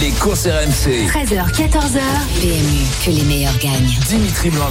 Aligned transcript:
Les 0.00 0.10
courses 0.12 0.46
RMC. 0.46 1.06
13h, 1.06 1.52
14h. 1.52 2.00
PMU, 2.40 2.84
que 3.04 3.10
les 3.10 3.22
meilleurs 3.22 3.56
gagnent. 3.58 3.94
Dimitri 4.08 4.50
blanc 4.50 4.68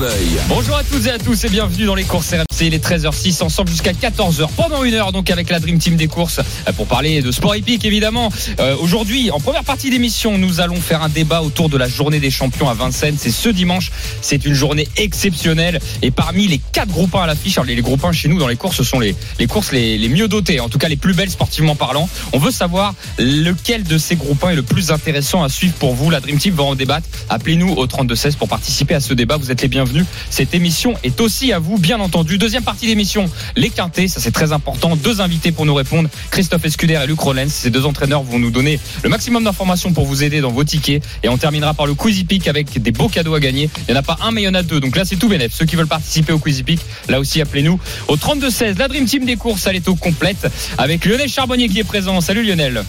Bonjour 0.50 0.76
à 0.76 0.84
toutes 0.84 1.06
et 1.06 1.12
à 1.12 1.18
tous 1.18 1.46
et 1.46 1.50
bienvenue 1.50 1.86
dans 1.86 1.96
les 1.96 2.04
courses 2.04 2.32
RMC. 2.32 2.44
Il 2.62 2.74
est 2.74 2.84
13h06 2.84 3.42
ensemble 3.44 3.70
jusqu'à 3.70 3.94
14h 3.94 4.48
pendant 4.57 4.84
une 4.84 4.94
heure 4.96 5.12
donc 5.12 5.30
avec 5.30 5.50
la 5.50 5.60
Dream 5.60 5.78
Team 5.78 5.96
des 5.96 6.07
courses 6.07 6.39
euh, 6.39 6.71
pour 6.74 6.88
parler 6.88 7.21
de 7.21 7.32
sport 7.32 7.56
épique 7.56 7.86
évidemment. 7.86 8.32
Euh, 8.60 8.75
Aujourd'hui, 8.82 9.32
en 9.32 9.39
première 9.39 9.64
partie 9.64 9.89
d'émission, 9.89 10.38
nous 10.38 10.60
allons 10.60 10.82
faire 10.82 11.04
un 11.04 11.10
débat 11.10 11.42
autour 11.42 11.70
de 11.70 11.78
la 11.78 11.88
journée 11.88 12.20
des 12.20 12.32
champions 12.32 12.68
à 12.68 12.74
Vincennes. 12.74 13.16
C'est 13.18 13.32
ce 13.32 13.50
dimanche. 13.50 13.92
C'est 14.21 14.46
une 14.46 14.54
journée 14.54 14.88
exceptionnelle 14.97 15.80
et 16.02 16.11
parmi 16.11 16.47
les 16.47 16.60
quatre 16.71 16.89
groupes 16.89 17.16
1 17.16 17.21
à 17.21 17.28
l'affiche, 17.28 17.58
alors 17.58 17.66
les, 17.68 17.75
les 17.75 17.82
groupes 17.82 18.04
1 18.04 18.11
chez 18.11 18.28
nous 18.28 18.39
dans 18.39 18.47
les 18.47 18.55
courses 18.58 18.78
ce 18.78 18.83
sont 18.83 19.00
les, 19.00 19.16
les 19.39 19.47
courses 19.47 19.71
les, 19.71 19.97
les 19.97 20.10
mieux 20.10 20.28
dotées, 20.28 20.60
en 20.60 20.69
tout 20.69 20.80
cas 20.80 20.89
les 20.89 20.97
plus 20.97 21.14
belles 21.14 21.32
sportivement 21.32 21.75
parlant. 21.75 22.10
On 22.33 22.39
veut 22.39 22.52
savoir 22.52 22.94
lequel 23.19 23.83
de 23.83 23.97
ces 23.97 24.16
groupes 24.16 24.44
1 24.44 24.50
est 24.50 24.55
le 24.55 24.64
plus 24.64 24.92
intéressant 24.92 25.13
à 25.16 25.50
suivre 25.50 25.74
pour 25.76 25.94
vous. 25.94 26.10
La 26.10 26.20
Dream 26.20 26.38
Team 26.38 26.56
va 26.56 26.64
en 26.64 26.76
débattre. 26.76 27.08
Appelez-nous 27.30 27.74
au 27.74 27.86
3216 27.86 28.36
pour 28.36 28.48
participer 28.48 28.96
à 28.96 29.00
ce 29.00 29.14
débat. 29.14 29.38
Vous 29.38 29.52
êtes 29.52 29.62
les 29.62 29.68
bienvenus. 29.68 30.06
Cette 30.30 30.54
émission 30.54 30.96
est 31.04 31.22
aussi 31.22 31.54
à 31.54 31.60
vous, 31.60 31.78
bien 31.78 32.00
entendu. 32.00 32.38
Deuxième 32.38 32.64
partie 32.64 32.88
d'émission, 32.88 33.30
les 33.56 33.70
quintés. 33.70 34.08
Ça, 34.08 34.20
c'est 34.20 34.31
très 34.31 34.52
important. 34.52 34.95
Deux 34.95 35.22
invités 35.22 35.52
pour 35.52 35.66
nous 35.66 35.76
répondre. 35.76 36.09
Christophe 36.31 36.66
Escuder 36.66 37.00
et 37.03 37.08
Luc 37.08 37.20
Rollens. 37.20 37.50
Ces 37.50 37.70
deux 37.70 37.86
entraîneurs 37.86 38.23
vont 38.23 38.39
nous 38.39 38.52
donner 38.52 38.80
le 39.03 39.09
maximum 39.09 39.44
d'informations 39.44 39.94
pour 39.94 40.06
vous 40.06 40.23
aider 40.23 40.42
dans 40.42 40.52
vos 40.52 40.64
tickets. 40.64 41.03
Et 41.23 41.30
on 41.30 41.38
terminera 41.38 41.73
par 41.73 41.86
le 41.86 41.94
Quizy 41.94 42.23
Peak 42.23 42.48
avec 42.48 42.81
des 42.81 42.92
beaux 42.92 43.09
cadeaux 43.09 43.36
à 43.36 43.39
gagner. 43.39 43.70
Il 43.88 43.92
n'y 43.92 43.98
en 43.98 44.00
a 44.02 44.03
pas 44.03 44.17
un, 44.22 44.31
mais 44.31 44.42
il 44.42 44.45
y 44.45 44.50
en 44.50 44.53
a 44.53 44.64
deux. 44.64 44.80
Donc 44.80 44.95
là, 44.95 45.05
c'est 45.05 45.17
tout 45.17 45.30
bénef. 45.30 45.53
Ceux 45.53 45.66
qui 45.66 45.75
veulent 45.75 45.88
participer 45.88 46.33
au 46.33 46.39
Quizy 46.39 46.64
Peak, 46.64 46.80
là 47.09 47.20
aussi, 47.20 47.42
appelez-nous 47.42 47.80
au 48.08 48.17
3216. 48.17 48.77
La 48.77 48.88
Dream 48.88 49.05
Team 49.05 49.25
des 49.25 49.36
courses, 49.36 49.67
elle 49.67 49.75
est 49.75 49.88
au 49.88 49.95
complète 49.95 50.48
avec 50.77 51.05
Lionel 51.05 51.30
Charbonnier 51.30 51.70
qui 51.70 51.80
est 51.80 51.83
présent. 51.83 52.20
Salut 52.22 52.44
Lionel. 52.44 52.83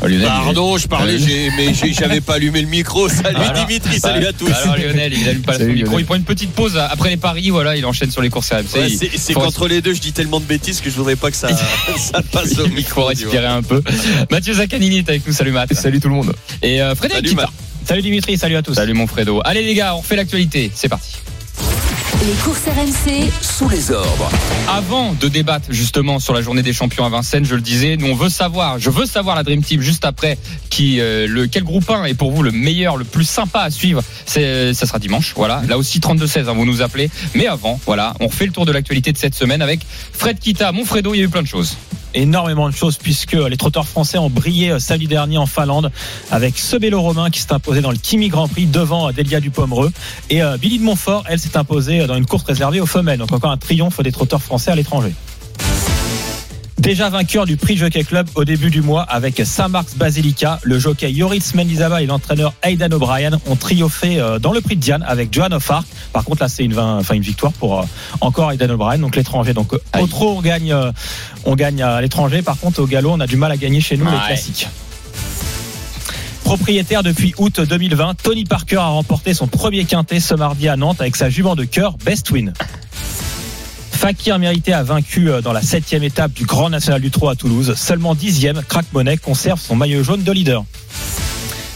Oh, 0.00 0.06
Lionel, 0.06 0.28
Pardon, 0.28 0.78
je 0.78 0.86
parlais, 0.86 1.18
j'ai- 1.18 1.50
mais 1.56 1.74
j'avais 1.92 2.20
pas 2.20 2.34
allumé 2.34 2.62
le 2.62 2.68
micro. 2.68 3.08
Salut 3.08 3.34
Alors, 3.36 3.66
Dimitri, 3.66 3.98
salut 3.98 4.26
à 4.26 4.32
tous. 4.32 4.48
Alors 4.52 4.76
Lionel, 4.76 5.12
il 5.12 5.28
allume 5.28 5.42
pas 5.42 5.54
son 5.54 5.58
Salut, 5.58 5.72
micro, 5.72 5.86
Lionel. 5.90 6.00
il 6.02 6.06
prend 6.06 6.14
une 6.14 6.22
petite 6.24 6.52
pause 6.52 6.76
après 6.76 7.10
les 7.10 7.16
paris, 7.16 7.50
voilà, 7.50 7.76
il 7.76 7.84
enchaîne 7.84 8.10
sur 8.12 8.22
les 8.22 8.30
courses 8.30 8.50
RMC. 8.52 8.78
Ouais, 8.78 8.88
C'est 9.16 9.34
qu'entre 9.34 9.66
les 9.66 9.82
deux, 9.82 9.94
je 9.94 10.00
dis 10.00 10.12
tellement 10.12 10.38
de 10.38 10.44
bêtises 10.44 10.80
que 10.80 10.88
je 10.88 10.94
voudrais 10.94 11.16
pas 11.16 11.30
que 11.32 11.36
ça, 11.36 11.48
ça 11.96 12.22
passe 12.30 12.58
au 12.58 12.64
il 12.66 12.68
faut 12.70 12.76
micro. 12.76 13.04
respirer 13.06 13.46
un 13.46 13.62
peu. 13.62 13.82
Mathieu 14.30 14.54
Zaccanini 14.54 14.98
est 14.98 15.08
avec 15.08 15.26
nous, 15.26 15.32
salut 15.32 15.50
Matt. 15.52 15.74
Salut 15.74 15.98
tout 15.98 16.08
le 16.08 16.14
monde. 16.14 16.32
Et 16.62 16.80
euh, 16.80 16.94
Frédéric 16.94 17.26
Salut, 17.26 17.36
Kita. 17.36 17.50
Salut 17.84 18.02
Dimitri, 18.02 18.38
salut 18.38 18.56
à 18.56 18.62
tous. 18.62 18.74
Salut 18.74 18.94
mon 18.94 19.06
Fredo. 19.08 19.40
Allez 19.44 19.62
les 19.62 19.74
gars, 19.74 19.94
on 19.96 19.98
refait 19.98 20.14
l'actualité, 20.16 20.70
c'est 20.74 20.88
parti. 20.88 21.10
Les 22.26 22.32
courses 22.42 22.64
RMC, 22.64 23.30
Sous 23.40 23.68
les 23.68 23.92
ordres. 23.92 24.28
Avant 24.66 25.14
de 25.14 25.28
débattre 25.28 25.66
justement 25.70 26.18
sur 26.18 26.34
la 26.34 26.42
journée 26.42 26.62
des 26.62 26.72
champions 26.72 27.04
à 27.04 27.08
Vincennes, 27.08 27.44
je 27.44 27.54
le 27.54 27.60
disais, 27.60 27.96
nous 27.96 28.08
on 28.08 28.16
veut 28.16 28.28
savoir, 28.28 28.80
je 28.80 28.90
veux 28.90 29.06
savoir 29.06 29.36
la 29.36 29.44
Dream 29.44 29.62
Team 29.62 29.80
juste 29.80 30.04
après 30.04 30.36
qui 30.68 30.98
euh, 31.00 31.28
le 31.28 31.46
quel 31.46 31.62
groupe 31.62 31.88
1 31.88 32.06
est 32.06 32.14
pour 32.14 32.32
vous 32.32 32.42
le 32.42 32.50
meilleur, 32.50 32.96
le 32.96 33.04
plus 33.04 33.24
sympa 33.24 33.60
à 33.60 33.70
suivre. 33.70 34.02
C'est 34.26 34.74
ça 34.74 34.86
sera 34.86 34.98
dimanche, 34.98 35.32
voilà. 35.36 35.62
Là 35.68 35.78
aussi 35.78 36.00
32 36.00 36.26
16 36.26 36.48
hein, 36.48 36.54
vous 36.54 36.66
nous 36.66 36.82
appelez. 36.82 37.08
Mais 37.36 37.46
avant, 37.46 37.78
voilà, 37.86 38.14
on 38.18 38.26
refait 38.26 38.46
le 38.46 38.52
tour 38.52 38.66
de 38.66 38.72
l'actualité 38.72 39.12
de 39.12 39.18
cette 39.18 39.36
semaine 39.36 39.62
avec 39.62 39.80
Fred 40.12 40.40
Kita, 40.40 40.72
mon 40.72 40.84
Fredo, 40.84 41.14
il 41.14 41.18
y 41.18 41.20
a 41.20 41.24
eu 41.24 41.28
plein 41.28 41.42
de 41.42 41.46
choses. 41.46 41.76
Énormément 42.14 42.68
de 42.68 42.74
choses 42.74 42.96
puisque 42.96 43.32
les 43.32 43.56
trotteurs 43.56 43.86
français 43.86 44.18
ont 44.18 44.30
brillé 44.30 44.70
euh, 44.70 44.78
samedi 44.78 45.06
dernier 45.06 45.38
en 45.38 45.46
Finlande 45.46 45.90
avec 46.30 46.58
ce 46.58 46.76
vélo 46.76 47.00
romain 47.00 47.30
qui 47.30 47.40
s'est 47.40 47.52
imposé 47.52 47.80
dans 47.80 47.90
le 47.90 47.96
Kimi 47.96 48.28
Grand 48.28 48.48
Prix 48.48 48.66
devant 48.66 49.08
euh, 49.08 49.12
Delia 49.12 49.40
Dupomereux. 49.40 49.92
Et 50.30 50.42
euh, 50.42 50.56
Billy 50.56 50.78
de 50.78 50.84
Montfort 50.84 51.24
elle 51.28 51.38
s'est 51.38 51.56
imposée 51.56 52.06
dans 52.06 52.16
une 52.16 52.26
course 52.26 52.44
réservée 52.44 52.80
aux 52.80 52.86
femelles. 52.86 53.18
Donc 53.18 53.32
encore 53.32 53.50
un 53.50 53.56
triomphe 53.56 54.02
des 54.02 54.12
trotteurs 54.12 54.42
français 54.42 54.70
à 54.70 54.74
l'étranger 54.74 55.12
Déjà 56.78 57.10
vainqueur 57.10 57.44
du 57.44 57.56
prix 57.56 57.76
Jockey 57.76 58.04
Club 58.04 58.28
au 58.36 58.44
début 58.44 58.70
du 58.70 58.82
mois 58.82 59.02
avec 59.02 59.42
Saint-Marc's 59.44 59.94
Basilica, 59.96 60.60
le 60.62 60.78
jockey 60.78 61.10
Yoritz 61.12 61.54
Mendizabal 61.54 62.02
et 62.02 62.06
l'entraîneur 62.06 62.54
Aidan 62.62 62.90
O'Brien 62.92 63.32
ont 63.46 63.56
triomphé 63.56 64.20
euh, 64.20 64.38
dans 64.38 64.52
le 64.52 64.60
prix 64.60 64.76
de 64.76 64.80
Diane 64.80 65.04
avec 65.06 65.32
Johan 65.32 65.50
of 65.50 65.68
Arc. 65.70 65.86
Par 66.12 66.24
contre 66.24 66.42
là 66.42 66.48
c'est 66.48 66.64
une, 66.64 66.72
vin- 66.74 66.98
enfin, 66.98 67.14
une 67.14 67.22
victoire 67.22 67.52
pour 67.52 67.80
euh, 67.80 67.84
encore 68.20 68.52
Aidan 68.52 68.70
O'Brien, 68.70 68.98
donc 69.00 69.16
l'étranger. 69.16 69.54
Donc 69.54 69.74
euh, 69.74 69.78
au 70.00 70.06
trot 70.06 70.34
on 70.38 70.40
gagne, 70.40 70.74
on 71.44 71.56
gagne 71.56 71.82
à 71.82 72.00
l'étranger. 72.00 72.42
Par 72.42 72.56
contre 72.58 72.80
au 72.80 72.86
galop 72.86 73.10
on 73.12 73.20
a 73.20 73.26
du 73.26 73.36
mal 73.36 73.50
à 73.50 73.56
gagner 73.56 73.80
chez 73.80 73.96
nous 73.96 74.04
les 74.06 74.16
classiques. 74.26 74.68
Propriétaire 76.44 77.02
depuis 77.02 77.34
août 77.38 77.60
2020, 77.60 78.14
Tony 78.22 78.44
Parker 78.44 78.76
a 78.76 78.86
remporté 78.86 79.34
son 79.34 79.48
premier 79.48 79.84
quintet 79.84 80.20
ce 80.20 80.34
mardi 80.34 80.68
à 80.68 80.76
Nantes 80.76 81.00
avec 81.00 81.16
sa 81.16 81.28
jument 81.28 81.56
de 81.56 81.64
cœur 81.64 81.96
Best 82.04 82.30
Win. 82.30 82.54
Fakir 83.98 84.38
Mérité 84.38 84.72
a 84.72 84.84
vaincu 84.84 85.28
euh, 85.28 85.40
dans 85.40 85.52
la 85.52 85.60
septième 85.60 86.04
étape 86.04 86.32
du 86.32 86.44
Grand 86.44 86.70
National 86.70 87.00
du 87.00 87.10
Trot 87.10 87.30
à 87.30 87.34
Toulouse. 87.34 87.74
Seulement 87.76 88.14
dixième, 88.14 88.62
Crack 88.68 88.86
Monet 88.92 89.16
conserve 89.16 89.60
son 89.60 89.74
maillot 89.74 90.04
jaune 90.04 90.22
de 90.22 90.30
leader. 90.30 90.64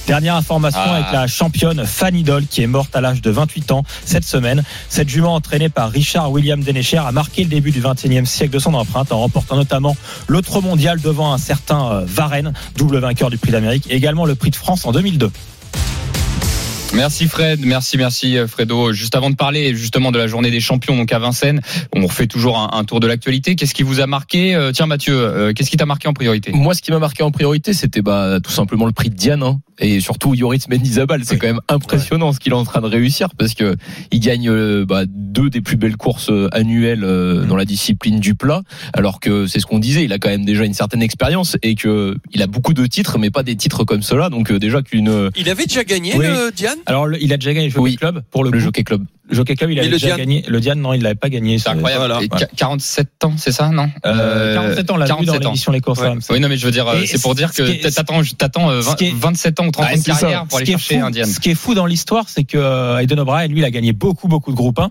Dernière 0.06 0.36
information 0.36 0.80
Ah. 0.84 0.94
avec 0.94 1.12
la 1.12 1.26
championne 1.26 1.84
Fanny 1.84 2.22
Doll 2.22 2.46
qui 2.46 2.62
est 2.62 2.68
morte 2.68 2.94
à 2.94 3.00
l'âge 3.00 3.22
de 3.22 3.30
28 3.32 3.72
ans 3.72 3.82
cette 4.04 4.24
semaine. 4.24 4.62
Cette 4.88 5.08
jument 5.08 5.34
entraînée 5.34 5.68
par 5.68 5.90
Richard 5.90 6.30
William 6.30 6.62
Denecher 6.62 6.98
a 6.98 7.10
marqué 7.10 7.42
le 7.42 7.48
début 7.50 7.72
du 7.72 7.80
21e 7.80 8.24
siècle 8.24 8.52
de 8.54 8.60
son 8.60 8.74
empreinte 8.74 9.10
en 9.10 9.18
remportant 9.18 9.56
notamment 9.56 9.96
l'autre 10.28 10.60
mondial 10.60 11.00
devant 11.00 11.32
un 11.32 11.38
certain 11.38 11.90
euh, 11.90 12.04
Varenne, 12.06 12.52
double 12.76 12.98
vainqueur 12.98 13.30
du 13.30 13.38
prix 13.38 13.50
d'Amérique, 13.50 13.88
et 13.90 13.96
également 13.96 14.26
le 14.26 14.36
prix 14.36 14.50
de 14.50 14.56
France 14.56 14.84
en 14.86 14.92
2002. 14.92 15.28
Merci 16.94 17.26
Fred, 17.26 17.60
merci, 17.64 17.96
merci 17.96 18.36
euh, 18.36 18.46
Fredo. 18.46 18.92
Juste 18.92 19.16
avant 19.16 19.30
de 19.30 19.34
parler 19.34 19.74
justement 19.74 20.12
de 20.12 20.18
la 20.18 20.26
journée 20.26 20.50
des 20.50 20.60
champions 20.60 20.94
donc 20.94 21.10
à 21.10 21.18
Vincennes, 21.18 21.60
on 21.96 22.06
refait 22.06 22.26
toujours 22.26 22.58
un, 22.58 22.70
un 22.78 22.84
tour 22.84 23.00
de 23.00 23.06
l'actualité. 23.06 23.56
Qu'est-ce 23.56 23.72
qui 23.74 23.82
vous 23.82 24.00
a 24.00 24.06
marqué 24.06 24.54
Euh, 24.54 24.72
Tiens 24.72 24.86
Mathieu, 24.86 25.14
euh, 25.16 25.52
qu'est-ce 25.54 25.70
qui 25.70 25.78
t'a 25.78 25.86
marqué 25.86 26.06
en 26.08 26.12
priorité? 26.12 26.52
Moi, 26.52 26.74
ce 26.74 26.82
qui 26.82 26.90
m'a 26.92 26.98
marqué 26.98 27.22
en 27.22 27.30
priorité, 27.30 27.72
c'était 27.72 28.02
bah, 28.02 28.38
tout 28.44 28.50
simplement 28.52 28.84
le 28.84 28.92
prix 28.92 29.08
de 29.08 29.14
Diane. 29.14 29.42
hein. 29.42 29.60
Et 29.78 30.00
surtout, 30.00 30.34
Yoritz 30.34 30.68
Mendizabal, 30.68 31.24
c'est 31.24 31.38
quand 31.38 31.46
même 31.46 31.60
impressionnant 31.68 32.32
ce 32.32 32.38
qu'il 32.38 32.52
est 32.52 32.56
en 32.56 32.62
train 32.64 32.82
de 32.82 32.86
réussir 32.86 33.30
parce 33.36 33.54
que 33.54 33.74
il 34.12 34.20
gagne 34.20 34.48
euh, 34.48 34.84
bah, 34.86 35.04
deux 35.08 35.48
des 35.50 35.62
plus 35.62 35.76
belles 35.76 35.96
courses 35.96 36.30
annuelles 36.52 37.02
euh, 37.04 37.44
dans 37.46 37.56
la 37.56 37.64
discipline 37.64 38.20
du 38.20 38.34
plat. 38.34 38.60
Alors 38.92 39.18
que 39.18 39.46
c'est 39.46 39.58
ce 39.60 39.66
qu'on 39.66 39.78
disait, 39.80 40.04
il 40.04 40.12
a 40.12 40.18
quand 40.18 40.28
même 40.28 40.44
déjà 40.44 40.64
une 40.66 40.74
certaine 40.74 41.02
expérience 41.02 41.56
et 41.62 41.74
que 41.74 42.16
il 42.32 42.42
a 42.42 42.46
beaucoup 42.46 42.74
de 42.74 42.86
titres, 42.86 43.18
mais 43.18 43.30
pas 43.30 43.42
des 43.42 43.56
titres 43.56 43.82
comme 43.84 44.02
cela. 44.02 44.28
Donc 44.28 44.52
euh, 44.52 44.58
déjà 44.58 44.82
qu'une 44.82 45.30
Il 45.36 45.48
avait 45.48 45.64
déjà 45.64 45.84
gagné, 45.84 46.12
Oui. 46.16 46.26
le 46.26 46.52
Diane? 46.54 46.78
Alors 46.86 47.12
il 47.14 47.32
a 47.32 47.36
déjà 47.36 47.52
gagné 47.54 47.66
le 47.66 47.72
Jockey 47.72 47.82
Oui. 47.82 47.96
Club 47.96 48.22
pour 48.30 48.44
le. 48.44 48.58
Jockey 48.58 48.84
Club. 48.84 49.04
Le 49.32 49.36
Jockey 49.36 49.56
Club, 49.56 49.70
il 49.70 49.78
avait 49.78 49.88
le 49.88 49.94
déjà 49.94 50.08
Diane 50.08 50.18
gagné. 50.18 50.44
Le 50.46 50.60
Diane, 50.60 50.78
non, 50.80 50.92
il 50.92 51.00
l'avait 51.02 51.14
pas 51.14 51.30
gagné. 51.30 51.58
C'est 51.58 51.70
incroyable. 51.70 52.04
Voilà. 52.06 52.22
Et 52.22 52.28
qu- 52.28 52.54
47 52.56 53.24
ans, 53.24 53.32
c'est 53.38 53.50
ça, 53.50 53.70
non? 53.70 53.88
Euh, 54.04 54.54
47 54.54 54.90
ans, 54.90 54.94
on 54.94 54.96
l'a 54.98 55.06
vu 55.06 55.08
dans 55.10 55.16
47 55.16 55.34
ans. 55.46 55.48
l'émission 55.50 55.72
Les 55.72 55.80
Courses 55.80 56.00
Ouais. 56.00 56.12
Oui, 56.30 56.38
non, 56.40 56.48
mais 56.50 56.56
je 56.58 56.66
veux 56.66 56.70
dire, 56.70 56.86
euh, 56.86 57.00
c'est 57.06 57.20
pour 57.22 57.34
dire 57.34 57.50
que 57.54 57.88
t'attends, 57.88 58.20
t'attends 58.36 58.70
euh, 58.70 58.82
ce 58.82 58.88
20 58.88 58.94
qui 58.96 59.04
est- 59.06 59.14
27 59.16 59.60
ans 59.60 59.66
ou 59.66 59.70
30 59.70 59.86
ans 59.86 59.96
de 59.96 60.02
carrière 60.04 60.44
pour 60.46 60.58
aller 60.58 60.66
chercher 60.66 60.98
fou, 61.00 61.06
un 61.06 61.10
Diane. 61.10 61.28
ce 61.28 61.40
qui 61.40 61.50
est 61.50 61.54
fou 61.54 61.74
dans 61.74 61.86
l'histoire, 61.86 62.24
c'est 62.28 62.44
que 62.44 62.58
euh, 62.58 62.98
Aiden 62.98 63.18
O'Brien, 63.20 63.46
lui, 63.48 63.60
il 63.60 63.64
a 63.64 63.70
gagné 63.70 63.92
beaucoup, 63.92 64.28
beaucoup 64.28 64.50
de 64.50 64.56
groupes 64.56 64.78
1. 64.78 64.90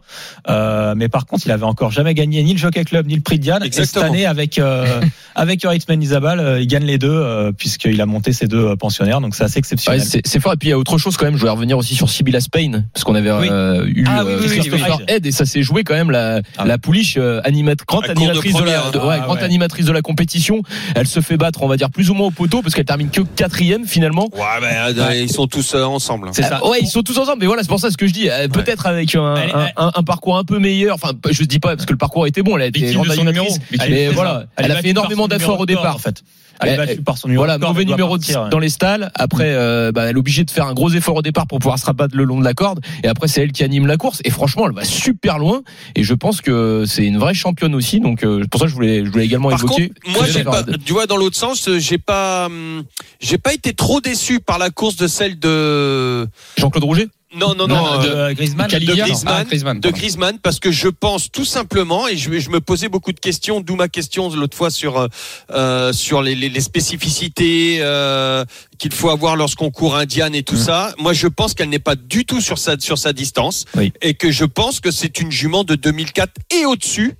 Euh, 0.49 0.93
mais 0.97 1.07
par 1.07 1.25
contre, 1.27 1.43
il 1.45 1.51
avait 1.51 1.63
encore 1.65 1.91
jamais 1.91 2.13
gagné 2.15 2.41
ni 2.43 2.53
le 2.53 2.57
Jockey 2.59 2.83
Club, 2.83 3.05
ni 3.07 3.15
le 3.15 3.21
prix 3.21 3.37
de 3.37 3.43
Diane. 3.43 3.63
Et 3.63 3.71
cette 3.71 3.95
année, 3.97 4.25
avec, 4.25 4.57
euh, 4.57 5.01
avec 5.35 5.61
Yoritz 5.63 5.85
Isabal, 5.89 6.39
euh, 6.39 6.59
il 6.61 6.67
gagne 6.67 6.85
les 6.85 6.97
deux, 6.97 7.09
euh, 7.11 7.51
puisqu'il 7.51 8.01
a 8.01 8.05
monté 8.07 8.33
ses 8.33 8.47
deux 8.47 8.65
euh, 8.69 8.75
pensionnaires. 8.75 9.21
Donc 9.21 9.35
c'est 9.35 9.43
assez 9.43 9.59
exceptionnel. 9.59 10.01
c'est 10.01 10.21
c'est 10.25 10.39
fort. 10.39 10.53
Et 10.53 10.57
puis 10.57 10.69
il 10.69 10.71
y 10.71 10.73
a 10.73 10.77
autre 10.79 10.97
chose 10.97 11.15
quand 11.17 11.25
même. 11.25 11.35
Je 11.35 11.39
voulais 11.41 11.51
revenir 11.51 11.77
aussi 11.77 11.95
sur 11.95 12.09
Sibylla 12.09 12.39
Spain 12.41 12.83
parce 12.93 13.03
qu'on 13.03 13.15
avait 13.15 13.31
Oui. 13.31 13.47
euh, 13.51 13.85
eu 13.87 14.05
Ah 14.07 14.23
Christopher 14.39 14.99
et 15.07 15.31
ça 15.31 15.45
s'est 15.45 15.63
joué 15.63 15.83
quand 15.83 15.93
même 15.93 16.11
la, 16.11 16.41
Ah. 16.57 16.65
la 16.65 16.77
pouliche 16.77 17.17
grande 17.17 18.05
animatrice 18.09 18.55
de, 18.55 18.63
la, 18.63 18.85
hein. 18.87 19.19
grande 19.25 19.39
animatrice 19.43 19.85
de 19.85 19.91
la 19.91 20.01
compétition. 20.01 20.61
Elle 20.95 21.07
se 21.07 21.19
fait 21.19 21.37
battre, 21.37 21.63
on 21.63 21.67
va 21.67 21.77
dire 21.77 21.89
plus 21.89 22.09
ou 22.09 22.13
moins 22.13 22.27
au 22.27 22.31
poteau 22.31 22.61
parce 22.61 22.73
qu'elle 22.75 22.85
termine 22.85 23.09
que 23.09 23.21
quatrième 23.21 23.85
finalement. 23.85 24.29
Ouais, 24.33 24.41
mais 24.61 24.99
euh, 24.99 25.15
ils 25.15 25.31
sont 25.31 25.47
tous 25.47 25.73
euh, 25.75 25.83
ensemble. 25.83 26.29
C'est 26.33 26.43
ça. 26.43 26.59
Euh, 26.63 26.69
ouais, 26.69 26.79
ils 26.81 26.87
sont 26.87 27.01
tous 27.03 27.17
ensemble, 27.17 27.37
mais 27.41 27.47
voilà, 27.47 27.61
c'est 27.63 27.67
pour 27.69 27.79
ça 27.79 27.91
ce 27.91 27.97
que 27.97 28.07
je 28.07 28.13
dis. 28.13 28.29
Peut-être 28.53 28.85
avec 28.87 29.13
un, 29.15 29.35
Elle 29.35 29.49
est- 29.49 29.53
un, 29.53 29.67
un- 29.77 29.91
un 29.95 30.03
parcours 30.03 30.37
un 30.37 30.43
peu 30.43 30.59
meilleur. 30.59 30.95
Enfin, 30.95 31.11
je 31.29 31.43
dis 31.43 31.59
pas 31.59 31.75
parce 31.75 31.85
que 31.85 31.93
le 31.93 31.97
parcours 31.97 32.27
était 32.27 32.41
bon. 32.43 32.55
Elle 32.57 32.63
a 32.63 32.67
été 32.67 32.93
grande 32.93 33.09
animatrice, 33.11 33.59
mais 33.89 34.07
voilà, 34.09 34.45
elle, 34.57 34.71
a 34.71 34.75
fait 34.81 34.89
énormément 34.89 35.27
d'efforts 35.27 35.59
au 35.59 35.65
départ. 35.65 35.95
en 35.95 35.99
fait. 35.99 36.23
Elle 36.63 36.73
est 36.73 36.77
battue 36.77 37.01
par 37.01 37.17
son 37.17 37.27
numéro 37.27 37.43
Voilà, 37.43 37.57
mauvais 37.57 37.85
numéro 37.85 38.17
partir, 38.17 38.47
dans 38.49 38.59
les 38.59 38.69
stalles. 38.69 39.09
Après, 39.15 39.47
euh, 39.47 39.91
bah, 39.91 40.03
elle 40.07 40.15
est 40.15 40.19
obligée 40.19 40.43
de 40.43 40.51
faire 40.51 40.67
un 40.67 40.75
gros 40.75 40.91
effort 40.91 41.15
au 41.15 41.23
départ 41.23 41.47
pour 41.47 41.57
pouvoir 41.57 41.79
se 41.79 41.85
rabattre 41.87 42.15
le 42.15 42.23
long 42.23 42.39
de 42.39 42.43
la 42.45 42.53
corde. 42.53 42.81
Et 43.03 43.07
après, 43.07 43.27
c'est 43.27 43.41
elle 43.41 43.51
qui 43.51 43.63
anime 43.63 43.87
la 43.87 43.97
course. 43.97 44.10
Et 44.23 44.29
franchement, 44.29 44.67
elle 44.67 44.73
va 44.75 44.83
super 44.83 45.39
loin. 45.39 45.61
Et 45.95 46.03
je 46.03 46.13
pense 46.13 46.41
que 46.41 46.85
c'est 46.87 47.05
une 47.05 47.17
vraie 47.17 47.33
championne 47.33 47.75
aussi. 47.75 47.99
Donc, 47.99 48.23
euh, 48.23 48.45
pour 48.49 48.59
ça, 48.59 48.67
je 48.67 48.73
voulais, 48.73 49.05
je 49.05 49.11
voulais 49.11 49.25
également 49.25 49.49
Par 49.49 49.59
évoquer. 49.59 49.89
contre, 49.89 50.17
moi, 50.17 50.25
j'ai 50.27 50.43
pas, 50.43 50.63
tu 50.63 50.93
vois, 50.93 51.07
dans 51.07 51.17
l'autre 51.17 51.37
sens, 51.37 51.67
euh, 51.67 51.79
j'ai 51.79 51.97
pas, 51.97 52.45
hum, 52.47 52.83
j'ai 53.19 53.37
pas 53.37 53.53
été 53.53 53.73
trop 53.73 54.01
déçu 54.01 54.39
par 54.39 54.57
la 54.57 54.69
course 54.69 54.95
de 54.95 55.07
celle 55.07 55.39
de 55.39 56.27
Jean-Claude 56.57 56.83
Rouget? 56.83 57.07
Non, 57.33 57.55
non, 57.55 57.67
non, 57.67 57.75
Non, 57.75 58.01
euh, 58.03 58.29
de 58.29 58.33
Griezmann. 58.33 58.67
de 58.69 58.77
Griezmann, 58.79 59.33
Ah, 59.39 59.43
Griezmann, 59.45 59.79
de. 59.79 59.89
Griezmann, 59.89 60.39
parce 60.39 60.59
que 60.59 60.71
je 60.71 60.87
pense 60.89 61.31
tout 61.31 61.45
simplement, 61.45 62.07
et 62.07 62.17
je, 62.17 62.39
je 62.39 62.49
me 62.49 62.59
posais 62.61 62.89
beaucoup 62.89 63.11
de 63.13 63.19
questions, 63.19 63.61
d'où 63.61 63.75
ma 63.75 63.87
question 63.87 64.29
de 64.29 64.35
l'autre 64.35 64.57
fois 64.57 64.69
sur 64.69 65.07
euh, 65.51 65.93
sur 65.93 66.21
les, 66.21 66.35
les, 66.35 66.49
les 66.49 66.61
spécificités 66.61 67.77
euh, 67.81 68.43
qu'il 68.79 68.93
faut 68.93 69.09
avoir 69.09 69.35
lorsqu'on 69.35 69.71
court 69.71 69.95
Indiane 69.95 70.35
et 70.35 70.43
tout 70.43 70.57
ça. 70.57 70.93
Moi, 70.97 71.13
je 71.13 71.27
pense 71.27 71.53
qu'elle 71.53 71.69
n'est 71.69 71.79
pas 71.79 71.95
du 71.95 72.25
tout 72.25 72.41
sur 72.41 72.57
sa 72.57 72.79
sur 72.79 72.97
sa 72.97 73.13
distance, 73.13 73.65
Oui. 73.75 73.93
et 74.01 74.13
que 74.13 74.31
je 74.31 74.45
pense 74.45 74.79
que 74.79 74.91
c'est 74.91 75.19
une 75.19 75.31
jument 75.31 75.63
de 75.63 75.75
2004 75.75 76.31
et 76.59 76.65
au-dessus. 76.65 77.13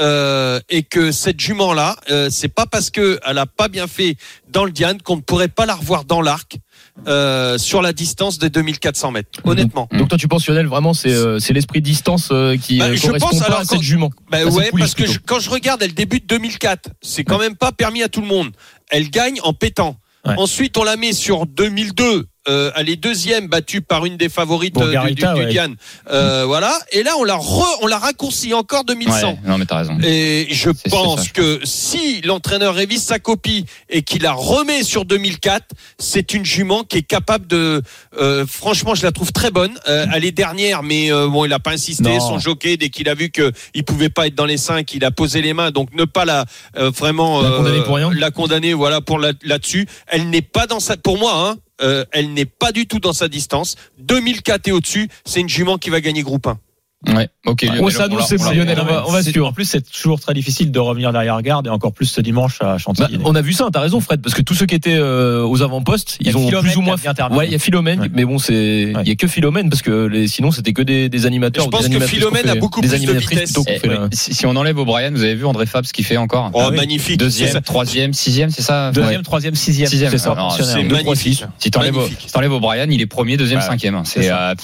Euh, 0.00 0.60
et 0.68 0.84
que 0.84 1.10
cette 1.10 1.40
jument 1.40 1.72
là, 1.72 1.96
euh, 2.08 2.28
c'est 2.30 2.46
pas 2.46 2.66
parce 2.66 2.88
que 2.90 3.18
elle 3.26 3.36
a 3.36 3.46
pas 3.46 3.66
bien 3.66 3.88
fait 3.88 4.14
dans 4.48 4.64
le 4.64 4.70
Diane 4.70 5.02
qu'on 5.02 5.16
ne 5.16 5.20
pourrait 5.22 5.48
pas 5.48 5.66
la 5.66 5.74
revoir 5.74 6.04
dans 6.04 6.20
l'arc 6.22 6.56
euh, 7.06 7.56
sur 7.58 7.80
la 7.82 7.92
distance 7.92 8.38
des 8.38 8.50
2400 8.50 9.10
mètres. 9.12 9.28
Honnêtement. 9.44 9.88
Donc 9.92 10.08
toi 10.08 10.18
tu 10.18 10.28
penses 10.28 10.46
Lionel 10.48 10.66
vraiment 10.66 10.94
c'est 10.94 11.12
euh, 11.12 11.38
c'est 11.38 11.52
l'esprit 11.52 11.80
de 11.80 11.84
distance 11.86 12.28
euh, 12.32 12.56
qui 12.56 12.78
Bah, 12.78 12.86
euh, 12.86 12.96
je 12.96 13.06
correspond 13.06 13.28
pense, 13.28 13.38
pas 13.38 13.44
alors, 13.46 13.58
à 13.58 13.62
quand- 13.62 13.74
cette 13.76 13.82
jument. 13.82 14.10
Bah 14.30 14.44
ouais, 14.44 14.70
parce 14.78 14.94
que 14.94 15.06
je- 15.06 15.18
quand 15.24 15.38
je 15.40 15.50
regarde, 15.50 15.82
elle 15.82 15.94
débute 15.94 16.28
2004. 16.28 16.90
C'est 17.00 17.24
quand 17.24 17.38
même 17.38 17.56
pas 17.56 17.72
permis 17.72 18.02
à 18.02 18.08
tout 18.08 18.20
le 18.20 18.26
monde. 18.26 18.48
Elle 18.90 19.10
gagne 19.10 19.38
en 19.42 19.52
pétant. 19.52 19.96
Ouais. 20.26 20.34
Ensuite, 20.36 20.76
on 20.76 20.82
la 20.84 20.96
met 20.96 21.12
sur 21.12 21.46
2002. 21.46 22.26
Euh, 22.48 22.70
elle 22.76 22.88
est 22.88 22.96
deuxième, 22.96 23.46
battue 23.48 23.80
par 23.82 24.06
une 24.06 24.16
des 24.16 24.28
favorites 24.28 24.76
euh, 24.76 24.80
du, 24.80 24.86
du, 24.86 24.92
Bourgarita, 24.96 25.34
du 25.34 25.40
ouais. 25.40 25.46
Diane. 25.50 25.76
Euh, 26.10 26.44
Voilà. 26.46 26.78
Et 26.92 27.02
là, 27.02 27.12
on 27.18 27.24
la 27.24 27.36
re- 27.36 27.76
on 27.82 27.86
la 27.86 27.98
raccourcit 27.98 28.54
encore 28.54 28.84
2100. 28.84 29.28
Ouais, 29.28 29.38
non, 29.44 29.58
mais 29.58 29.66
t'as 29.66 29.78
raison. 29.78 29.98
Et 30.02 30.46
je 30.50 30.70
pense 30.90 31.20
ça, 31.20 31.24
je 31.26 31.32
que 31.32 31.60
si 31.64 32.20
l'entraîneur 32.22 32.74
révise 32.74 33.02
sa 33.02 33.18
copie 33.18 33.66
et 33.90 34.02
qu'il 34.02 34.22
la 34.22 34.32
remet 34.32 34.82
sur 34.82 35.04
2004, 35.04 35.64
c'est 35.98 36.32
une 36.34 36.44
jument 36.44 36.84
qui 36.84 36.98
est 36.98 37.02
capable 37.02 37.46
de. 37.46 37.82
euh, 38.18 38.46
franchement, 38.46 38.94
je 38.94 39.02
la 39.02 39.12
trouve 39.12 39.32
très 39.32 39.50
bonne. 39.50 39.78
Euh, 39.88 40.06
elle 40.14 40.24
est 40.24 40.32
dernière, 40.32 40.82
mais 40.82 41.12
euh, 41.12 41.28
bon, 41.28 41.44
il 41.44 41.52
a 41.52 41.58
pas 41.58 41.72
insisté. 41.72 42.04
Non. 42.04 42.20
Son 42.20 42.38
jockey, 42.38 42.76
dès 42.76 42.88
qu'il 42.88 43.08
a 43.08 43.14
vu 43.14 43.30
que 43.30 43.52
il 43.74 43.84
pouvait 43.84 44.08
pas 44.10 44.26
être 44.26 44.34
dans 44.34 44.46
les 44.46 44.56
cinq, 44.56 44.94
il 44.94 45.04
a 45.04 45.10
posé 45.10 45.42
les 45.42 45.52
mains. 45.54 45.70
Donc 45.70 45.92
ne 45.94 46.04
pas 46.04 46.24
la 46.24 46.44
euh, 46.76 46.90
vraiment 46.90 47.42
La 47.42 47.50
condamner 47.50 47.80
pour 47.82 47.96
rien. 47.96 48.10
la 48.14 48.30
condamner, 48.30 48.72
voilà 48.74 49.00
pour 49.00 49.18
là- 49.18 49.32
là-dessus. 49.42 49.86
elle 50.06 50.30
n'est 50.30 50.42
pas 50.42 50.66
dans 50.66 50.80
sa. 50.80 50.96
Pour 50.96 51.18
moi, 51.18 51.32
hein. 51.36 51.56
Euh, 51.80 52.04
elle 52.12 52.32
n'est 52.32 52.46
pas 52.46 52.72
du 52.72 52.86
tout 52.86 52.98
dans 52.98 53.12
sa 53.12 53.28
distance. 53.28 53.76
2004 53.98 54.68
et 54.68 54.72
au-dessus, 54.72 55.08
c'est 55.24 55.40
une 55.40 55.48
jument 55.48 55.78
qui 55.78 55.90
va 55.90 56.00
gagner 56.00 56.22
groupe 56.22 56.46
1. 56.46 56.58
Ouais, 57.06 57.28
ok. 57.46 57.62
Lionel, 57.62 57.80
Ouais, 57.84 57.90
ça, 57.92 58.08
nous, 58.08 58.16
l'a- 58.18 58.24
c'est 58.24 58.38
l'a- 58.38 58.52
Lionel, 58.54 58.76
on 58.80 58.84
va- 58.84 59.04
on 59.06 59.12
va 59.12 59.22
suivre. 59.22 59.46
En 59.46 59.52
plus, 59.52 59.64
c'est 59.66 59.88
toujours 59.88 60.18
très 60.18 60.34
difficile 60.34 60.72
de 60.72 60.78
revenir 60.80 61.12
derrière 61.12 61.40
garde 61.42 61.68
et 61.68 61.70
encore 61.70 61.92
plus 61.92 62.06
ce 62.06 62.20
dimanche 62.20 62.58
à 62.60 62.72
Bah, 62.72 62.78
Chantilly. 62.78 63.20
on 63.24 63.36
a 63.36 63.40
vu 63.40 63.52
ça, 63.52 63.68
t'as 63.72 63.78
raison 63.80 64.00
Fred, 64.00 64.20
parce 64.20 64.34
que 64.34 64.42
tous 64.42 64.54
ceux 64.54 64.66
qui 64.66 64.74
étaient 64.74 64.96
euh, 64.98 65.44
aux 65.46 65.62
avant-postes, 65.62 66.16
ils 66.20 66.36
ont 66.36 66.44
Philomène 66.46 66.60
plus 66.70 66.76
ou 66.76 66.80
moins. 66.82 66.96
Ouais, 67.30 67.46
il 67.46 67.52
y 67.52 67.54
a 67.54 67.60
Philomène, 67.60 68.00
Ouais. 68.00 68.10
mais 68.12 68.24
bon, 68.24 68.38
c'est 68.38 68.92
il 69.00 69.08
y 69.08 69.12
a 69.12 69.14
que 69.14 69.28
Philomène 69.28 69.70
parce 69.70 69.80
que 69.82 70.06
les, 70.06 70.26
sinon 70.26 70.50
c'était 70.50 70.72
que 70.72 70.82
des, 70.82 71.08
des 71.08 71.24
animateurs. 71.24 71.62
Je 71.62 71.68
ou 71.68 71.70
des 71.70 71.76
pense 71.76 71.88
que 71.88 72.00
Philomène 72.00 72.48
a 72.48 72.56
beaucoup 72.56 72.80
des 72.80 72.88
plus 72.88 73.04
de 73.06 73.12
vitesse. 73.12 73.54
Eh, 73.68 73.78
fait 73.78 73.88
ouais. 73.88 73.94
la- 73.94 74.08
si, 74.12 74.34
si 74.34 74.46
on 74.46 74.56
enlève 74.56 74.76
O'Brien, 74.78 75.12
vous 75.12 75.22
avez 75.22 75.36
vu 75.36 75.46
André 75.46 75.66
Fab 75.66 75.84
ce 75.86 75.92
qu'il 75.92 76.04
fait 76.04 76.16
encore 76.16 76.50
Oh, 76.52 76.60
Ah 76.64 76.68
oui. 76.70 76.76
magnifique. 76.78 77.20
Deuxième, 77.20 77.60
troisième, 77.60 78.12
sixième, 78.12 78.50
c'est 78.50 78.62
ça 78.62 78.90
Deuxième, 78.90 79.18
Ouais. 79.18 79.22
troisième, 79.22 79.54
sixième. 79.54 79.88
Sixième, 79.88 80.10
C'est 80.10 80.18
ça, 80.18 80.34
c'est 80.58 80.82
magnifique. 80.82 81.44
Si 81.58 81.70
t'enlèves 81.70 81.94
Magnifique. 81.94 82.24
si 82.26 82.32
t'enlèves 82.32 82.52
O'Brien, 82.52 82.86
il 82.90 83.00
est 83.00 83.06
premier, 83.06 83.36
deuxième, 83.36 83.60
Ouais. 83.60 83.66
cinquième. 83.66 83.94
hein. 83.94 84.02
C'est 84.04 84.30
euh, 84.30 84.54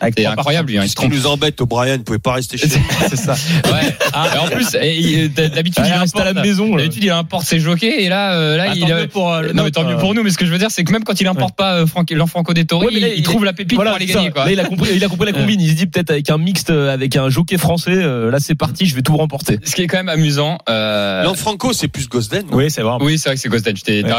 incroyable, 0.00 0.72
hein. 0.78 0.84
Il 1.02 1.08
nous 1.10 1.26
embête, 1.28 1.60
O'Brien, 1.76 1.96
ne 1.98 2.02
pouvait 2.02 2.18
pas 2.18 2.32
rester 2.32 2.56
chez 2.58 2.66
nous. 2.68 3.08
C'est 3.08 3.16
ça. 3.16 3.32
Ouais. 3.34 3.94
Et 4.34 4.38
en 4.38 4.46
plus, 4.48 4.72
d'habitude, 4.72 5.82
Ah, 5.84 5.88
il 5.88 5.94
il 5.94 5.98
reste 5.98 6.18
à 6.18 6.24
la 6.24 6.30
importe- 6.30 6.46
maison, 6.46 6.74
là. 6.74 6.82
D'habitude, 6.82 7.04
il 7.04 7.10
importe 7.10 7.46
ses 7.46 7.60
jockeys, 7.60 8.02
et 8.04 8.08
là, 8.08 8.32
euh, 8.34 8.56
là, 8.56 8.66
Ah, 8.68 8.72
il 8.74 8.80
tant 8.80 8.86
a- 8.88 9.00
mieux 9.00 9.06
pour, 9.08 9.32
euh, 9.32 9.52
non, 9.54 9.64
mais 9.64 9.70
tant 9.70 9.84
mieux 9.84 9.94
euh. 9.94 9.98
pour 9.98 10.14
nous, 10.14 10.22
mais 10.22 10.30
ce 10.30 10.38
que 10.38 10.46
je 10.46 10.50
veux 10.52 10.58
dire, 10.58 10.70
c'est 10.70 10.84
que 10.84 10.92
même 10.92 11.04
quand 11.04 11.20
il 11.20 11.26
importe 11.26 11.54
pas 11.56 11.74
euh, 11.80 11.86
Ouais, 11.86 12.88
mais 12.92 13.00
là, 13.00 13.08
il, 13.08 13.18
il- 13.18 13.22
trouve 13.22 13.44
la 13.44 13.52
pépite 13.52 13.74
Voilà, 13.76 13.90
pour 13.90 13.96
aller 13.96 14.06
gagner, 14.06 14.30
quoi. 14.30 14.44
Là, 14.46 14.52
il 14.52 14.60
a 14.60 14.64
compris, 14.64 14.90
il 14.94 15.04
a 15.04 15.08
compris 15.08 15.26
la 15.26 15.32
combine. 15.32 15.60
Il 15.60 15.70
se 15.70 15.74
dit 15.74 15.86
peut-être 15.86 16.10
avec 16.10 16.30
un 16.30 16.38
mixte, 16.38 16.70
euh, 16.70 16.92
avec 16.92 17.16
un 17.16 17.28
jockey 17.28 17.58
français. 17.58 17.90
euh, 17.92 18.30
là, 18.30 18.38
c'est 18.40 18.54
parti, 18.54 18.86
je 18.86 18.94
vais 18.94 19.02
tout 19.02 19.16
remporter. 19.16 19.58
Ce 19.64 19.74
qui 19.74 19.82
est 19.82 19.86
quand 19.86 19.96
même 19.98 20.08
amusant. 20.08 20.58
euh, 20.68 21.22
Lanfranco, 21.24 21.72
c'est 21.72 21.88
plus 21.88 22.08
Gosden. 22.08 22.44
Oui, 22.52 22.70
c'est 22.70 22.82
vrai. 22.82 22.96
Oui, 23.00 23.18
c'est 23.18 23.28
vrai 23.28 23.36
que 23.36 23.40
c'est 23.42 23.48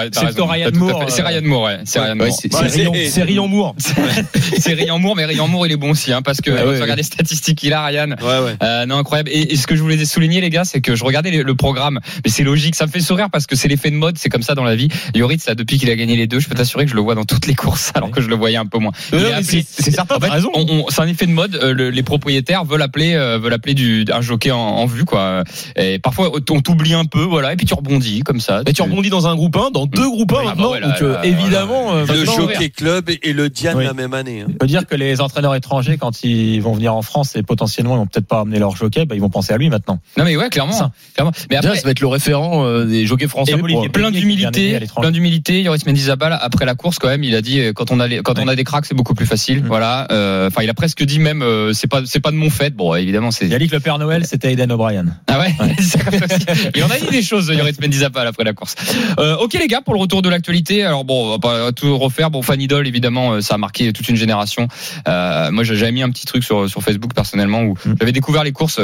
t'as 0.09 0.21
C'est 0.21 0.42
Ryan 0.42 0.69
Moore, 0.74 1.06
C'est 1.09 1.21
euh, 1.21 1.25
Ryan 1.25 1.42
Moore, 1.44 1.63
ouais. 1.63 1.80
C'est 1.86 2.00
Ryan 2.00 2.15
Moore. 2.15 2.27
c'est 2.31 2.48
Rian- 2.54 2.94
c'est- 2.94 3.09
c'est 3.09 3.24
Rian 3.24 3.48
Moore. 3.48 3.75
C'est 4.59 4.74
Ryan 4.74 5.00
Moore, 5.00 5.15
mais 5.15 5.25
Ryan 5.25 5.48
Moore, 5.48 5.68
il 5.68 5.71
est 5.74 5.77
bon 5.77 5.92
aussi, 5.92 6.12
hein, 6.12 6.21
parce 6.21 6.42
que 6.42 6.51
regardes 6.81 6.98
les 6.98 7.04
statistiques 7.04 7.47
qu'il 7.56 7.74
a, 7.74 7.86
Ryan. 7.86 8.10
Ouais, 8.22 8.40
ouais. 8.46 8.56
Euh, 8.64 8.86
non, 8.86 8.98
incroyable. 8.98 9.30
Et, 9.32 9.54
et 9.54 9.56
ce 9.56 9.68
que 9.68 9.76
je 9.76 9.82
voulais 9.82 10.04
souligner, 10.06 10.42
les 10.42 10.50
gars, 10.50 10.64
c'est 10.66 10.82
que 10.82 10.96
je 10.96 11.04
regardais 11.04 11.32
le, 11.32 11.44
le 11.44 11.56
programme, 11.56 12.00
mais 12.24 12.32
c'est 12.32 12.44
logique. 12.44 12.76
Ça 12.76 12.86
me 12.86 12.92
fait 12.92 13.00
sourire 13.00 13.30
parce 13.32 13.46
que 13.48 13.56
c'est 13.56 13.68
l'effet 13.68 13.92
de 13.92 13.96
mode, 13.96 14.18
c'est 14.18 14.30
comme 14.30 14.44
ça 14.44 14.56
dans 14.56 14.64
la 14.64 14.76
vie. 14.76 14.88
Yoritz, 15.16 15.46
là, 15.48 15.56
depuis 15.56 15.78
qu'il 15.78 15.90
a 15.90 15.96
gagné 15.96 16.16
les 16.16 16.28
deux, 16.28 16.40
je 16.40 16.48
peux 16.48 16.56
t'assurer 16.56 16.86
que 16.86 16.92
je 16.92 16.96
le 16.96 17.02
vois 17.02 17.16
dans 17.16 17.26
toutes 17.26 17.48
les 17.48 17.56
courses, 17.56 17.92
alors 17.96 18.12
que 18.12 18.22
je 18.22 18.28
le 18.28 18.36
voyais 18.36 18.58
un 18.58 18.66
peu 18.66 18.78
moins. 18.80 18.92
C'est- 19.44 19.66
certain, 19.92 20.16
en 20.16 20.20
fait, 20.20 20.30
raison. 20.30 20.52
c'est 20.90 21.02
un 21.02 21.08
effet 21.08 21.26
de 21.26 21.32
mode. 21.32 21.56
euh, 21.56 21.74
le- 21.74 21.90
les 21.90 22.04
propriétaires 22.04 22.66
veulent 22.66 22.82
appeler, 22.82 23.14
euh, 23.16 23.38
veulent 23.38 23.54
appeler 23.54 23.74
du, 23.74 24.06
un 24.12 24.22
jockey 24.22 24.52
en, 24.52 24.58
en 24.60 24.86
vue, 24.86 25.06
quoi. 25.06 25.44
Et 25.76 26.00
parfois, 26.00 26.32
on 26.50 26.62
t'oublie 26.62 26.94
un 26.94 27.06
peu, 27.06 27.22
voilà, 27.24 27.54
et 27.54 27.56
puis 27.56 27.66
tu 27.66 27.74
rebondis 27.74 28.22
comme 28.22 28.40
ça. 28.40 28.62
Mais 28.66 28.74
tu 28.74 28.82
rebondis 28.82 29.10
dans 29.10 29.28
un 29.28 29.36
groupe 29.36 29.56
1, 29.56 29.72
dans 29.72 29.86
deux 29.86 30.10
groupes 30.10 30.34
1 30.34 30.36
Ah 30.40 30.44
bah 30.44 30.50
maintenant. 30.50 30.72
ouais, 30.72 30.80
là, 30.80 30.88
donc, 31.00 31.02
là, 31.02 31.26
évidemment, 31.26 31.96
euh, 31.96 32.06
Le 32.08 32.26
Jockey 32.26 32.70
Club 32.70 33.10
et 33.10 33.34
le 33.34 33.50
Diane 33.50 33.78
Oui. 33.78 33.86
la 33.86 33.94
même 33.94 34.14
année. 34.14 34.42
hein. 34.42 34.48
On 34.50 34.54
peut 34.54 34.68
dire 34.68 34.86
que 34.86 34.96
les 34.96 35.22
entraîneurs 35.22 35.56
étrangers, 35.56 35.98
quand 35.98 36.24
ils 36.24 36.60
vont 36.62 36.74
venir 36.74 36.94
en 36.96 37.02
France 37.02 37.36
et 37.38 37.44
potentiellement 37.44 37.95
ils 37.95 38.00
vont 38.00 38.07
peut-être 38.07 38.28
pas 38.28 38.42
amener 38.42 38.60
leur 38.60 38.75
jockey, 38.75 39.06
bah, 39.06 39.16
ils 39.16 39.22
vont 39.22 39.30
penser 39.30 39.54
à 39.54 39.57
lui 39.57 39.69
maintenant. 39.69 40.00
Non, 40.18 40.24
mais 40.25 40.36
ouais, 40.36 40.50
clairement. 40.50 40.72
Ça. 40.74 40.92
clairement. 41.13 41.31
Mais 41.50 41.57
Déjà, 41.57 41.69
après, 41.69 41.80
ça 41.80 41.86
va 41.86 41.92
être 41.92 42.00
le 42.01 42.07
référent 42.07 42.66
euh, 42.66 42.86
des 42.86 43.06
jockeys 43.06 43.28
français. 43.28 43.54
Pour- 43.54 43.63
Olivier 43.63 43.89
plein 43.89 44.10
vient 44.10 44.12
d'aider 44.12 44.19
d'humilité, 44.22 44.80
plein 45.00 45.12
d'humilité. 45.12 45.62
Yoris 45.62 45.86
Mendizabal 45.86 46.38
après 46.42 46.66
la 46.66 46.75
course 46.75 47.00
quand 47.00 47.07
même, 47.07 47.24
il 47.24 47.36
a 47.36 47.42
dit 47.42 47.60
euh, 47.60 47.74
quand 47.74 47.92
on 47.92 48.00
a 48.00 48.07
les- 48.07 48.19
quand 48.22 48.39
on 48.39 48.48
a 48.48 48.56
des 48.56 48.63
cracks 48.63 48.86
c'est 48.86 48.95
beaucoup 48.95 49.13
plus 49.13 49.25
facile. 49.25 49.63
Mm. 49.63 49.68
Voilà. 49.68 50.07
Euh, 50.12 50.48
Enfin, 50.48 50.63
il 50.63 50.69
a 50.69 50.74
presque 50.74 51.04
dit 51.04 51.19
même 51.19 51.42
euh, 51.42 51.74
c'est 51.74 51.88
pas 51.88 52.01
c'est 52.06 52.19
pas 52.19 52.31
de 52.31 52.36
mon 52.38 52.50
fait. 52.50 52.74
Bon, 52.75 52.94
évidemment 52.95 53.31
c'est. 53.31 53.45
Il 53.48 53.54
a 53.54 53.60
dit 53.60 53.68
que 53.68 53.75
le 53.75 53.80
Père 53.81 53.98
Noël 54.00 54.25
c'était 54.25 54.51
Eden 54.54 54.72
O'Brien. 54.72 55.06
Ah 55.28 55.40
ouais? 55.40 55.54
Aussi. 55.78 55.98
il 56.75 56.83
en 56.83 56.90
a 56.90 56.98
dit 56.98 57.07
des 57.12 57.22
choses 57.22 57.48
Yoris 57.50 57.80
Mendizabal 57.80 58.25
après 58.28 58.44
la 58.44 58.54
course. 58.54 58.75
Euh, 59.19 59.36
ok 59.38 59.54
les 59.54 59.68
gars 59.68 59.81
pour 59.81 59.94
le 59.94 60.00
retour 60.00 60.22
de 60.22 60.30
l'actualité. 60.30 60.83
Alors 60.83 61.04
bon, 61.06 61.28
on 61.28 61.30
va 61.31 61.40
pas 61.40 61.72
tout 61.72 61.98
refaire. 61.98 62.31
Bon, 62.31 62.42
Fanny 62.42 62.68
Doll 62.68 62.88
évidemment, 62.88 63.33
euh, 63.33 63.42
ça 63.42 63.56
a 63.56 63.57
marqué 63.57 63.92
toute 63.94 64.07
une 64.10 64.16
génération. 64.16 64.68
Euh, 65.07 65.51
moi 65.51 65.63
j'avais 65.63 65.92
mis 65.92 66.01
un 66.04 66.10
petit 66.10 66.25
truc 66.25 66.44
sur 66.44 66.69
sur 66.69 66.81
Facebook 66.81 67.13
personnellement 67.28 67.64
où 67.64 67.74
Mm. 67.86 67.96
j'avais 68.00 68.12
découvert 68.12 68.44
les 68.44 68.52
courses. 68.54 68.80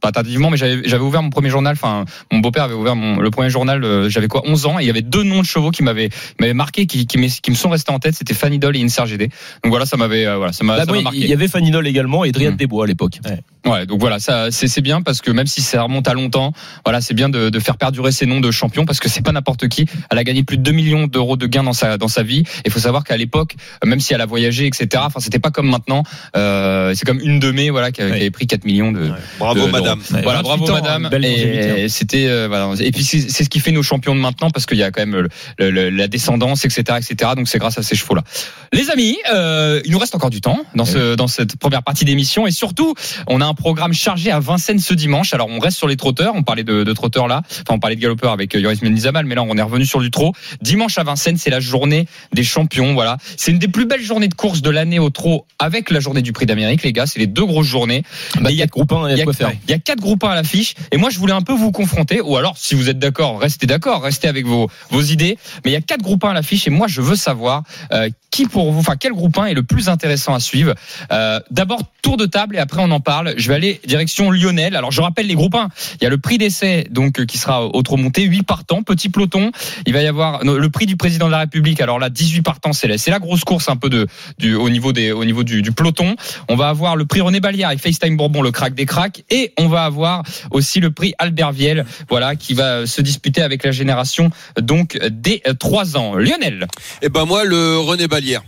Pas 0.00 0.12
tardivement, 0.12 0.50
mais 0.50 0.56
j'avais 0.56 0.80
j'avais 0.86 1.02
ouvert 1.02 1.22
mon 1.22 1.30
premier 1.30 1.50
journal. 1.50 1.72
Enfin, 1.72 2.04
mon 2.32 2.38
beau-père 2.38 2.64
avait 2.64 2.74
ouvert 2.74 2.96
mon, 2.96 3.18
le 3.18 3.30
premier 3.30 3.50
journal. 3.50 3.82
euh, 3.84 4.08
j'avais 4.08 4.28
quoi, 4.28 4.42
11 4.46 4.66
ans, 4.66 4.78
et 4.78 4.82
il 4.84 4.86
y 4.86 4.90
avait 4.90 5.02
deux 5.02 5.22
noms 5.22 5.40
de 5.40 5.46
chevaux 5.46 5.70
qui 5.70 5.82
m'avaient 5.82 6.08
m'avaient 6.40 6.54
marqué, 6.54 6.86
qui, 6.86 7.06
qui, 7.06 7.18
qui 7.28 7.50
me 7.50 7.56
sont 7.56 7.70
restés 7.70 7.92
en 7.92 7.98
tête. 7.98 8.14
C'était 8.14 8.34
Fanny 8.34 8.58
Doll 8.58 8.76
et 8.76 8.82
Inser 8.82 9.04
GD. 9.06 9.28
Donc 9.64 9.70
voilà, 9.70 9.86
ça 9.86 9.96
m'avait 9.96 10.26
euh, 10.26 10.36
voilà, 10.36 10.52
ça 10.52 10.64
m'a 10.64 10.76
Bah, 10.76 10.84
ça 10.86 10.92
m'a 10.92 11.00
marqué. 11.02 11.18
il 11.18 11.26
y 11.26 11.32
avait 11.32 11.48
Fanny 11.48 11.70
Doll 11.70 11.86
également 11.86 12.24
et 12.24 12.32
Driade 12.32 12.54
Mm. 12.54 12.56
Desbois 12.56 12.84
à 12.84 12.86
l'époque. 12.86 13.18
Ouais, 13.66 13.84
donc 13.86 14.00
voilà, 14.00 14.18
ça 14.18 14.50
c'est 14.50 14.68
c'est 14.68 14.80
bien 14.80 15.02
parce 15.02 15.20
que 15.20 15.30
même 15.30 15.46
si 15.46 15.60
ça 15.60 15.82
remonte 15.82 16.08
à 16.08 16.14
longtemps, 16.14 16.52
voilà, 16.84 17.00
c'est 17.00 17.12
bien 17.14 17.28
de, 17.28 17.50
de 17.50 17.58
faire 17.58 17.76
perdurer 17.76 18.12
ces 18.12 18.24
noms 18.24 18.40
de 18.40 18.50
champions 18.50 18.86
parce 18.86 18.98
que 19.00 19.08
c'est 19.08 19.20
pas 19.22 19.32
n'importe 19.32 19.68
qui. 19.68 19.84
Elle 20.10 20.16
a 20.18 20.24
gagné 20.24 20.42
plus 20.44 20.56
de 20.56 20.62
2 20.62 20.72
millions 20.72 21.06
d'euros 21.06 21.36
de 21.36 21.46
gains 21.46 21.64
dans 21.64 21.72
sa 21.74 21.98
dans 21.98 22.08
sa 22.08 22.22
vie. 22.22 22.44
Il 22.64 22.70
faut 22.72 22.78
savoir 22.78 23.04
qu'à 23.04 23.16
l'époque, 23.16 23.56
même 23.84 24.00
si 24.00 24.14
elle 24.14 24.20
a 24.22 24.26
voyagé, 24.26 24.66
etc. 24.66 25.02
Enfin, 25.04 25.20
c'était 25.20 25.38
pas 25.40 25.50
comme 25.50 25.68
maintenant. 25.68 26.02
Euh, 26.36 26.92
c'est 26.94 27.04
comme 27.04 27.20
une 27.20 27.38
de 27.40 27.50
mes, 27.50 27.70
voilà, 27.70 27.90
qui, 27.92 28.00
avait 28.00 28.30
pris 28.30 28.46
4 28.46 28.64
millions 28.64 28.92
de. 28.92 29.10
Bravo, 29.38 29.66
de- 29.66 29.70
madame. 29.70 29.87
Voilà, 30.22 30.42
28 30.42 30.42
bravo 30.42 30.70
ans, 30.70 30.72
madame. 30.74 31.08
longévité, 31.30 31.70
hein. 31.70 31.74
Et 31.76 31.88
c'était 31.88 32.26
euh, 32.26 32.48
voilà. 32.48 32.70
Et 32.80 32.90
puis 32.90 33.04
c'est 33.04 33.28
ce 33.44 33.48
qui 33.48 33.60
fait 33.60 33.72
nos 33.72 33.82
champions 33.82 34.14
de 34.14 34.20
maintenant 34.20 34.50
parce 34.50 34.66
qu'il 34.66 34.78
y 34.78 34.82
a 34.82 34.90
quand 34.90 35.00
même 35.04 35.16
le- 35.16 35.28
le- 35.58 35.70
le- 35.70 35.90
la 35.90 36.08
descendance, 36.08 36.64
etc., 36.64 36.98
etc. 36.98 37.32
Donc 37.36 37.48
c'est 37.48 37.58
grâce 37.58 37.78
à 37.78 37.82
ces 37.82 37.94
chevaux-là. 37.96 38.22
Les 38.72 38.90
amis, 38.90 39.16
euh, 39.32 39.80
il 39.84 39.92
nous 39.92 39.98
reste 39.98 40.14
encore 40.14 40.30
du 40.30 40.40
temps 40.40 40.60
dans 40.74 40.84
ce 40.84 41.14
dans 41.14 41.26
cette 41.28 41.56
première 41.56 41.82
partie 41.82 42.04
d'émission 42.04 42.46
et 42.46 42.50
surtout 42.50 42.94
on 43.26 43.40
a 43.40 43.46
un 43.46 43.54
programme 43.54 43.92
chargé 43.92 44.30
à 44.30 44.40
Vincennes 44.40 44.78
ce 44.78 44.94
dimanche. 44.94 45.32
Alors 45.34 45.48
on 45.48 45.58
reste 45.58 45.76
sur 45.78 45.88
les 45.88 45.96
trotteurs. 45.96 46.34
On 46.34 46.42
parlait 46.42 46.64
de, 46.64 46.84
de 46.84 46.92
trotteurs 46.92 47.28
là. 47.28 47.42
Enfin 47.50 47.74
on 47.74 47.78
parlait 47.78 47.96
de 47.96 48.00
galopeurs 48.00 48.32
avec 48.32 48.54
euh, 48.54 48.60
Yoris 48.60 48.82
Mendizabal, 48.82 49.24
mais 49.26 49.34
là 49.34 49.42
on 49.42 49.56
est 49.56 49.62
revenu 49.62 49.86
sur 49.86 50.00
du 50.00 50.10
trot. 50.10 50.32
Dimanche 50.62 50.98
à 50.98 51.04
Vincennes, 51.04 51.36
c'est 51.38 51.50
la 51.50 51.60
journée 51.60 52.06
des 52.32 52.44
champions. 52.44 52.94
Voilà, 52.94 53.16
c'est 53.36 53.50
une 53.52 53.58
des 53.58 53.68
plus 53.68 53.86
belles 53.86 54.02
journées 54.02 54.28
de 54.28 54.34
course 54.34 54.62
de 54.62 54.70
l'année 54.70 54.98
au 54.98 55.10
trot 55.10 55.46
avec 55.58 55.90
la 55.90 56.00
journée 56.00 56.22
du 56.22 56.32
Prix 56.32 56.46
d'Amérique, 56.46 56.82
les 56.82 56.92
gars. 56.92 57.06
C'est 57.06 57.18
les 57.18 57.26
deux 57.26 57.44
grosses 57.44 57.66
journées. 57.66 58.02
Bah, 58.40 58.50
il 58.50 58.56
y 58.56 58.60
a 58.62 58.64
quatre 58.64 58.72
groupes 58.72 58.92
1, 58.92 59.08
il 59.08 59.10
y 59.10 59.14
a 59.14 59.16
de 59.18 59.24
quoi 59.24 59.32
faire. 59.32 59.48
il 59.66 59.70
y 59.70 59.74
a 59.74 59.77
quatre 59.78 60.00
groupes 60.00 60.24
1 60.24 60.30
à 60.30 60.34
l'affiche. 60.34 60.74
Et 60.92 60.96
moi 60.96 61.10
je 61.10 61.18
voulais 61.18 61.32
un 61.32 61.42
peu 61.42 61.52
vous 61.52 61.72
confronter 61.72 62.20
ou 62.20 62.36
alors 62.36 62.56
si 62.56 62.74
vous 62.74 62.88
êtes 62.88 62.98
d'accord 62.98 63.40
restez 63.40 63.66
d'accord 63.66 64.02
restez 64.02 64.28
avec 64.28 64.46
vos 64.46 64.68
vos 64.90 65.02
idées. 65.02 65.38
Mais 65.64 65.70
il 65.70 65.74
y 65.74 65.76
a 65.76 65.80
quatre 65.80 66.02
groupes 66.02 66.24
1 66.24 66.30
à 66.30 66.34
l'affiche 66.34 66.66
et 66.66 66.70
moi 66.70 66.86
je 66.88 67.00
veux 67.00 67.16
savoir 67.16 67.62
euh, 67.92 68.10
qui 68.30 68.46
pour 68.46 68.72
vous 68.72 68.80
enfin 68.80 68.96
quel 68.98 69.12
groupe 69.12 69.36
1 69.38 69.46
est 69.46 69.54
le 69.54 69.62
plus 69.62 69.88
intéressant 69.88 70.34
à 70.34 70.40
suivre. 70.40 70.74
Euh, 71.12 71.40
d'abord 71.50 71.82
tour 72.02 72.16
de 72.16 72.26
table 72.26 72.56
et 72.56 72.58
après 72.58 72.82
on 72.82 72.90
en 72.90 73.00
parle. 73.00 73.34
Je 73.36 73.48
vais 73.48 73.54
aller 73.54 73.80
direction 73.86 74.30
Lionel. 74.30 74.76
Alors 74.76 74.90
je 74.90 75.00
rappelle 75.00 75.26
les 75.26 75.34
groupes 75.34 75.54
1 75.54 75.68
il 76.00 76.04
y 76.04 76.06
a 76.06 76.10
le 76.10 76.18
prix 76.18 76.38
d'essai 76.38 76.86
donc 76.90 77.20
euh, 77.20 77.24
qui 77.24 77.38
sera 77.38 77.64
au 77.64 77.82
trop 77.82 77.96
monté 77.96 78.22
8 78.22 78.42
partants 78.42 78.82
petit 78.82 79.08
peloton. 79.08 79.50
Il 79.86 79.92
va 79.92 80.02
y 80.02 80.06
avoir 80.06 80.44
le 80.44 80.70
prix 80.70 80.86
du 80.86 80.96
président 80.96 81.26
de 81.26 81.32
la 81.32 81.38
République. 81.38 81.80
Alors 81.80 81.98
là 81.98 82.10
18 82.10 82.42
partants 82.42 82.72
c'est 82.72 82.88
la, 82.88 82.98
c'est 82.98 83.10
la 83.10 83.18
grosse 83.18 83.44
course 83.44 83.68
un 83.68 83.76
peu 83.76 83.88
de 83.88 84.06
du 84.38 84.54
au 84.54 84.70
niveau 84.70 84.92
des 84.92 85.12
au 85.12 85.24
niveau 85.24 85.44
du, 85.44 85.72
peloton. 85.72 86.16
On 86.48 86.56
va 86.56 86.68
avoir 86.68 86.96
le 86.96 87.04
prix 87.04 87.20
René 87.20 87.40
Ballière 87.40 87.68
avec 87.68 87.80
FaceTime 87.80 88.16
Bourbon, 88.16 88.42
le 88.42 88.50
crack 88.50 88.74
des 88.74 88.86
cracks. 88.86 89.24
Et 89.30 89.52
on 89.58 89.67
va 89.68 89.84
avoir 89.84 90.22
aussi 90.50 90.80
le 90.80 90.90
prix 90.90 91.14
Albert 91.18 91.52
Viel, 91.52 91.84
voilà, 92.08 92.36
qui 92.36 92.54
va 92.54 92.86
se 92.86 93.00
disputer 93.02 93.42
avec 93.42 93.64
la 93.64 93.70
génération 93.72 94.30
donc 94.60 94.98
des 95.10 95.42
3 95.58 95.96
ans. 95.96 96.14
Lionel? 96.16 96.66
Et 97.02 97.08
ben 97.08 97.24
moi, 97.24 97.44
le 97.44 97.78
René 97.78 98.08
Ballière. 98.08 98.42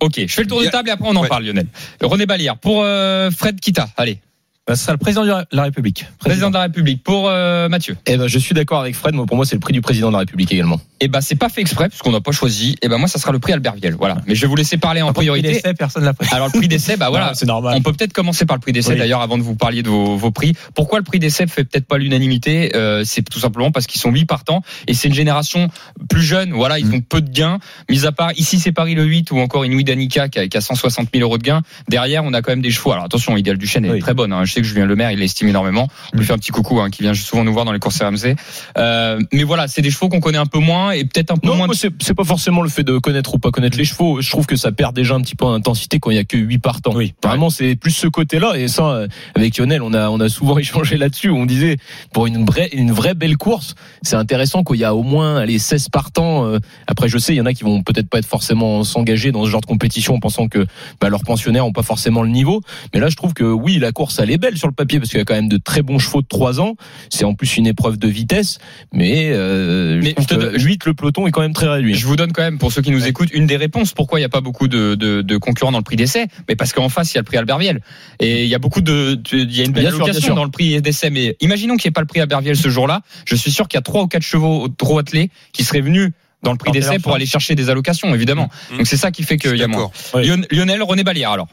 Ok, 0.00 0.14
je 0.18 0.26
fais 0.26 0.42
le 0.42 0.48
tour 0.48 0.60
de 0.62 0.66
table 0.66 0.88
et 0.90 0.92
après 0.92 1.08
on 1.08 1.16
en 1.16 1.22
Ouais. 1.22 1.28
parle, 1.28 1.44
Lionel. 1.44 1.66
René 2.02 2.26
Balière 2.26 2.58
pour 2.58 2.82
euh, 2.84 3.30
Fred 3.30 3.58
Kita. 3.60 3.88
Allez, 3.96 4.18
Ce 4.68 4.74
sera 4.74 4.92
le 4.92 4.98
président 4.98 5.24
de 5.24 5.32
la 5.52 5.62
République. 5.62 6.06
président 6.18 6.48
de 6.48 6.54
la 6.54 6.62
République. 6.62 7.04
Pour 7.04 7.28
euh, 7.28 7.68
Mathieu. 7.68 7.96
Eh 8.06 8.16
ben, 8.16 8.26
je 8.26 8.36
suis 8.38 8.52
d'accord 8.52 8.80
avec 8.80 8.96
Fred. 8.96 9.14
Moi, 9.14 9.24
pour 9.24 9.36
moi, 9.36 9.46
c'est 9.46 9.54
le 9.54 9.60
prix 9.60 9.72
du 9.72 9.80
président 9.80 10.08
de 10.08 10.14
la 10.14 10.18
République 10.20 10.50
également. 10.52 10.80
Eh 10.98 11.06
ben, 11.06 11.20
c'est 11.20 11.36
pas 11.36 11.48
fait 11.48 11.60
exprès 11.60 11.88
puisqu'on 11.88 12.10
n'a 12.10 12.20
pas 12.20 12.32
choisi. 12.32 12.74
Eh 12.82 12.88
ben, 12.88 12.98
moi, 12.98 13.06
ça 13.06 13.20
sera 13.20 13.30
le 13.30 13.38
prix 13.38 13.52
Albert 13.52 13.74
Viel. 13.74 13.94
Voilà. 13.94 14.16
Mais 14.26 14.34
je 14.34 14.40
vais 14.40 14.48
vous 14.48 14.56
laisser 14.56 14.76
parler 14.76 15.02
en 15.02 15.08
Après, 15.10 15.24
il 15.24 15.28
priorité. 15.28 15.50
essaie, 15.58 15.72
personne 15.74 16.02
l'a 16.04 16.14
pris. 16.14 16.26
Alors, 16.32 16.48
le 16.52 16.58
prix 16.58 16.66
d'essai, 16.66 16.96
bah 16.96 17.08
voilà. 17.10 17.32
C'est 17.34 17.46
normal. 17.46 17.76
On 17.76 17.82
peut 17.82 17.92
peut-être 17.92 18.12
commencer 18.12 18.44
par 18.44 18.56
le 18.56 18.60
prix 18.60 18.72
d'essai 18.72 18.94
Oui. 18.94 18.98
d'ailleurs 18.98 19.20
avant 19.20 19.38
de 19.38 19.42
vous 19.44 19.54
parler 19.54 19.84
de 19.84 19.88
vos, 19.88 20.16
vos 20.16 20.32
prix. 20.32 20.54
Pourquoi 20.74 20.98
le 20.98 21.04
prix 21.04 21.20
d'essai 21.20 21.46
fait 21.46 21.62
peut-être 21.62 21.86
pas 21.86 21.98
l'unanimité 21.98 22.74
Euh, 22.74 23.02
C'est 23.04 23.22
tout 23.22 23.38
simplement 23.38 23.70
parce 23.70 23.86
qu'ils 23.86 24.00
sont 24.00 24.10
huit 24.10 24.24
partants 24.24 24.62
et 24.88 24.94
c'est 24.94 25.06
une 25.06 25.14
génération 25.14 25.68
plus 26.10 26.22
jeune. 26.22 26.52
Voilà, 26.52 26.80
ils 26.80 26.86
Mm. 26.86 26.94
ont 26.94 27.00
peu 27.02 27.20
de 27.20 27.30
gains. 27.30 27.60
Mis 27.88 28.04
à 28.04 28.10
part 28.10 28.32
ici 28.36 28.58
c'est 28.58 28.72
Paris 28.72 28.96
le 28.96 29.04
8 29.04 29.30
ou 29.30 29.38
encore 29.38 29.64
Inouï 29.64 29.84
Danica 29.84 30.28
qui 30.28 30.40
a, 30.40 30.48
qui 30.48 30.56
a 30.56 30.60
160 30.60 31.08
000 31.14 31.22
euros 31.22 31.38
de 31.38 31.42
gains. 31.44 31.62
Derrière 31.88 32.24
on 32.24 32.32
a 32.32 32.42
quand 32.42 32.50
même 32.52 32.62
des 32.62 32.70
chevaux. 32.72 32.90
Alors 32.92 33.04
attention, 33.04 33.36
Idéal 33.36 33.58
Duchesne 33.58 33.84
est 33.84 33.90
Oui. 33.90 33.98
très 34.00 34.14
bonne. 34.14 34.32
hein. 34.32 34.44
Je 34.56 34.60
sais 34.60 34.62
que 34.62 34.68
Julien 34.68 34.86
Lemaire 34.86 35.10
il 35.10 35.18
l'estime 35.18 35.48
énormément. 35.48 35.86
On 36.14 36.18
lui 36.18 36.24
fait 36.24 36.32
un 36.32 36.38
petit 36.38 36.50
coucou 36.50 36.80
hein, 36.80 36.88
qui 36.88 37.02
vient 37.02 37.12
souvent 37.12 37.44
nous 37.44 37.52
voir 37.52 37.66
dans 37.66 37.72
les 37.72 37.78
courses 37.78 38.00
RMC. 38.00 38.36
Euh, 38.78 39.20
mais 39.34 39.42
voilà, 39.42 39.68
c'est 39.68 39.82
des 39.82 39.90
chevaux 39.90 40.08
qu'on 40.08 40.20
connaît 40.20 40.38
un 40.38 40.46
peu 40.46 40.60
moins 40.60 40.92
et 40.92 41.04
peut-être 41.04 41.30
un 41.30 41.36
peu 41.36 41.46
Non, 41.46 41.56
moins. 41.56 41.66
moi, 41.66 41.74
c'est 41.76 42.14
pas 42.14 42.24
forcément 42.24 42.62
le 42.62 42.70
fait 42.70 42.82
de 42.82 42.96
connaître 42.96 43.34
ou 43.34 43.38
pas 43.38 43.50
connaître 43.50 43.76
les 43.76 43.84
chevaux. 43.84 44.22
Je 44.22 44.30
trouve 44.30 44.46
que 44.46 44.56
ça 44.56 44.72
perd 44.72 44.96
déjà 44.96 45.14
un 45.14 45.20
petit 45.20 45.34
peu 45.34 45.44
en 45.44 45.52
intensité 45.52 45.98
quand 45.98 46.10
il 46.10 46.16
y 46.16 46.18
a 46.18 46.24
que 46.24 46.38
8 46.38 46.58
partants. 46.58 46.94
Oui. 46.94 47.12
Vraiment, 47.22 47.50
c'est 47.50 47.76
plus 47.76 47.90
ce 47.90 48.06
côté-là. 48.06 48.54
Et 48.56 48.66
ça, 48.68 48.88
euh, 48.88 49.08
avec 49.34 49.58
Lionel, 49.58 49.82
on 49.82 49.92
a, 49.92 50.08
on 50.08 50.20
a 50.20 50.30
souvent 50.30 50.56
échangé 50.58 50.96
là-dessus. 50.96 51.28
On 51.28 51.44
disait, 51.44 51.76
pour 52.14 52.26
une 52.26 52.46
vraie, 52.46 52.70
une 52.72 52.92
vraie 52.92 53.12
belle 53.14 53.36
course, 53.36 53.74
c'est 54.00 54.16
intéressant 54.16 54.64
qu'il 54.64 54.76
y 54.76 54.84
a 54.84 54.94
au 54.94 55.02
moins, 55.02 55.44
les 55.44 55.58
16 55.58 55.90
partants. 55.90 56.46
euh, 56.46 56.60
Après, 56.86 57.10
je 57.10 57.18
sais, 57.18 57.34
il 57.34 57.36
y 57.36 57.40
en 57.42 57.46
a 57.46 57.52
qui 57.52 57.64
vont 57.64 57.82
peut-être 57.82 58.08
pas 58.08 58.20
être 58.20 58.26
forcément 58.26 58.84
s'engager 58.84 59.32
dans 59.32 59.44
ce 59.44 59.50
genre 59.50 59.60
de 59.60 59.66
compétition 59.66 60.14
en 60.14 60.18
pensant 60.20 60.48
que, 60.48 60.66
bah, 60.98 61.10
leurs 61.10 61.24
pensionnaires 61.24 61.66
ont 61.66 61.72
pas 61.72 61.82
forcément 61.82 62.22
le 62.22 62.30
niveau. 62.30 62.62
Mais 62.94 63.00
là, 63.00 63.10
je 63.10 63.16
trouve 63.16 63.34
que 63.34 63.44
oui, 63.44 63.78
la 63.78 63.92
course, 63.92 64.18
elle 64.18 64.30
est 64.30 64.38
belle 64.46 64.56
sur 64.58 64.68
le 64.68 64.74
papier 64.74 64.98
parce 64.98 65.10
qu'il 65.10 65.18
y 65.18 65.22
a 65.22 65.24
quand 65.24 65.34
même 65.34 65.48
de 65.48 65.56
très 65.56 65.82
bons 65.82 65.98
chevaux 65.98 66.22
de 66.22 66.26
3 66.26 66.60
ans. 66.60 66.76
C'est 67.10 67.24
en 67.24 67.34
plus 67.34 67.56
une 67.56 67.66
épreuve 67.66 67.98
de 67.98 68.08
vitesse. 68.08 68.58
Mais, 68.92 69.30
euh, 69.32 70.00
Mais 70.02 70.10
je 70.10 70.14
trouve 70.14 70.24
je 70.24 70.28
te 70.28 70.34
que 70.34 70.40
donne- 70.52 70.62
8, 70.62 70.84
le 70.86 70.94
peloton 70.94 71.26
est 71.26 71.30
quand 71.30 71.40
même 71.40 71.52
très 71.52 71.68
réduit. 71.68 71.94
Je 71.94 72.06
vous 72.06 72.16
donne 72.16 72.32
quand 72.32 72.42
même, 72.42 72.58
pour 72.58 72.72
ceux 72.72 72.82
qui 72.82 72.90
nous 72.90 73.06
écoutent, 73.06 73.30
une 73.32 73.46
des 73.46 73.56
réponses. 73.56 73.92
Pourquoi 73.92 74.18
il 74.18 74.22
n'y 74.22 74.26
a 74.26 74.30
pas 74.30 74.40
beaucoup 74.40 74.68
de, 74.68 74.94
de, 74.94 75.22
de 75.22 75.36
concurrents 75.36 75.72
dans 75.72 75.78
le 75.78 75.84
prix 75.84 75.96
d'essai? 75.96 76.26
Mais 76.48 76.56
parce 76.56 76.72
qu'en 76.72 76.88
face, 76.88 77.12
il 77.12 77.16
y 77.16 77.18
a 77.18 77.22
le 77.22 77.26
prix 77.26 77.36
Albert 77.36 77.58
Viel. 77.58 77.80
Et 78.20 78.44
il 78.44 78.48
y 78.48 78.54
a 78.54 78.58
beaucoup 78.58 78.80
de, 78.80 79.20
il 79.32 79.56
y 79.56 79.60
a 79.60 79.64
une 79.64 79.72
belle 79.72 79.86
allocation 79.88 80.34
dans 80.34 80.44
le 80.44 80.50
prix 80.50 80.80
d'essai. 80.80 81.10
Mais 81.10 81.36
imaginons 81.40 81.76
qu'il 81.76 81.88
n'y 81.88 81.92
ait 81.92 81.92
pas 81.92 82.00
le 82.02 82.06
prix 82.06 82.20
Albert 82.20 82.40
Viel 82.40 82.56
ce 82.56 82.68
jour-là. 82.68 83.02
Je 83.26 83.34
suis 83.34 83.50
sûr 83.50 83.68
qu'il 83.68 83.76
y 83.76 83.80
a 83.80 83.82
trois 83.82 84.02
ou 84.02 84.06
quatre 84.06 84.22
chevaux 84.22 84.68
trop 84.68 84.98
attelés 84.98 85.30
qui 85.52 85.64
seraient 85.64 85.80
venus 85.80 86.12
dans 86.42 86.52
le 86.52 86.58
prix 86.58 86.70
d'essai 86.70 86.98
pour 86.98 87.14
aller 87.14 87.26
chercher 87.26 87.54
des 87.54 87.70
allocations, 87.70 88.14
évidemment. 88.14 88.48
Mmh. 88.70 88.76
Donc 88.78 88.86
c'est 88.86 88.96
ça 88.96 89.10
qui 89.10 89.22
fait 89.24 89.36
qu'il 89.36 89.56
y 89.56 89.62
a 89.62 89.66
moins. 89.68 89.90
Oui. 90.14 90.30
Lionel, 90.52 90.82
René 90.82 91.02
Balière, 91.02 91.30
alors. 91.32 91.48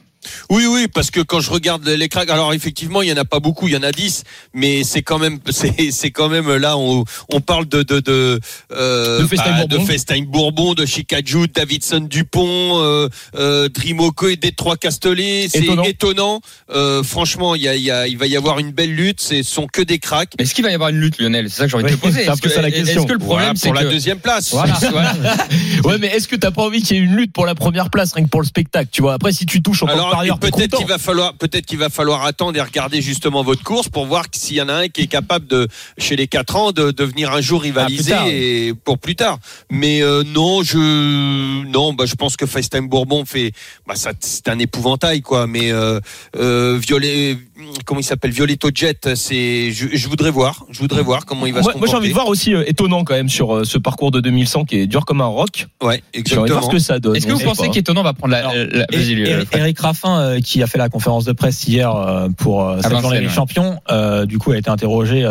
Oui, 0.49 0.65
oui, 0.67 0.87
parce 0.93 1.11
que 1.11 1.19
quand 1.21 1.39
je 1.39 1.51
regarde 1.51 1.87
les 1.87 2.09
cracks, 2.09 2.29
alors 2.29 2.53
effectivement, 2.53 3.01
il 3.01 3.09
y 3.09 3.13
en 3.13 3.17
a 3.17 3.25
pas 3.25 3.39
beaucoup, 3.39 3.67
il 3.67 3.73
y 3.73 3.77
en 3.77 3.83
a 3.83 3.91
10, 3.91 4.23
mais 4.53 4.83
c'est 4.83 5.01
quand 5.01 5.19
même, 5.19 5.39
c'est, 5.49 5.91
c'est 5.91 6.11
quand 6.11 6.29
même 6.29 6.53
là, 6.55 6.77
on, 6.77 7.03
on 7.29 7.41
parle 7.41 7.67
de 7.67 7.83
de 7.83 7.99
de, 7.99 8.39
euh, 8.71 9.19
De 9.21 9.35
bah, 9.35 9.43
Bourbon. 9.67 9.83
de 9.85 10.25
Bourbon, 10.25 10.73
de 10.73 10.85
Chicajou, 10.85 11.47
Davidson 11.47 12.01
Dupont, 12.09 12.79
euh, 12.81 13.07
euh, 13.35 13.69
Drimoco 13.69 14.27
et 14.29 14.35
Détroit 14.35 14.77
Castellet, 14.77 15.47
c'est 15.49 15.59
Étonnant. 15.63 15.83
étonnant. 15.83 16.41
Euh, 16.73 17.03
franchement, 17.03 17.55
il 17.55 17.61
y 17.61 17.67
a, 17.67 17.75
il 17.75 17.81
y 17.83 17.91
a, 17.91 18.07
il 18.07 18.17
va 18.17 18.27
y 18.27 18.35
avoir 18.35 18.59
une 18.59 18.71
belle 18.71 18.93
lutte. 18.93 19.21
Ce 19.21 19.43
sont 19.43 19.67
que 19.67 19.81
des 19.81 19.99
cracks. 19.99 20.33
Mais 20.37 20.43
est-ce 20.45 20.53
qu'il 20.53 20.63
va 20.63 20.71
y 20.71 20.73
avoir 20.73 20.89
une 20.89 20.99
lutte, 20.99 21.19
Lionel? 21.19 21.49
C'est 21.49 21.57
ça 21.57 21.63
que 21.65 21.71
j'ai 21.71 21.77
envie 21.77 21.85
de 21.85 21.89
te 21.95 22.01
poser. 22.01 22.23
c'est 22.23 22.29
un 22.29 22.33
Est-ce 22.33 22.41
peu 22.41 22.49
que, 22.49 22.55
ça 22.55 22.61
la 22.61 22.69
est-ce 22.69 22.77
question. 22.85 23.05
que 23.05 23.13
le 23.13 23.19
problème, 23.19 23.53
Voilà, 23.53 23.59
c'est 23.59 23.67
pour 23.69 23.75
la 23.75 23.85
deuxième 23.85 24.19
place. 24.19 24.51
voilà, 24.51 24.73
voilà. 24.91 25.13
Ouais, 25.83 25.97
mais 25.99 26.07
est-ce 26.07 26.27
que 26.27 26.35
t'as 26.35 26.51
pas 26.51 26.63
envie 26.63 26.81
qu'il 26.81 26.97
y 26.97 26.99
ait 26.99 27.03
une 27.03 27.15
lutte 27.15 27.33
pour 27.33 27.45
la 27.45 27.55
première 27.55 27.89
place, 27.89 28.13
rien 28.13 28.23
que 28.25 28.29
pour 28.29 28.41
le 28.41 28.47
spectacle, 28.47 28.89
tu 28.91 29.01
vois? 29.01 29.13
Après, 29.13 29.31
si 29.31 29.45
tu 29.45 29.61
touches 29.61 29.83
en 29.83 29.87
tant 29.87 29.93
que 29.93 29.97
Alors 29.99 30.12
parieur, 30.15 30.39
peut-être 30.39 30.77
qu'il 30.77 30.87
va 30.87 30.97
falloir 30.97 31.33
peut-être 31.33 31.65
qu'il 31.65 31.77
va 31.79 31.89
falloir 31.89 32.23
attendre 32.25 32.57
et 32.57 32.61
regarder 32.61 33.01
justement 33.01 33.43
votre 33.43 33.63
course 33.63 33.89
pour 33.89 34.05
voir 34.05 34.25
s'il 34.31 34.57
y 34.57 34.61
en 34.61 34.69
a 34.69 34.73
un 34.73 34.87
qui 34.87 35.01
est 35.01 35.07
capable 35.07 35.47
de 35.47 35.67
chez 35.97 36.15
les 36.15 36.27
4 36.27 36.55
ans 36.55 36.71
de 36.71 36.91
devenir 36.91 37.31
un 37.31 37.41
jour 37.41 37.61
rivaliser 37.61 38.13
Ah, 38.13 38.23
plus 38.23 38.25
tard, 38.25 38.27
et 38.33 38.73
pour 38.83 38.97
plus 38.99 39.15
tard. 39.15 39.39
Mais 39.69 40.01
euh, 40.01 40.23
non, 40.25 40.63
je 40.63 40.77
non, 41.65 41.93
bah 41.93 42.05
je 42.05 42.15
pense 42.15 42.37
que 42.37 42.45
FaceTime 42.45 42.87
Bourbon 42.87 43.25
fait 43.25 43.51
bah 43.87 43.95
ça 43.95 44.11
c'est 44.19 44.47
un 44.49 44.59
épouvantail 44.59 45.21
quoi, 45.21 45.47
mais 45.47 45.71
euh, 45.71 45.99
euh, 46.35 46.77
Violet 46.81 47.37
comment 47.85 47.99
il 47.99 48.03
s'appelle? 48.03 48.31
Violetto 48.31 48.69
Jet, 48.73 49.15
c'est 49.15 49.71
je, 49.71 49.87
je 49.93 50.07
voudrais 50.07 50.31
voir, 50.31 50.65
je 50.69 50.79
voudrais 50.79 51.01
voir 51.03 51.25
comment 51.25 51.45
il 51.45 51.53
va 51.53 51.61
Moi, 51.61 51.73
se 51.73 51.77
moi, 51.77 51.87
j'ai 51.87 51.95
envie 51.95 52.07
comporter. 52.07 52.09
de 52.09 52.13
voir 52.13 52.27
aussi 52.27 52.53
euh, 52.55 52.63
étonnant 52.67 53.03
quand 53.03 53.13
même 53.13 53.29
sur 53.29 53.55
euh, 53.55 53.63
ce 53.63 53.77
parcours 53.77 54.11
de 54.11 54.19
2100 54.19 54.65
qui 54.65 54.77
est 54.79 54.87
dur 54.87 55.05
comme 55.05 55.21
un 55.21 55.25
roc. 55.25 55.67
Ouais, 55.81 56.01
J'ai 56.13 56.19
envie 56.19 56.23
de 56.23 56.29
voir 56.33 56.45
exactement. 56.45 56.61
ce 56.61 56.69
que 56.75 56.79
ça 56.79 56.99
donne. 56.99 57.15
Est-ce 57.15 57.27
que 57.27 57.31
On 57.31 57.35
vous 57.37 57.43
pensez 57.43 57.69
qu'étonnant 57.69 58.03
va 58.03 58.13
prendre 58.13 58.31
la, 58.33 58.39
Alors, 58.39 58.53
la- 58.53 58.85
vas-y, 58.91 59.11
et- 59.11 59.15
Lionel. 59.15 59.45
Eric 59.53 59.79
Raffin, 59.79 60.02
euh, 60.05 60.39
qui 60.39 60.61
a 60.63 60.67
fait 60.67 60.77
la 60.77 60.89
conférence 60.89 61.25
de 61.25 61.33
presse 61.33 61.67
hier 61.67 61.95
euh, 61.95 62.29
pour 62.29 62.67
euh, 62.67 62.79
cette 62.81 62.99
journée 62.99 63.21
des 63.21 63.29
champions, 63.29 63.79
euh, 63.89 64.25
du 64.25 64.37
coup, 64.37 64.51
a 64.51 64.57
été 64.57 64.69
interrogé 64.69 65.29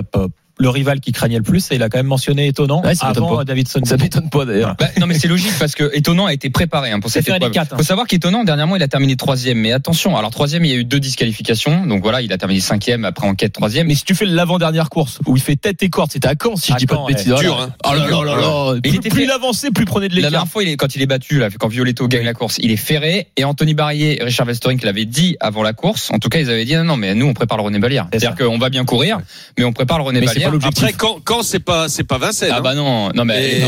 le 0.58 0.68
rival 0.68 1.00
qui 1.00 1.12
craignait 1.12 1.38
le 1.38 1.42
plus 1.42 1.70
et 1.70 1.76
il 1.76 1.82
a 1.82 1.88
quand 1.88 1.98
même 1.98 2.06
mentionné 2.06 2.46
étonnant 2.46 2.82
Ouais, 2.82 2.92
avant 3.00 3.36
pas. 3.36 3.40
euh, 3.42 3.44
Davidson. 3.44 3.80
Ça 3.84 3.96
m'étonne 3.96 4.28
pas 4.30 4.44
d'ailleurs. 4.44 4.76
Bah, 4.78 4.88
non 5.00 5.06
mais 5.06 5.18
c'est 5.18 5.28
logique 5.28 5.52
parce 5.58 5.74
que 5.74 5.90
étonnant 5.94 6.26
a 6.26 6.32
été 6.32 6.50
préparé 6.50 6.90
hein, 6.90 7.00
pour 7.00 7.10
cette 7.10 7.26
épreuve. 7.28 7.50
quatre, 7.50 7.72
hein. 7.72 7.76
Faut 7.78 7.82
savoir 7.82 8.06
qu'étonnant 8.06 8.44
dernièrement 8.44 8.76
il 8.76 8.82
a 8.82 8.88
terminé 8.88 9.16
troisième, 9.16 9.58
mais 9.58 9.72
attention. 9.72 10.16
Alors 10.16 10.30
troisième 10.30 10.64
il 10.64 10.70
y 10.70 10.74
a 10.74 10.76
eu 10.76 10.84
deux 10.84 11.00
disqualifications, 11.00 11.86
donc 11.86 12.02
voilà 12.02 12.20
il 12.22 12.32
a 12.32 12.38
terminé 12.38 12.60
cinquième 12.60 13.04
après 13.04 13.26
enquête 13.26 13.52
troisième. 13.52 13.86
Mais 13.86 13.94
si 13.94 14.04
tu 14.04 14.14
fais 14.14 14.26
l'avant-dernière 14.26 14.88
course 14.90 15.18
où 15.26 15.36
il 15.36 15.42
fait 15.42 15.56
tête 15.56 15.82
et 15.82 15.90
corde, 15.90 16.10
c'était 16.12 16.28
à 16.28 16.34
Caen 16.40 16.56
si 16.56 16.68
je 16.72 16.76
À 16.76 16.78
dis 16.78 16.86
pas 16.86 16.96
de 16.96 17.06
bêtises. 17.06 17.32
Oh 17.36 17.40
Dur, 17.40 17.58
hein. 17.60 17.74
Oh 17.84 17.94
là 17.94 18.06
là 18.08 18.24
là 18.24 18.36
là. 18.40 18.72
Il 18.76 18.80
Plus, 18.82 18.94
était 18.96 19.08
plus 19.08 19.18
fait- 19.20 19.24
il 19.24 19.30
avançait, 19.30 19.70
plus 19.70 19.84
il 19.84 19.86
prenait 19.86 20.08
de 20.08 20.12
La 20.14 20.16
l'écart. 20.16 20.30
dernière 20.32 20.48
fois, 20.50 20.62
il 20.62 20.68
est, 20.68 20.76
quand 20.76 20.94
il 20.94 21.02
est 21.02 21.06
battu, 21.06 21.38
là, 21.38 21.48
quand 21.58 21.68
Violetto 21.68 22.06
gagne 22.08 22.24
la 22.24 22.34
course, 22.34 22.56
il 22.60 22.70
est 22.70 22.76
ferré. 22.76 23.28
Et 23.36 23.44
Anthony 23.44 23.74
Barrier 23.74 24.20
et 24.20 24.24
Richard 24.24 24.46
Westering 24.46 24.78
qui 24.78 24.86
l'avaient 24.86 25.04
dit 25.04 25.36
avant 25.40 25.62
la 25.62 25.72
course. 25.72 26.10
En 26.12 26.18
tout 26.18 26.28
cas, 26.28 26.38
ils 26.40 26.50
avaient 26.50 26.64
dit 26.64 26.74
non, 26.76 26.84
non, 26.84 26.96
mais 26.96 27.14
nous, 27.14 27.26
on 27.26 27.34
prépare 27.34 27.56
le 27.58 27.64
René 27.64 27.78
Balière. 27.78 28.06
C'est 28.12 28.20
C'est-à-dire 28.20 28.46
qu'on 28.46 28.58
va 28.58 28.68
bien 28.68 28.84
courir, 28.84 29.20
mais 29.58 29.64
on 29.64 29.72
prépare 29.72 29.98
le 29.98 30.04
René 30.04 30.20
Balière. 30.20 30.41
Pas. 30.50 30.66
Après 30.66 30.92
quand 30.92 31.18
quand 31.24 31.42
c'est 31.42 31.58
pas 31.60 31.88
c'est 31.88 32.04
pas 32.04 32.18
Vincennes. 32.18 32.50
Ah 32.52 32.58
hein. 32.58 32.60
bah 32.62 32.74
non, 32.74 33.10
non 33.14 33.24
mais 33.24 33.56
Et 33.58 33.60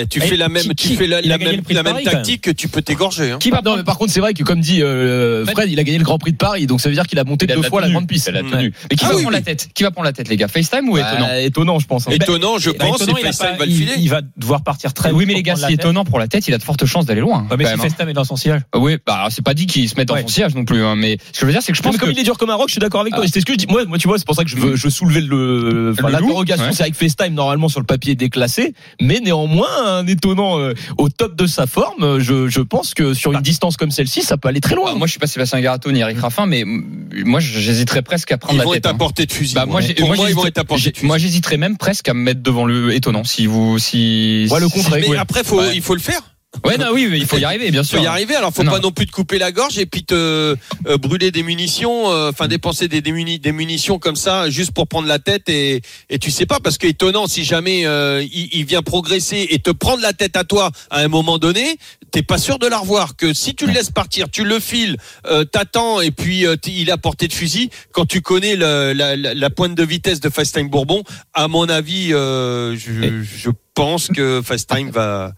non. 0.00 0.06
tu 0.10 0.20
fais 0.20 0.36
la 0.36 0.48
même, 0.48 0.62
qui- 0.74 0.90
tu 0.90 0.96
fais 0.96 1.06
la, 1.06 1.20
même, 1.22 1.62
la 1.70 1.82
même 1.82 1.92
Paris, 1.94 2.04
tactique, 2.04 2.54
tu 2.56 2.68
peux 2.68 2.82
t'égorger. 2.82 3.32
Hein. 3.32 3.38
qui 3.40 3.50
va 3.50 3.58
Non, 3.58 3.62
prendre 3.62 3.76
mais 3.78 3.84
par 3.84 3.98
contre, 3.98 4.12
c'est 4.12 4.20
vrai 4.20 4.34
que 4.34 4.42
comme 4.42 4.60
dit 4.60 4.82
euh, 4.82 5.44
Fred, 5.46 5.70
il 5.70 5.78
a 5.78 5.84
gagné 5.84 5.98
le 5.98 6.04
Grand 6.04 6.18
Prix 6.18 6.32
de 6.32 6.36
Paris, 6.36 6.66
donc 6.66 6.80
ça 6.80 6.88
veut 6.88 6.94
dire 6.94 7.06
qu'il 7.06 7.18
a 7.18 7.24
monté 7.24 7.46
deux 7.46 7.62
fois 7.62 7.80
la 7.80 7.86
tenue. 7.86 7.94
grande 7.94 8.08
piste. 8.08 8.30
La 8.30 8.40
tenue. 8.42 8.72
Mais 8.90 8.96
qui 8.96 9.04
Ah 9.04 9.08
va 9.10 9.16
oui, 9.16 9.22
prendre 9.22 9.36
oui. 9.36 9.40
la 9.40 9.40
tête 9.42 9.68
Qui 9.74 9.82
va 9.82 9.90
prendre 9.90 10.06
la 10.06 10.12
tête, 10.12 10.28
les 10.28 10.36
gars 10.36 10.48
FaceTime 10.48 10.88
ou 10.88 10.96
étonnant 10.98 11.26
Bah, 11.26 11.40
étonnant, 11.40 11.78
je 11.78 11.86
pense. 11.86 12.08
hein. 12.08 12.12
Étonnant, 12.12 12.58
je 12.58 12.70
Bah, 12.70 12.76
pense, 12.86 13.02
étonnant, 13.02 13.16
FaceTime 13.18 13.56
va 13.58 13.64
le 13.66 13.70
il- 13.70 13.76
filer. 13.76 13.92
il 13.98 14.08
va 14.08 14.20
devoir 14.36 14.62
partir 14.62 14.92
très 14.94 15.10
Oui, 15.12 15.24
mais 15.26 15.34
les 15.34 15.42
gars, 15.42 15.54
tête. 15.54 15.70
étonnant 15.70 16.04
pour 16.04 16.18
la 16.18 16.28
tête, 16.28 16.46
il 16.48 16.54
a 16.54 16.58
de 16.58 16.62
fortes 16.62 16.84
chances 16.86 17.06
d'aller 17.06 17.20
loin. 17.20 17.46
Ouais, 17.50 17.56
mais 17.58 17.64
si 17.66 17.72
hein. 17.72 17.76
Festam 17.80 18.08
est 18.08 18.12
dans 18.12 18.24
son 18.24 18.36
sillage. 18.36 18.60
Oui, 18.74 18.96
bah 19.06 19.26
c'est 19.30 19.44
pas 19.44 19.54
dit 19.54 19.66
qu'il 19.66 19.88
se 19.88 19.94
mette 19.96 20.08
dans 20.08 20.16
son 20.20 20.28
sillage 20.28 20.54
non 20.54 20.64
plus. 20.64 20.82
hein, 20.84 20.94
mais 20.96 21.18
ce 21.32 21.32
que 21.32 21.40
je 21.40 21.46
veux 21.46 21.52
dire, 21.52 21.62
c'est 21.62 21.72
que 21.72 21.76
je 21.78 21.82
Non, 21.82 21.90
pense 21.90 21.94
mais 21.94 21.98
que 21.98 22.04
comme 22.04 22.12
il 22.14 22.18
est 22.18 22.24
dur 22.24 22.38
comme 22.38 22.50
un 22.50 22.54
rock, 22.54 22.68
je 22.68 22.72
suis 22.74 22.80
d'accord 22.80 23.00
avec 23.00 23.12
toi. 23.14 23.22
Ah. 23.26 23.30
C'est 23.32 23.40
ce 23.40 23.44
que 23.44 23.52
je 23.52 23.58
dis. 23.58 23.66
Moi, 23.68 23.84
moi, 23.86 23.98
tu 23.98 24.08
vois, 24.08 24.18
c'est 24.18 24.26
pour 24.26 24.34
ça 24.34 24.44
que 24.44 24.50
je 24.50 24.56
veux, 24.56 24.76
je 24.76 24.88
soulevais 24.88 25.20
le, 25.20 25.94
enfin, 25.98 26.08
l'interrogation. 26.22 26.64
ouais. 26.66 26.72
C'est 26.72 26.82
avec 26.82 26.94
FaceTime, 26.94 27.34
normalement, 27.34 27.68
sur 27.68 27.80
le 27.80 27.86
papier 27.86 28.14
déclassé. 28.14 28.74
Mais 29.00 29.20
néanmoins, 29.20 29.68
un 29.98 30.06
étonnant 30.06 30.58
euh, 30.58 30.74
au 30.98 31.08
top 31.08 31.36
de 31.36 31.46
sa 31.46 31.66
forme, 31.66 32.02
euh, 32.02 32.20
je, 32.20 32.48
je 32.48 32.60
pense 32.60 32.94
que 32.94 33.14
sur 33.14 33.32
une 33.32 33.40
distance 33.40 33.76
comme 33.76 33.90
celle-ci, 33.90 34.22
ça 34.22 34.36
peut 34.36 34.48
aller 34.48 34.60
très 34.60 34.74
loin. 34.74 34.90
Ah, 34.92 34.96
moi, 34.96 35.06
je 35.06 35.12
suis 35.12 35.20
pas 35.20 35.26
Sébastien 35.26 35.60
Garato 35.60 35.90
ni 35.92 36.00
Eric 36.00 36.18
Raffin, 36.18 36.46
mais 36.46 36.64
mm, 36.64 37.24
moi, 37.24 37.40
j'hésiterais 37.40 38.02
presque 38.02 38.32
à 38.32 38.38
prendre 38.38 38.54
Ils 38.54 38.58
la 38.58 38.64
vont 38.64 38.72
tête. 38.72 38.84
être 38.84 38.86
à 38.86 38.90
hein. 38.94 38.98
portée 38.98 39.26
de 39.26 39.32
fusil. 39.32 39.54
Bah, 39.54 39.66
moi, 39.66 39.80
j'ai- 39.80 39.94
pour 39.94 40.06
moi, 40.08 40.16
ils 40.16 40.18
vont 40.20 40.24
j'hésiterais- 40.26 40.48
être 40.48 40.58
à 40.58 40.64
portée 40.64 40.90
de 40.90 40.96
fusil. 40.96 41.06
moi, 41.06 41.18
j'hésiterais 41.18 41.56
même 41.56 41.76
presque 41.76 42.08
à 42.08 42.14
me 42.14 42.20
mettre 42.22 42.42
devant 42.42 42.64
le 42.64 42.94
étonnant. 42.94 43.24
Si 43.24 43.46
vous, 43.46 43.78
si. 43.78 44.46
Ouais, 44.50 44.60
le 44.60 44.66
si- 44.68 44.72
contre, 44.72 44.96
Mais 44.96 45.08
ouais. 45.08 45.16
après, 45.16 45.44
faut, 45.44 45.58
Ouais. 45.58 45.72
il 45.74 45.82
faut 45.82 45.94
le 45.94 46.00
faire. 46.00 46.20
Ouais, 46.64 46.76
non, 46.76 46.88
oui, 46.92 47.08
mais 47.10 47.18
il 47.18 47.24
faut 47.26 47.38
y 47.38 47.44
arriver, 47.46 47.70
bien 47.70 47.80
Il 47.80 47.84
faut 47.86 47.96
sûr. 47.96 48.02
y 48.02 48.06
arriver. 48.06 48.36
Alors, 48.36 48.52
faut 48.52 48.62
Non. 48.62 48.72
pas 48.72 48.78
non 48.78 48.92
plus 48.92 49.06
te 49.06 49.10
couper 49.10 49.38
la 49.38 49.52
gorge 49.52 49.78
et 49.78 49.86
puis 49.86 50.04
te 50.04 50.14
euh, 50.14 50.96
brûler 50.98 51.30
des 51.30 51.42
munitions, 51.42 52.10
euh, 52.12 52.28
enfin 52.28 52.46
dépenser 52.46 52.88
des, 52.88 53.00
des, 53.00 53.10
muni- 53.10 53.38
des 53.38 53.52
munitions 53.52 53.98
comme 53.98 54.16
ça 54.16 54.50
juste 54.50 54.72
pour 54.72 54.86
prendre 54.86 55.08
la 55.08 55.18
tête 55.18 55.48
et, 55.48 55.80
et 56.10 56.18
tu 56.18 56.30
sais 56.30 56.44
pas 56.44 56.60
parce 56.60 56.76
que 56.76 56.86
étonnant 56.86 57.26
si 57.26 57.42
jamais 57.44 57.86
euh, 57.86 58.22
il, 58.30 58.50
il 58.52 58.64
vient 58.66 58.82
progresser 58.82 59.46
et 59.50 59.60
te 59.60 59.70
prendre 59.70 60.02
la 60.02 60.12
tête 60.12 60.36
à 60.36 60.44
toi 60.44 60.70
à 60.90 60.98
un 61.00 61.08
moment 61.08 61.38
donné, 61.38 61.78
t'es 62.10 62.22
pas 62.22 62.36
sûr 62.38 62.58
de 62.58 62.66
la 62.66 62.78
revoir. 62.78 63.16
Que 63.16 63.32
si 63.32 63.54
tu 63.54 63.66
le 63.66 63.72
laisses 63.72 63.90
partir, 63.90 64.28
tu 64.30 64.44
le 64.44 64.60
files, 64.60 64.98
euh, 65.26 65.44
t'attends 65.44 66.02
et 66.02 66.10
puis 66.10 66.46
euh, 66.46 66.56
il 66.66 66.90
est 66.90 66.92
à 66.92 66.98
portée 66.98 67.28
de 67.28 67.32
fusil. 67.32 67.70
Quand 67.92 68.04
tu 68.04 68.20
connais 68.20 68.56
le- 68.56 68.92
la, 68.92 69.16
la, 69.16 69.32
la 69.34 69.50
pointe 69.50 69.74
de 69.74 69.82
vitesse 69.84 70.20
de 70.20 70.28
Fast 70.28 70.54
Time 70.54 70.68
Bourbon, 70.68 71.02
à 71.32 71.48
mon 71.48 71.68
avis, 71.70 72.12
euh, 72.12 72.76
je, 72.76 73.22
je 73.22 73.50
pense 73.74 74.08
que 74.08 74.42
Fast 74.44 74.68
Time 74.68 74.90
va 74.90 75.32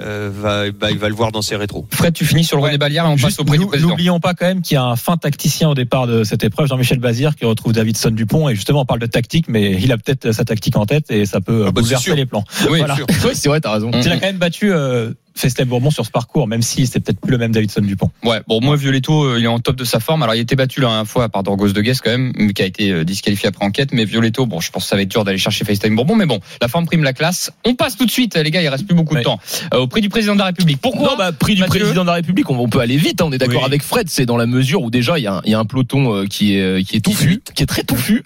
euh, 0.00 0.30
va, 0.32 0.70
bah, 0.70 0.90
il 0.90 0.98
va 0.98 1.08
le 1.08 1.14
voir 1.14 1.32
dans 1.32 1.42
ses 1.42 1.56
rétros. 1.56 1.86
Fred, 1.92 2.12
tu 2.14 2.24
finis 2.24 2.44
sur 2.44 2.56
le 2.56 2.62
Ouais. 2.62 2.68
René 2.68 2.78
Balière 2.78 3.04
et 3.04 3.08
on 3.08 3.16
Juste, 3.16 3.28
passe 3.28 3.38
au 3.40 3.44
prix 3.44 3.58
du 3.58 3.64
nous- 3.64 3.68
président. 3.70 3.88
N'oublions 3.90 4.20
pas 4.20 4.34
quand 4.34 4.46
même 4.46 4.62
qu'il 4.62 4.74
y 4.74 4.78
a 4.78 4.84
un 4.84 4.96
fin 4.96 5.16
tacticien 5.16 5.68
au 5.68 5.74
départ 5.74 6.06
de 6.06 6.24
cette 6.24 6.44
épreuve, 6.44 6.68
Jean-Michel 6.68 6.98
Bazir, 6.98 7.34
qui 7.36 7.44
retrouve 7.44 7.72
Davidson 7.72 8.10
Dupont. 8.10 8.48
Et 8.48 8.54
justement, 8.54 8.82
on 8.82 8.84
parle 8.86 9.00
de 9.00 9.06
tactique, 9.06 9.46
mais 9.48 9.72
il 9.80 9.90
a 9.92 9.98
peut-être 9.98 10.32
sa 10.32 10.44
tactique 10.44 10.76
en 10.76 10.86
tête 10.86 11.10
et 11.10 11.26
ça 11.26 11.40
peut 11.40 11.62
Ah 11.62 11.72
bah, 11.72 11.80
bouleverser 11.80 12.14
les 12.14 12.26
plans. 12.26 12.44
Oui, 12.70 12.78
Voilà. 12.78 12.96
c'est 13.34 13.48
vrai, 13.48 13.60
t'as 13.60 13.72
raison. 13.74 13.88
Mm. 13.90 14.00
Il 14.04 14.12
a 14.12 14.16
quand 14.18 14.26
même 14.26 14.38
battu 14.38 14.72
euh, 14.72 15.10
Festin 15.38 15.64
Bourbon 15.66 15.90
sur 15.90 16.04
ce 16.04 16.10
parcours, 16.10 16.48
même 16.48 16.62
si 16.62 16.86
c'est 16.86 17.00
peut-être 17.00 17.20
plus 17.20 17.30
le 17.30 17.38
même 17.38 17.52
Davidson 17.52 17.80
Dupont. 17.82 18.10
Ouais, 18.24 18.40
bon, 18.48 18.60
moi, 18.60 18.76
Violetto, 18.76 19.22
euh, 19.24 19.38
il 19.38 19.44
est 19.44 19.48
en 19.48 19.60
top 19.60 19.76
de 19.76 19.84
sa 19.84 20.00
forme. 20.00 20.22
Alors, 20.22 20.34
il 20.34 20.38
a 20.38 20.42
été 20.42 20.56
battu 20.56 20.80
la 20.80 20.88
dernière 20.88 21.06
fois 21.06 21.28
par 21.28 21.42
Dorgos 21.42 21.68
de 21.68 21.80
Guest, 21.80 22.00
quand 22.02 22.10
même, 22.10 22.32
mais 22.36 22.52
qui 22.52 22.62
a 22.62 22.66
été 22.66 22.90
euh, 22.90 23.04
disqualifié 23.04 23.48
après 23.48 23.64
enquête. 23.64 23.90
Mais 23.92 24.04
Violetto, 24.04 24.46
bon, 24.46 24.60
je 24.60 24.70
pense 24.70 24.84
que 24.84 24.88
ça 24.88 24.96
va 24.96 25.02
être 25.02 25.08
dur 25.10 25.24
d'aller 25.24 25.38
chercher 25.38 25.64
FaceTime 25.64 25.94
Bourbon. 25.94 26.16
Mais 26.16 26.26
bon, 26.26 26.40
la 26.60 26.68
forme 26.68 26.86
prime 26.86 27.02
la 27.04 27.12
classe. 27.12 27.50
On 27.64 27.74
passe 27.74 27.96
tout 27.96 28.04
de 28.06 28.10
suite, 28.10 28.36
les 28.36 28.50
gars, 28.50 28.62
il 28.62 28.68
reste 28.68 28.86
plus 28.86 28.96
beaucoup 28.96 29.14
de 29.14 29.22
temps. 29.22 29.38
Euh, 29.74 29.78
au 29.78 29.86
prix 29.86 30.00
du 30.00 30.08
président 30.08 30.34
de 30.34 30.40
la 30.40 30.46
République. 30.46 30.80
Pourquoi 30.80 31.10
Non, 31.10 31.16
bah, 31.16 31.30
prix 31.32 31.54
du 31.54 31.60
Mathieu 31.60 31.80
président 31.80 32.02
de 32.02 32.08
la 32.08 32.14
République, 32.14 32.50
on, 32.50 32.58
on 32.58 32.68
peut 32.68 32.80
aller 32.80 32.96
vite. 32.96 33.20
hein, 33.20 33.26
on 33.28 33.32
est 33.32 33.38
d'accord 33.38 33.60
Oui. 33.60 33.66
avec 33.66 33.82
Fred. 33.82 34.08
C'est 34.10 34.26
dans 34.26 34.36
la 34.36 34.46
mesure 34.46 34.82
où 34.82 34.90
déjà 34.90 35.18
il 35.18 35.22
y 35.22 35.26
a 35.28 35.34
un, 35.36 35.40
il 35.44 35.52
y 35.52 35.54
a 35.54 35.58
un 35.58 35.64
peloton 35.64 36.14
euh, 36.14 36.26
qui 36.26 36.56
est 36.56 36.84
qui 36.84 36.96
est 36.96 37.00
touffu, 37.00 37.40
qui 37.54 37.62
est 37.62 37.66
très 37.66 37.84
touffu. 37.84 38.24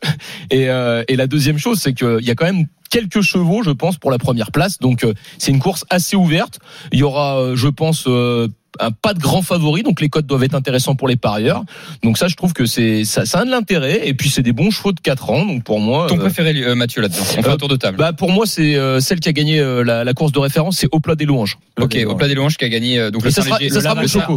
Et, 0.51 0.69
euh, 0.71 1.05
et 1.09 1.17
la 1.17 1.27
deuxième 1.27 1.59
chose, 1.59 1.79
c'est 1.81 1.93
qu'il 1.93 2.19
y 2.23 2.31
a 2.31 2.35
quand 2.35 2.45
même 2.47 2.67
quelques 2.93 3.23
chevaux, 3.23 3.63
je 3.65 3.71
pense, 3.73 3.97
pour 3.97 4.11
la 4.13 4.19
première 4.19 4.53
place. 4.53 4.79
Donc 4.79 5.03
euh, 5.03 5.15
c'est 5.39 5.51
une 5.51 5.59
course 5.61 5.85
assez 5.91 6.15
ouverte. 6.15 6.61
Il 6.93 6.99
y 7.01 7.03
aura, 7.03 7.39
euh, 7.41 7.57
je 7.57 7.69
pense. 7.69 8.05
euh, 8.07 8.47
un 8.81 8.91
pas 8.91 9.13
de 9.13 9.19
grands 9.19 9.43
favoris, 9.43 9.85
donc 9.85 10.01
les 10.01 10.09
codes 10.09 10.25
doivent 10.27 10.45
être 10.45 10.55
intéressants 10.55 10.95
pour 10.95 11.07
les 11.07 11.17
parieurs. 11.17 11.63
Donc 12.03 12.17
ça, 12.17 12.27
je 12.29 12.37
trouve 12.37 12.55
que 12.55 12.65
c'est 12.65 13.05
ça, 13.05 13.27
ça 13.27 13.41
a 13.41 13.45
de 13.45 13.51
l'intérêt. 13.51 14.09
Et 14.09 14.15
puis 14.15 14.31
c'est 14.31 14.41
des 14.41 14.55
bons 14.55 14.71
chevaux 14.71 14.93
de 14.93 15.01
4 15.01 15.29
ans. 15.29 15.45
Donc 15.45 15.63
pour 15.63 15.79
moi, 15.79 16.07
Ton 16.09 16.17
euh, 16.17 16.21
préféré, 16.21 16.55
euh, 16.65 16.75
Mathieu, 16.75 17.03
là-dedans 17.03 17.21
On 17.21 17.43
fait 17.43 17.47
euh, 17.47 17.53
un 17.53 17.57
tour 17.59 17.69
de 17.69 17.77
table. 17.77 17.99
bah 17.99 18.15
pour 18.15 18.31
moi 18.33 18.47
c'est 18.47 18.75
euh, 18.77 18.99
celle 19.01 19.21
qui 19.21 19.29
a 19.29 19.33
gagné 19.35 19.61
euh, 19.61 19.85
la, 19.85 20.05
la 20.05 20.15
course 20.15 20.33
de 20.33 20.39
référence, 20.39 20.79
c'est 20.79 20.89
Au 20.91 21.01
plat 21.01 21.17
des 21.17 21.27
louanges. 21.27 21.59
ok, 21.79 21.99
au 22.07 22.15
plat 22.15 22.29
des 22.29 22.35
louanges 22.35 22.57
qui 22.57 22.65
a 22.65 22.71
gagné 22.71 22.99
euh, 22.99 23.11
donc 23.11 23.23
Et 23.27 23.29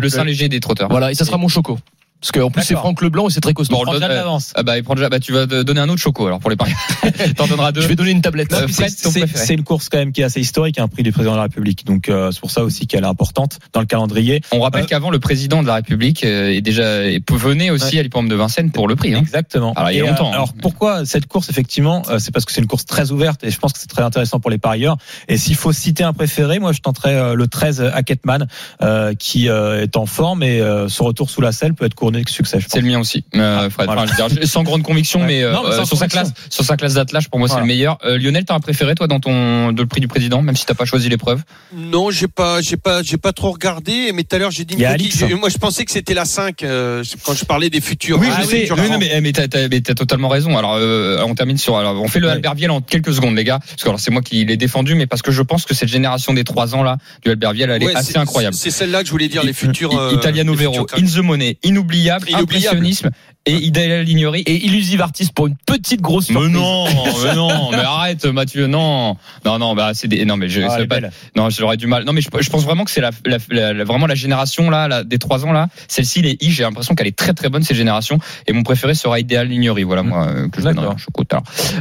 le 0.01 0.09
Saint-Léger 0.09 0.49
des 0.49 0.59
trotteurs. 0.59 0.89
Voilà, 0.89 1.11
et 1.11 1.15
ça 1.15 1.23
sera 1.23 1.37
mon 1.37 1.47
choco. 1.47 1.79
Parce 2.21 2.31
qu'en 2.31 2.49
plus 2.49 2.63
c'est. 2.63 2.73
Franck 2.75 3.01
Leblanc 3.01 3.27
et 3.27 3.31
c'est 3.31 3.41
très 3.41 3.53
costaud. 3.53 3.75
Bon, 3.75 3.83
Prends 3.83 3.93
le 3.93 3.99
déjà 3.99 4.07
donne- 4.07 4.17
de 4.17 4.21
l'avance. 4.21 4.51
Ah 4.55 4.63
bah, 4.63 4.77
il 4.77 4.83
prend 4.83 4.95
déjà, 4.95 5.09
bah, 5.09 5.19
tu 5.19 5.31
vas 5.31 5.45
te 5.45 5.61
donner 5.61 5.79
un 5.79 5.89
autre 5.89 6.01
choco, 6.01 6.25
alors, 6.25 6.39
pour 6.39 6.49
les 6.49 6.55
paris. 6.55 6.73
T'en 7.37 7.45
donneras 7.47 7.71
deux. 7.71 7.81
Je 7.81 7.87
vais 7.87 7.95
donner 7.95 8.11
une 8.11 8.21
tablette. 8.21 8.51
Euh, 8.53 8.67
c'est- 8.67 9.53
une 9.53 9.63
course 9.63 9.89
quand 9.89 9.97
même 9.99 10.11
qui 10.11 10.21
est 10.21 10.23
assez 10.23 10.39
historique, 10.41 10.79
un 10.79 10.87
prix 10.87 11.03
du 11.03 11.11
président 11.11 11.33
de 11.33 11.37
la 11.37 11.43
République. 11.43 11.85
Donc 11.85 12.09
euh, 12.09 12.31
c'est 12.31 12.39
pour 12.39 12.51
ça 12.51 12.63
aussi 12.63 12.87
qu'elle 12.87 13.03
est 13.03 13.07
importante 13.07 13.59
dans 13.73 13.79
le 13.79 13.85
calendrier. 13.85 14.41
On 14.51 14.59
rappelle 14.61 14.83
Euh, 14.83 14.87
qu'avant, 14.87 15.11
le 15.11 15.19
président 15.19 15.61
de 15.61 15.67
la 15.67 15.75
République 15.75 16.23
euh, 16.23 16.49
est 16.51 16.61
déjà, 16.61 17.01
venait 17.31 17.69
aussi 17.69 17.99
à 17.99 18.03
l'hippodrome 18.03 18.27
de 18.29 18.35
Vincennes 18.35 18.71
pour 18.71 18.87
le 18.87 18.95
prix, 18.95 19.13
hein. 19.13 19.19
Exactement. 19.19 19.73
Alors, 19.73 19.91
il 19.91 19.97
y 19.97 20.01
a 20.01 20.05
longtemps, 20.05 20.27
euh, 20.27 20.31
hein. 20.31 20.33
alors 20.33 20.53
pourquoi 20.61 21.05
cette 21.05 21.27
course 21.27 21.49
effectivement 21.49 22.01
euh, 22.09 22.17
C'est 22.19 22.31
parce 22.33 22.45
que 22.45 22.51
c'est 22.51 22.61
une 22.61 22.67
course 22.67 22.85
très 22.85 23.11
ouverte 23.11 23.43
et 23.43 23.51
je 23.51 23.59
pense 23.59 23.73
que 23.73 23.79
c'est 23.79 23.87
très 23.89 24.01
intéressant 24.03 24.39
pour 24.39 24.49
les 24.49 24.57
parieurs. 24.57 24.97
Et 25.27 25.37
s'il 25.37 25.55
faut 25.55 25.71
citer 25.73 26.03
un 26.03 26.13
préféré, 26.13 26.59
moi 26.59 26.71
je 26.71 26.79
tenterais 26.81 27.15
euh, 27.15 27.33
le 27.35 27.47
13 27.47 27.91
Hacketman 27.93 28.47
euh, 28.81 29.13
qui 29.13 29.47
euh, 29.49 29.83
est 29.83 29.95
en 29.97 30.05
forme 30.05 30.43
et 30.43 30.59
euh, 30.59 30.87
son 30.89 31.05
retour 31.05 31.29
sous 31.29 31.41
la 31.41 31.51
selle 31.51 31.73
peut 31.73 31.85
être 31.85 31.93
couronné 32.05 32.23
de 32.23 32.29
succès. 32.29 32.59
Je 32.59 32.65
pense. 32.65 32.73
C'est 32.73 32.81
le 32.81 32.87
mien 32.87 32.99
aussi, 32.99 33.23
euh, 33.35 33.69
Fred. 33.69 33.85
voilà. 33.87 34.03
Enfin, 34.03 34.13
je 34.29 34.33
veux 34.35 34.39
dire, 34.41 34.47
sans 34.47 34.63
grande 34.63 34.83
conviction, 34.83 35.21
Ouais. 35.21 35.25
mais, 35.27 35.43
euh, 35.43 35.51
Non, 35.53 35.63
mais 35.63 35.71
sans 35.75 35.81
euh, 35.81 35.85
sur 35.85 35.97
sa 35.97 36.07
classe, 36.07 36.31
sur 36.49 36.63
sa 36.63 36.77
classe 36.77 36.93
d'attelage, 36.93 37.29
pour 37.29 37.39
moi, 37.39 37.47
c'est 37.47 37.59
le 37.59 37.65
meilleur. 37.65 37.97
Euh, 38.05 38.17
Lionel, 38.17 38.45
t'as 38.45 38.53
un 38.55 38.59
préféré, 38.59 38.93
toi, 38.95 39.07
dans 39.07 39.19
ton, 39.19 39.71
de 39.71 39.81
le 39.81 39.87
prix 39.87 40.01
du 40.01 40.07
président, 40.07 40.41
même 40.41 40.55
si 40.55 40.65
t'as 40.65 40.73
pas 40.75 40.85
choisi 40.85 41.09
l'épreuve? 41.09 41.41
Non, 41.75 42.11
j'ai 42.11 42.27
pas, 42.27 42.61
j'ai 42.61 42.77
pas, 42.77 43.01
j'ai 43.01 43.17
pas 43.17 43.33
trop 43.33 43.51
regardé. 43.51 44.11
Mais 44.13 44.23
tout 44.23 44.35
à 44.35 44.39
l'heure, 44.39 44.51
j'ai 44.51 44.65
dit 44.65 44.75
une. 44.75 44.85
Alix, 44.85 45.23
hein. 45.23 45.29
Moi, 45.39 45.49
je 45.49 45.57
pensais 45.57 45.83
que 45.85 45.91
c'était 45.91 46.13
la 46.13 46.25
5 46.25 46.61
euh, 46.63 47.03
quand 47.23 47.33
je 47.33 47.45
parlais 47.45 47.69
des 47.69 47.81
futurs. 47.81 48.19
Oui, 48.19 48.27
Ah, 48.31 48.41
je 48.41 48.47
sais. 48.47 48.59
futurs 48.61 48.75
Oui, 48.77 48.83
non, 48.83 48.89
grands. 48.89 48.99
mais, 48.99 49.21
mais 49.21 49.31
t'as, 49.31 49.47
t'as- 49.47 49.67
mais 49.67 49.81
t'as 49.81 49.93
totalement 49.95 50.27
raison. 50.29 50.57
Alors, 50.57 50.75
euh, 50.77 51.23
on 51.27 51.33
termine 51.35 51.57
sur. 51.57 51.77
Alors, 51.77 52.01
on 52.01 52.07
fait 52.07 52.19
le 52.19 52.27
Ouais. 52.27 52.33
Albert 52.33 52.55
Viel 52.55 52.71
en 52.71 52.81
quelques 52.81 53.13
secondes, 53.13 53.35
les 53.35 53.43
gars. 53.43 53.59
Parce 53.59 53.83
que 53.83 53.87
alors, 53.89 53.99
c'est 53.99 54.11
moi 54.11 54.21
qui 54.21 54.45
l'ai 54.45 54.57
défendu, 54.57 54.95
mais 54.95 55.07
parce 55.07 55.21
que 55.21 55.31
je 55.31 55.41
pense 55.41 55.65
que 55.65 55.73
cette 55.73 55.89
génération 55.89 56.33
des 56.33 56.43
trois 56.43 56.75
ans 56.75 56.83
là 56.83 56.97
du 57.23 57.31
Albert 57.31 57.53
Viel, 57.53 57.69
elle 57.69 57.81
est 57.83 57.95
assez 57.95 58.17
incroyable. 58.17 58.55
C'est 58.55 58.71
celle-là 58.71 59.01
que 59.01 59.07
je 59.07 59.11
voulais 59.11 59.27
dire, 59.27 59.43
les 59.43 59.53
futurs. 59.53 59.91
Italiano 60.13 60.53
Vero, 60.53 60.85
In 60.97 61.03
the 61.05 61.17
Money, 61.23 61.57
inoubliable, 61.63 61.94
Inoubliable. 61.95 62.27
impressionnisme 62.35 63.09
et 63.47 63.53
Idéal 63.53 64.03
Lignerie. 64.03 64.41
Et 64.45 64.65
Illusive 64.65 65.01
Artist 65.01 65.31
pour 65.33 65.47
une 65.47 65.55
petite 65.65 66.01
grosse 66.01 66.29
Mais 66.29 66.33
surprise. 66.33 66.53
non, 66.53 66.85
mais 67.23 67.35
non, 67.35 67.71
mais 67.71 67.77
arrête, 67.77 68.25
Mathieu, 68.25 68.65
non, 68.67 69.17
non, 69.45 69.59
non, 69.59 69.75
bah 69.75 69.91
c'est 69.93 70.07
des, 70.07 70.25
non, 70.25 70.35
mais 70.35 70.49
je, 70.49 70.61
Ah, 70.61 70.83
pas- 70.87 70.99
non, 71.35 71.49
j'aurais 71.51 71.77
du 71.77 71.85
mal. 71.87 72.05
Non, 72.05 72.13
mais 72.13 72.21
je, 72.21 72.29
je 72.41 72.49
pense 72.49 72.63
vraiment 72.63 72.83
que 72.85 72.91
c'est 72.91 73.01
la, 73.01 73.11
la- 73.25 73.37
la- 73.49 73.73
la- 73.73 73.83
vraiment 73.83 74.07
la 74.07 74.15
génération 74.15 74.69
là, 74.71 74.87
la- 74.87 75.03
des 75.03 75.19
trois 75.19 75.45
ans 75.45 75.51
là. 75.51 75.67
Celle-ci, 75.87 76.21
les 76.23 76.37
I, 76.41 76.49
j'ai 76.51 76.63
l'impression 76.63 76.95
qu'elle 76.95 77.07
est 77.07 77.15
très 77.15 77.33
très 77.33 77.49
bonne 77.49 77.61
cette 77.63 77.77
génération. 77.77 78.17
Et 78.47 78.53
mon 78.53 78.63
préféré 78.63 78.95
sera 78.95 79.19
Idéal 79.19 79.47
Lignerie. 79.47 79.83
Voilà 79.83 80.01
moi 80.03 80.27
euh, 80.27 80.49
que 80.49 80.59
je 80.61 80.65
donnerai 80.65 80.85
l'heure. 80.85 80.95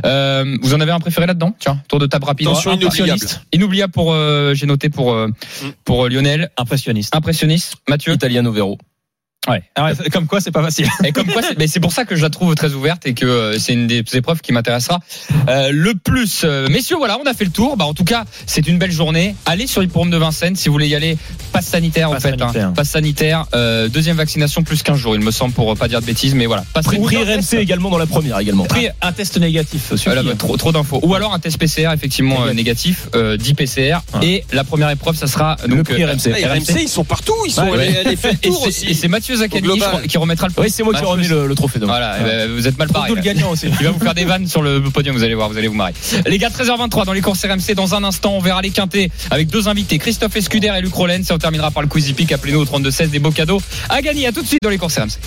Euh, 0.04 0.56
vous 0.62 0.74
en 0.74 0.80
avez 0.80 0.92
un 0.92 1.00
préféré 1.00 1.26
là-dedans? 1.26 1.54
Tiens, 1.58 1.80
tour 1.88 1.98
de 1.98 2.06
table 2.06 2.24
rapide. 2.26 2.46
Attention, 2.48 2.72
inoubliable. 2.72 2.94
Impressionniste. 3.12 3.40
Inoubliable 3.52 3.92
pour, 3.92 4.12
euh, 4.12 4.54
j'ai 4.54 4.66
noté 4.66 4.90
pour 4.90 5.12
euh, 5.14 5.28
pour 5.84 6.04
euh, 6.04 6.08
Lionel. 6.08 6.50
Impressionniste. 6.58 7.14
Impressionniste, 7.16 7.76
Mathieu. 7.88 8.12
Italiano 8.12 8.52
Vero. 8.52 8.78
Ouais. 9.48 9.62
Ah 9.74 9.90
comme 10.12 10.26
quoi 10.26 10.40
c'est 10.40 10.50
pas 10.50 10.62
facile. 10.62 10.88
Et 11.04 11.12
comme 11.12 11.26
quoi, 11.26 11.42
c'est- 11.42 11.58
mais 11.58 11.66
c'est 11.66 11.80
pour 11.80 11.92
ça 11.92 12.04
que 12.04 12.16
je 12.16 12.22
la 12.22 12.30
trouve 12.30 12.54
très 12.54 12.72
ouverte 12.72 13.06
et 13.06 13.12
que 13.14 13.26
euh, 13.26 13.58
c'est 13.58 13.72
une 13.74 13.86
des 13.86 14.02
épreuves 14.14 14.40
qui 14.40 14.52
m'intéressera 14.52 15.00
euh, 15.48 15.68
le 15.72 15.94
plus. 15.94 16.42
Euh, 16.44 16.66
messieurs, 16.68 16.96
voilà, 16.96 17.18
on 17.22 17.26
a 17.28 17.34
fait 17.34 17.44
le 17.44 17.50
tour. 17.50 17.76
Bah, 17.76 17.84
en 17.84 17.92
tout 17.94 18.04
cas, 18.04 18.24
c'est 18.46 18.66
une 18.66 18.78
belle 18.78 18.92
journée. 18.92 19.34
Allez 19.46 19.66
sur 19.66 19.80
l'hippodrome 19.82 20.10
de 20.10 20.16
Vincennes 20.16 20.56
si 20.56 20.68
vous 20.68 20.72
voulez 20.72 20.88
y 20.88 20.94
aller. 20.94 21.18
Passe 21.52 21.66
sanitaire, 21.66 22.10
en 22.10 22.14
fait. 22.20 22.38
sanitaire. 22.38 22.68
Hein. 22.68 22.72
Passe 22.74 22.90
sanitaire. 22.90 23.44
euh, 23.54 23.88
deuxième 23.88 24.16
vaccination 24.16 24.62
plus 24.62 24.82
15 24.82 24.96
jours, 24.98 25.14
il 25.14 25.20
me 25.20 25.30
semble, 25.30 25.52
pour 25.52 25.76
pas 25.76 25.88
dire 25.88 26.00
de 26.00 26.06
bêtises. 26.06 26.34
Mais 26.34 26.46
voilà. 26.46 26.64
Passe 26.72 26.86
Prix, 26.86 26.98
prix 27.00 27.16
RMC 27.16 27.58
également 27.58 27.90
dans 27.90 27.98
la 27.98 28.06
première 28.06 28.38
également. 28.38 28.64
Pris 28.64 28.88
un 29.02 29.12
test 29.12 29.36
négatif. 29.38 29.90
suffit. 29.90 30.04
Voilà, 30.06 30.22
bah, 30.22 30.32
trop, 30.38 30.56
trop 30.56 30.72
d'infos. 30.72 31.00
Ou 31.02 31.14
alors 31.14 31.34
un 31.34 31.38
test 31.38 31.58
PCR 31.58 31.88
effectivement 31.92 32.44
euh, 32.46 32.52
négatif, 32.54 33.08
euh, 33.14 33.36
10 33.36 33.54
PCR. 33.54 33.98
Ouais. 34.14 34.26
Et 34.26 34.44
la 34.52 34.64
première 34.64 34.90
épreuve, 34.90 35.16
ça 35.16 35.26
sera 35.26 35.56
Le 35.66 35.76
donc 35.76 35.84
prix 35.90 36.02
euh, 36.02 36.12
RMC. 36.12 36.32
Ah, 36.44 36.54
RMC, 36.54 36.82
ils 36.82 36.88
sont 36.88 37.04
partout. 37.04 37.34
Ils 37.46 37.52
sont. 37.52 37.62
Ouais, 37.64 37.76
ouais. 37.76 38.04
Le 38.04 38.12
Et 38.12 38.16
c'est- 38.16 38.48
aussi. 38.48 38.86
Mathieu 39.36 39.58
Zaccani 39.58 40.08
qui 40.08 40.18
remettra 40.18 40.48
le 40.48 40.52
Oui, 40.56 40.70
c'est 40.70 40.82
moi 40.82 40.94
qui 40.94 41.02
ai 41.02 41.06
remis 41.06 41.28
le, 41.28 41.46
le 41.46 41.54
trophée. 41.54 41.78
Voilà, 41.82 42.16
eh 42.20 42.24
ben, 42.24 42.50
vous 42.50 42.66
êtes 42.66 42.78
mal 42.78 42.88
paré. 42.88 43.08
Double 43.08 43.20
gagnant 43.20 43.50
aussi. 43.50 43.66
Il 43.80 43.86
va 43.86 43.90
vous 43.92 43.98
faire 43.98 44.14
des 44.14 44.24
vannes 44.24 44.46
sur 44.46 44.62
le 44.62 44.80
podium, 44.82 45.16
vous 45.16 45.24
allez 45.24 45.34
voir, 45.34 45.48
vous 45.48 45.58
allez 45.58 45.68
vous 45.68 45.74
marrer. 45.74 45.92
Les 46.26 46.38
gars, 46.38 46.48
13h23 46.50 47.04
dans 47.04 47.12
les 47.12 47.20
courses 47.20 47.44
RMC. 47.44 47.74
Dans 47.74 47.94
un 47.94 48.04
instant, 48.04 48.32
on 48.34 48.40
verra 48.40 48.62
les 48.62 48.70
quintés 48.70 49.10
avec 49.30 49.48
deux 49.48 49.68
invités, 49.68 49.98
Christophe 49.98 50.36
Escuder 50.36 50.72
et 50.76 50.80
Luc 50.80 50.94
Rollens. 50.94 51.22
Et 51.28 51.32
on 51.32 51.38
terminera 51.38 51.70
par 51.70 51.82
le 51.82 51.88
Quizy 51.88 52.12
Peak. 52.12 52.32
Appelez-nous 52.32 52.60
au 52.60 52.64
32-16 52.64 53.10
des 53.10 53.18
beaux 53.18 53.30
cadeaux 53.30 53.60
à 53.88 54.00
gagner. 54.02 54.26
À 54.26 54.32
tout 54.32 54.42
de 54.42 54.46
suite 54.46 54.60
dans 54.62 54.70
les 54.70 54.78
courses 54.78 54.98
RMC. 54.98 55.18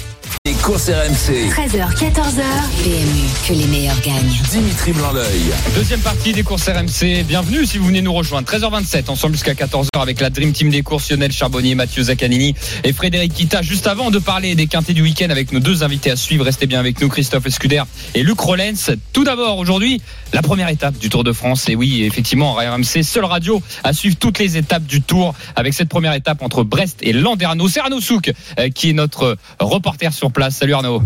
Courses 0.68 0.90
RMC. 0.90 1.50
13h, 1.50 1.96
14h. 1.96 2.44
PMU, 2.84 3.24
que 3.48 3.54
les 3.54 3.68
meilleurs 3.68 4.02
gagnent. 4.02 4.36
Dimitri 4.52 4.92
Blanc-L'œil. 4.92 5.54
Deuxième 5.74 6.02
partie 6.02 6.34
des 6.34 6.44
courses 6.44 6.68
RMC. 6.68 7.24
Bienvenue 7.24 7.66
si 7.66 7.78
vous 7.78 7.86
venez 7.86 8.02
nous 8.02 8.12
rejoindre. 8.12 8.52
13h27, 8.52 9.10
ensemble 9.10 9.36
jusqu'à 9.36 9.54
14h 9.54 10.02
avec 10.02 10.20
la 10.20 10.30
Dream 10.30 10.52
Team 10.52 10.70
des 10.70 10.82
courses, 10.82 11.10
Lionel 11.10 11.32
Charbonnier, 11.32 11.74
Mathieu 11.74 12.04
Zaccanini 12.04 12.54
et 12.84 12.92
Frédéric 12.92 13.34
Kita. 13.34 13.62
Juste 13.62 13.88
avant 13.88 14.12
de 14.12 14.20
parler 14.20 14.56
des 14.56 14.68
quintés 14.68 14.94
du 14.94 15.02
week-end 15.02 15.30
avec 15.30 15.54
nos 15.54 15.62
deux 15.62 15.84
invités 15.84 16.12
à 16.12 16.18
suivre, 16.18 16.44
restez 16.44 16.68
bien 16.68 16.82
avec 16.82 17.00
nous, 17.00 17.08
Christophe 17.08 17.46
Escuder 17.46 17.84
et 18.14 18.22
Luc 18.22 18.38
Rollens. 18.38 18.92
Tout 19.14 19.24
d'abord, 19.24 19.60
aujourd'hui, 19.60 20.02
la 20.34 20.42
première 20.42 20.68
étape 20.68 20.98
du 20.98 21.08
Tour 21.08 21.24
de 21.24 21.32
France. 21.32 21.70
Et 21.70 21.76
oui, 21.78 22.04
effectivement, 22.04 22.56
RMC, 22.56 23.04
seule 23.04 23.24
radio 23.24 23.64
à 23.86 23.94
suivre 23.94 24.18
toutes 24.20 24.40
les 24.40 24.58
étapes 24.58 24.84
du 24.84 25.02
Tour 25.02 25.34
avec 25.56 25.74
cette 25.74 25.88
première 25.88 26.14
étape 26.14 26.42
entre 26.42 26.66
Brest 26.66 26.98
et 27.04 27.14
Landerneau. 27.14 27.70
C'est 27.70 27.80
Arnaud 27.80 28.02
Souk 28.02 28.34
euh, 28.60 28.68
qui 28.70 28.90
est 28.90 28.94
notre 28.94 29.38
reporter 29.62 30.12
sur 30.12 30.30
place. 30.34 30.57
Salut 30.58 30.74
Arnaud. 30.74 31.04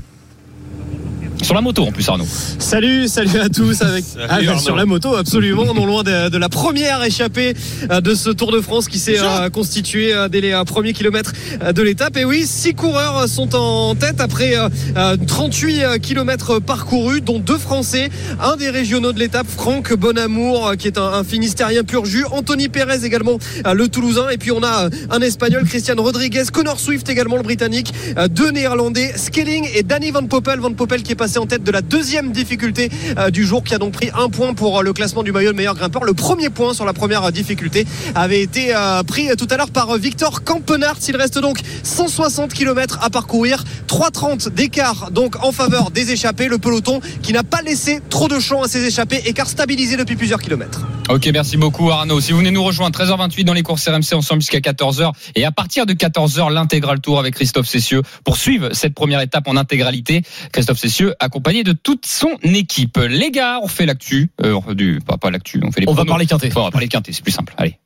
Sur 1.42 1.56
la 1.56 1.62
moto 1.62 1.84
en 1.84 1.92
plus 1.92 2.08
Arnaud. 2.08 2.28
Salut, 2.60 3.08
salut 3.08 3.40
à 3.40 3.50
tous 3.50 3.82
avec 3.82 4.06
ah, 4.30 4.40
sur 4.60 4.76
la 4.76 4.86
moto 4.86 5.16
absolument 5.16 5.74
non 5.74 5.86
loin 5.86 6.04
de, 6.04 6.30
de 6.30 6.38
la 6.38 6.50
première 6.50 7.04
échappée 7.04 7.56
euh, 7.90 8.00
de 8.00 8.14
ce 8.14 8.30
Tour 8.30 8.52
de 8.52 8.62
France 8.62 8.88
qui 8.88 9.00
s'est 9.00 9.20
euh, 9.20 9.50
constitué 9.50 10.14
euh, 10.14 10.28
dès 10.28 10.42
les 10.42 10.62
premiers 10.68 10.94
kilomètres 10.94 11.34
de 11.74 11.82
l'étape. 11.82 12.16
Et 12.18 12.26
oui, 12.26 12.46
six 12.46 12.74
coureurs 12.76 13.28
sont 13.28 13.56
en 13.56 13.96
tête 13.96 14.22
après 14.22 14.56
euh, 14.56 14.70
euh, 14.98 15.18
38 15.28 15.84
euh, 15.84 15.98
kilomètres 15.98 16.60
parcourus 16.60 17.22
dont 17.22 17.40
deux 17.40 17.58
Français, 17.58 18.10
un 18.40 18.56
des 18.56 18.70
régionaux 18.70 19.12
de 19.14 19.20
l'étape 19.20 19.48
Franck 19.48 19.94
Bonamour 19.94 20.74
qui 20.78 20.88
est 20.88 20.98
un, 20.98 21.04
un 21.14 21.24
Finistérien 21.24 21.84
pur 21.84 22.06
jus, 22.06 22.26
Anthony 22.32 22.70
Pérez 22.70 23.04
également 23.04 23.38
le 23.66 23.88
Toulousain. 23.88 24.30
Et 24.30 24.38
puis 24.38 24.52
on 24.52 24.64
a 24.64 24.90
un 25.10 25.22
Espagnol 25.22 25.64
Christian 25.64 25.96
Rodriguez, 25.98 26.44
Connor 26.54 26.80
Swift 26.80 27.10
également 27.10 27.38
le 27.38 27.44
Britannique, 27.44 27.94
deux 28.30 28.52
Néerlandais 28.52 29.14
Skelling 29.16 29.68
et 29.74 29.84
Danny 29.84 30.12
Van 30.12 30.26
Poppel, 30.26 30.60
Van 30.60 30.74
Poppel 30.74 31.04
qui 31.04 31.12
est 31.14 31.21
passé 31.22 31.38
en 31.38 31.46
tête 31.46 31.64
de 31.64 31.70
la 31.70 31.84
deuxième 31.84 32.32
difficulté 32.32 32.90
euh, 33.20 33.30
du 33.30 33.46
jour 33.46 33.64
qui 33.64 33.76
a 33.76 33.78
donc 33.78 33.94
pris 33.94 34.10
un 34.18 34.28
point 34.28 34.56
pour 34.56 34.80
euh, 34.80 34.82
le 34.82 34.92
classement 34.92 35.22
du 35.22 35.32
maillot 35.32 35.52
de 35.52 35.56
meilleur 35.56 35.76
grimpeur. 35.76 36.04
Le 36.04 36.16
premier 36.16 36.50
point 36.50 36.74
sur 36.74 36.84
la 36.84 36.94
première 36.94 37.26
euh, 37.26 37.30
difficulté 37.30 37.86
avait 38.16 38.42
été 38.42 38.74
pris 39.06 39.28
tout 39.38 39.48
à 39.52 39.58
l'heure 39.58 39.70
par 39.70 39.96
Victor 40.00 40.44
Campenart. 40.44 40.98
Il 41.08 41.16
reste 41.16 41.38
donc 41.38 41.60
160 41.84 42.56
km 42.56 42.98
à 43.04 43.12
parcourir, 43.12 43.64
3,30 43.88 44.50
d'écart 44.50 45.12
donc 45.12 45.36
en 45.44 45.52
faveur 45.52 45.92
des 45.92 46.12
échappés. 46.12 46.48
Le 46.48 46.58
peloton 46.58 47.02
qui 47.22 47.34
n'a 47.34 47.44
pas 47.44 47.62
laissé 47.62 48.00
trop 48.10 48.28
de 48.28 48.40
champ 48.40 48.64
à 48.64 48.68
ses 48.68 48.84
échappés, 48.84 49.22
écart 49.26 49.48
stabilisé 49.48 49.98
depuis 49.98 50.16
plusieurs 50.16 50.42
kilomètres. 50.42 50.82
Ok, 51.10 51.30
merci 51.32 51.58
beaucoup 51.58 51.92
Arnaud. 51.92 52.20
Si 52.20 52.32
vous 52.32 52.40
venez 52.40 52.52
nous 52.52 52.64
rejoindre, 52.64 52.98
13h28 52.98 53.44
dans 53.44 53.54
les 53.54 53.64
courses 53.64 53.88
RMC 53.88 54.14
ensemble 54.14 54.42
jusqu'à 54.42 54.60
14h. 54.60 55.12
Et 55.36 55.46
à 55.46 55.52
partir 55.52 55.86
de 55.86 55.94
14h, 55.94 56.52
l'intégral 56.52 57.00
tour 57.00 57.20
avec 57.20 57.36
Christophe 57.36 57.68
Cessieux 57.68 58.02
pour 58.24 58.38
suivre 58.38 58.70
cette 58.74 58.96
première 58.96 59.22
étape 59.22 59.48
en 59.48 59.58
intégralité. 59.58 60.24
Christophe 60.52 60.80
Cessieux 60.80 61.11
accompagné 61.20 61.64
de 61.64 61.74
toute 61.74 62.06
son 62.06 62.38
équipe. 62.44 62.98
Les 62.98 63.32
gars, 63.32 63.60
on 63.62 63.68
fait 63.68 63.86
l'actu. 63.86 64.30
Euh, 64.44 64.60
du, 64.74 65.00
pas, 65.06 65.18
pas 65.18 65.32
l'actu, 65.32 65.62
on 65.64 65.72
fait 65.72 65.82
les 65.82 65.90
On 65.90 65.94
va 65.94 66.06
parler 66.06 66.26
quinté. 66.26 66.50
Bon, 66.50 66.62
on 66.62 66.66
va 66.66 66.72
parler 66.72 66.88
quinté, 66.88 67.14
c'est 67.14 67.24
plus 67.24 67.32
simple. 67.32 67.54
Allez. 67.58 67.78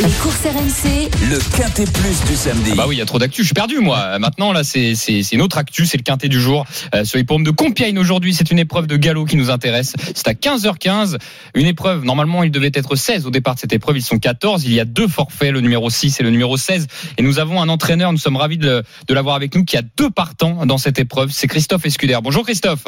Les 0.00 0.10
courses 0.20 0.44
RMC, 0.44 1.08
Le 1.30 1.56
Quintet 1.56 1.84
Plus 1.84 2.24
du 2.24 2.34
samedi. 2.34 2.70
Ah 2.72 2.76
bah 2.78 2.84
oui, 2.88 2.96
il 2.96 2.98
y 2.98 3.02
a 3.02 3.06
trop 3.06 3.20
d'actu. 3.20 3.42
Je 3.42 3.46
suis 3.46 3.54
perdu, 3.54 3.78
moi. 3.78 4.18
Maintenant, 4.18 4.52
là, 4.52 4.64
c'est 4.64 4.96
c'est 4.96 5.22
c'est 5.22 5.36
une 5.36 5.42
autre 5.42 5.56
actu. 5.56 5.86
C'est 5.86 5.96
le 5.96 6.02
quintet 6.02 6.28
du 6.28 6.40
jour 6.40 6.66
euh, 6.96 7.04
sur 7.04 7.16
les 7.16 7.22
pommes 7.22 7.44
de 7.44 7.52
Compiègne 7.52 7.96
aujourd'hui. 8.00 8.34
C'est 8.34 8.50
une 8.50 8.58
épreuve 8.58 8.88
de 8.88 8.96
galop 8.96 9.24
qui 9.24 9.36
nous 9.36 9.50
intéresse. 9.52 9.94
C'est 10.16 10.26
à 10.26 10.32
15h15. 10.32 11.18
Une 11.54 11.66
épreuve. 11.66 12.04
Normalement, 12.04 12.42
il 12.42 12.50
devait 12.50 12.72
être 12.74 12.96
16 12.96 13.24
au 13.24 13.30
départ 13.30 13.54
de 13.54 13.60
cette 13.60 13.72
épreuve. 13.72 13.96
Ils 13.96 14.02
sont 14.02 14.18
14. 14.18 14.64
Il 14.64 14.72
y 14.72 14.80
a 14.80 14.84
deux 14.84 15.06
forfaits, 15.06 15.52
le 15.52 15.60
numéro 15.60 15.88
6 15.88 16.18
et 16.18 16.22
le 16.24 16.30
numéro 16.30 16.56
16. 16.56 16.88
Et 17.16 17.22
nous 17.22 17.38
avons 17.38 17.62
un 17.62 17.68
entraîneur. 17.68 18.10
Nous 18.10 18.18
sommes 18.18 18.36
ravis 18.36 18.58
de, 18.58 18.82
de 19.06 19.14
l'avoir 19.14 19.36
avec 19.36 19.54
nous 19.54 19.64
qui 19.64 19.76
a 19.76 19.82
deux 19.82 20.10
partants 20.10 20.66
dans 20.66 20.78
cette 20.78 20.98
épreuve. 20.98 21.30
C'est 21.30 21.46
Christophe 21.46 21.86
Escuder. 21.86 22.18
Bonjour 22.20 22.42
Christophe. 22.42 22.86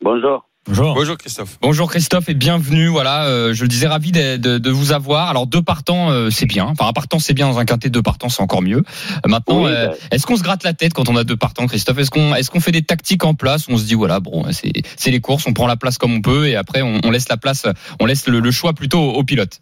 Bonjour. 0.00 0.46
Bonjour. 0.68 0.94
Bonjour 0.94 1.16
Christophe. 1.16 1.58
Bonjour 1.62 1.88
Christophe 1.88 2.28
et 2.28 2.34
bienvenue. 2.34 2.88
Voilà, 2.88 3.26
euh, 3.28 3.54
je 3.54 3.62
le 3.62 3.68
disais 3.68 3.86
ravi 3.86 4.10
de, 4.10 4.36
de- 4.36 4.58
de 4.58 4.70
vous 4.70 4.90
avoir. 4.92 5.28
Alors 5.30 5.46
deux 5.46 5.62
partants, 5.62 6.10
euh, 6.10 6.28
c'est 6.30 6.46
bien. 6.46 6.64
Enfin 6.66 6.88
un 6.88 6.92
partant 6.92 7.20
c'est 7.20 7.34
bien 7.34 7.46
dans 7.48 7.58
un 7.60 7.64
quintet, 7.64 7.88
deux 7.88 8.02
partants 8.02 8.28
c'est 8.28 8.42
encore 8.42 8.62
mieux. 8.62 8.78
Euh, 8.78 9.28
maintenant, 9.28 9.62
Oui, 9.64 9.70
euh, 9.70 9.88
bah. 9.88 9.94
est-ce 10.10 10.26
qu'on 10.26 10.34
se 10.36 10.42
gratte 10.42 10.64
la 10.64 10.72
tête 10.72 10.92
quand 10.92 11.08
on 11.08 11.14
a 11.14 11.22
deux 11.22 11.36
partants, 11.36 11.66
Christophe? 11.68 11.98
Est-ce 11.98 12.10
qu'on 12.10 12.34
est-ce 12.34 12.50
qu'on 12.50 12.58
fait 12.58 12.72
des 12.72 12.82
tactiques 12.82 13.24
en 13.24 13.34
place 13.34 13.68
On 13.68 13.76
se 13.76 13.84
dit 13.86 13.94
voilà, 13.94 14.18
bon, 14.18 14.42
c'est 14.50 14.72
c'est 14.96 15.12
les 15.12 15.20
courses, 15.20 15.46
on 15.46 15.52
prend 15.52 15.68
la 15.68 15.76
place 15.76 15.98
comme 15.98 16.12
on 16.14 16.20
peut 16.20 16.48
et 16.48 16.56
après 16.56 16.82
on, 16.82 16.98
on 17.04 17.10
laisse 17.12 17.28
la 17.28 17.36
place, 17.36 17.64
on 18.00 18.06
laisse 18.06 18.26
le, 18.26 18.40
le 18.40 18.50
choix 18.50 18.72
plutôt 18.72 18.98
au, 18.98 19.12
au 19.12 19.22
pilote? 19.22 19.60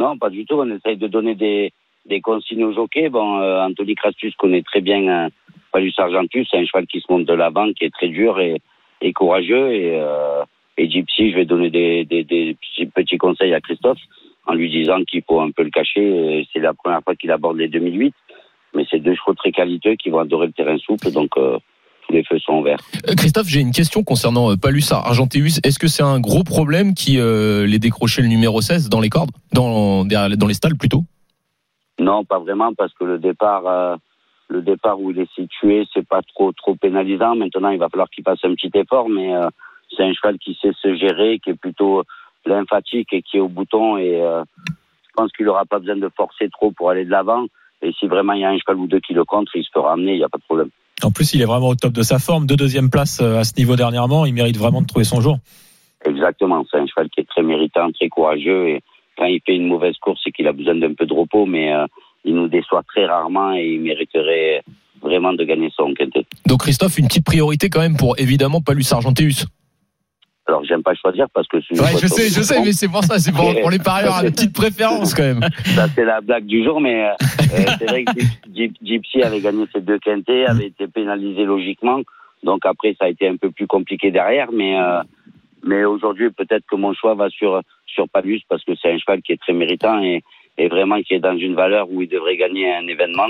Non, 0.00 0.18
pas 0.18 0.30
du 0.30 0.44
tout. 0.46 0.54
On 0.56 0.68
essaye 0.74 0.96
de 0.96 1.06
donner 1.06 1.36
des, 1.36 1.72
des 2.10 2.20
consignes 2.20 2.64
aux 2.64 2.74
jockeys. 2.74 3.08
Bon, 3.08 3.38
euh, 3.40 3.60
Anthony 3.62 3.94
Crastus 3.94 4.34
connaît 4.36 4.62
très 4.62 4.80
bien 4.80 5.06
euh, 5.06 5.28
Palus 5.70 5.92
Argentus. 5.98 6.48
C'est 6.50 6.58
un 6.58 6.64
cheval 6.66 6.86
qui 6.88 6.98
se 6.98 7.04
monte 7.08 7.24
de 7.24 7.34
l'avant, 7.34 7.72
qui 7.72 7.84
est 7.84 7.94
très 7.94 8.08
dur 8.08 8.40
et, 8.40 8.60
et 9.00 9.12
courageux. 9.12 9.72
Et, 9.72 10.00
euh, 10.00 10.42
et 10.76 10.90
Gypsy, 10.90 11.30
je 11.30 11.36
vais 11.36 11.44
donner 11.44 11.70
des, 11.70 12.04
des, 12.04 12.24
des 12.24 12.56
petits, 12.94 13.18
conseils 13.18 13.54
à 13.54 13.60
Christophe 13.60 14.00
en 14.46 14.54
lui 14.54 14.70
disant 14.70 15.02
qu'il 15.04 15.22
faut 15.22 15.40
un 15.40 15.50
peu 15.50 15.62
le 15.62 15.70
cacher. 15.70 16.46
C'est 16.52 16.60
la 16.60 16.74
première 16.74 17.02
fois 17.02 17.14
qu'il 17.14 17.30
aborde 17.30 17.56
les 17.56 17.68
2008. 17.68 18.14
Mais 18.74 18.84
c'est 18.90 18.98
deux 18.98 19.14
chevaux 19.14 19.34
très 19.34 19.52
qualiteux 19.52 19.94
qui 19.94 20.10
vont 20.10 20.18
adorer 20.18 20.48
le 20.48 20.52
terrain 20.52 20.76
souple. 20.78 21.12
Donc, 21.12 21.30
euh, 21.36 21.58
tous 22.06 22.12
les 22.12 22.24
feux 22.24 22.38
sont 22.38 22.62
verts. 22.62 22.80
Euh, 23.08 23.14
Christophe, 23.16 23.46
j'ai 23.48 23.60
une 23.60 23.72
question 23.72 24.02
concernant 24.02 24.50
euh, 24.50 24.56
Palus 24.56 24.90
Argenteus. 24.90 25.60
Est-ce 25.62 25.78
que 25.78 25.86
c'est 25.86 26.02
un 26.02 26.20
gros 26.20 26.44
problème 26.44 26.94
qui 26.94 27.18
euh, 27.18 27.66
les 27.66 27.78
décrochait 27.78 28.22
le 28.22 28.28
numéro 28.28 28.60
16 28.60 28.88
dans 28.88 29.00
les 29.00 29.10
cordes, 29.10 29.30
dans, 29.52 30.04
dans 30.04 30.46
les 30.46 30.54
stalles 30.54 30.76
plutôt? 30.76 31.04
Non, 31.98 32.24
pas 32.24 32.38
vraiment, 32.38 32.74
parce 32.74 32.92
que 32.94 33.04
le 33.04 33.18
départ, 33.18 33.98
le 34.48 34.62
départ 34.62 35.00
où 35.00 35.10
il 35.10 35.18
est 35.18 35.32
situé, 35.34 35.86
c'est 35.92 36.06
pas 36.06 36.22
trop 36.22 36.52
trop 36.52 36.74
pénalisant. 36.74 37.34
Maintenant, 37.34 37.70
il 37.70 37.78
va 37.78 37.88
falloir 37.88 38.10
qu'il 38.10 38.24
fasse 38.24 38.44
un 38.44 38.54
petit 38.54 38.70
effort, 38.74 39.08
mais 39.08 39.34
euh, 39.34 39.48
c'est 39.96 40.04
un 40.04 40.12
cheval 40.12 40.38
qui 40.38 40.56
sait 40.60 40.72
se 40.80 40.94
gérer, 40.96 41.38
qui 41.38 41.50
est 41.50 41.58
plutôt 41.58 42.04
lymphatique 42.46 43.12
et 43.12 43.22
qui 43.22 43.38
est 43.38 43.40
au 43.40 43.48
bouton. 43.48 43.96
Et 43.96 44.20
euh, 44.20 44.42
je 44.66 45.12
pense 45.14 45.32
qu'il 45.32 45.46
n'aura 45.46 45.64
pas 45.64 45.78
besoin 45.78 45.96
de 45.96 46.10
forcer 46.16 46.48
trop 46.50 46.70
pour 46.72 46.90
aller 46.90 47.04
de 47.04 47.10
l'avant. 47.10 47.46
Et 47.82 47.92
si 47.92 48.06
vraiment 48.06 48.32
il 48.32 48.40
y 48.40 48.44
a 48.44 48.50
un 48.50 48.58
cheval 48.58 48.76
ou 48.76 48.86
deux 48.86 49.00
qui 49.00 49.14
le 49.14 49.24
contre, 49.24 49.56
il 49.56 49.64
se 49.64 49.70
fera 49.72 49.92
amener, 49.92 50.12
il 50.12 50.18
n'y 50.18 50.24
a 50.24 50.28
pas 50.28 50.38
de 50.38 50.44
problème. 50.44 50.70
En 51.02 51.10
plus, 51.10 51.34
il 51.34 51.42
est 51.42 51.46
vraiment 51.46 51.68
au 51.68 51.74
top 51.74 51.92
de 51.92 52.02
sa 52.02 52.18
forme. 52.18 52.46
Deux 52.46 52.56
deuxième 52.56 52.90
place 52.90 53.20
euh, 53.20 53.38
à 53.38 53.44
ce 53.44 53.52
niveau 53.58 53.76
dernièrement. 53.76 54.26
Il 54.26 54.34
mérite 54.34 54.56
vraiment 54.56 54.80
de 54.80 54.86
trouver 54.86 55.04
son 55.04 55.20
jour. 55.20 55.38
Exactement, 56.04 56.64
c'est 56.70 56.78
un 56.78 56.86
cheval 56.86 57.08
qui 57.08 57.20
est 57.20 57.28
très 57.28 57.42
méritant, 57.42 57.90
très 57.92 58.08
courageux. 58.08 58.68
Et 58.68 58.82
quand 59.16 59.24
il 59.24 59.40
fait 59.44 59.56
une 59.56 59.68
mauvaise 59.68 59.96
course, 59.98 60.20
c'est 60.22 60.32
qu'il 60.32 60.46
a 60.46 60.52
besoin 60.52 60.74
d'un 60.74 60.94
peu 60.94 61.06
de 61.06 61.14
repos, 61.14 61.46
mais 61.46 61.72
euh, 61.72 61.86
il 62.24 62.34
nous 62.34 62.48
déçoit 62.48 62.82
très 62.86 63.06
rarement 63.06 63.54
et 63.54 63.74
il 63.74 63.80
mériterait 63.80 64.62
vraiment 65.02 65.32
de 65.32 65.44
gagner 65.44 65.70
son 65.76 65.92
quintet. 65.94 66.24
Donc 66.46 66.60
Christophe, 66.60 66.98
une 66.98 67.06
petite 67.06 67.24
priorité 67.26 67.68
quand 67.68 67.80
même 67.80 67.96
pour 67.96 68.18
évidemment 68.18 68.60
Palus 68.60 68.90
Argenteus. 68.92 69.46
Alors, 70.46 70.62
j'aime 70.64 70.82
pas 70.82 70.94
choisir 70.94 71.26
parce 71.32 71.48
que 71.48 71.56
c'est 71.62 71.80
Ouais, 71.80 71.98
je 72.00 72.06
sais, 72.06 72.28
je 72.28 72.42
sais, 72.42 72.60
mais 72.62 72.72
c'est 72.72 72.88
pour 72.88 73.02
ça, 73.02 73.18
c'est 73.18 73.32
pour, 73.32 73.54
pour 73.62 73.70
les 73.70 73.78
parieurs, 73.78 74.22
une 74.22 74.30
petite 74.30 74.52
préférence 74.52 75.14
quand 75.14 75.22
même. 75.22 75.40
Ça, 75.74 75.86
c'est 75.94 76.04
la 76.04 76.20
blague 76.20 76.44
du 76.44 76.62
jour, 76.62 76.82
mais 76.82 77.06
euh, 77.06 77.12
euh, 77.12 77.64
c'est 77.78 77.86
vrai 77.86 78.04
que 78.04 78.20
Gyp- 78.54 78.76
Gypsy 78.82 79.22
avait 79.22 79.40
gagné 79.40 79.64
ses 79.72 79.80
deux 79.80 79.98
quintés, 79.98 80.44
avait 80.44 80.66
été 80.66 80.86
pénalisé 80.86 81.44
logiquement. 81.44 82.00
Donc 82.42 82.66
après, 82.66 82.94
ça 82.98 83.06
a 83.06 83.08
été 83.08 83.26
un 83.26 83.36
peu 83.36 83.50
plus 83.50 83.66
compliqué 83.66 84.10
derrière, 84.10 84.52
mais 84.52 84.78
euh, 84.78 85.00
mais 85.62 85.86
aujourd'hui, 85.86 86.30
peut-être 86.30 86.66
que 86.70 86.76
mon 86.76 86.92
choix 86.92 87.14
va 87.14 87.30
sur 87.30 87.62
sur 87.86 88.06
Palus 88.10 88.42
parce 88.46 88.62
que 88.64 88.72
c'est 88.80 88.92
un 88.92 88.98
cheval 88.98 89.22
qui 89.22 89.32
est 89.32 89.40
très 89.40 89.54
méritant 89.54 90.02
et, 90.02 90.22
et 90.58 90.68
vraiment 90.68 91.00
qui 91.02 91.14
est 91.14 91.20
dans 91.20 91.36
une 91.36 91.54
valeur 91.54 91.90
où 91.90 92.02
il 92.02 92.08
devrait 92.08 92.36
gagner 92.36 92.72
un 92.72 92.86
événement. 92.86 93.28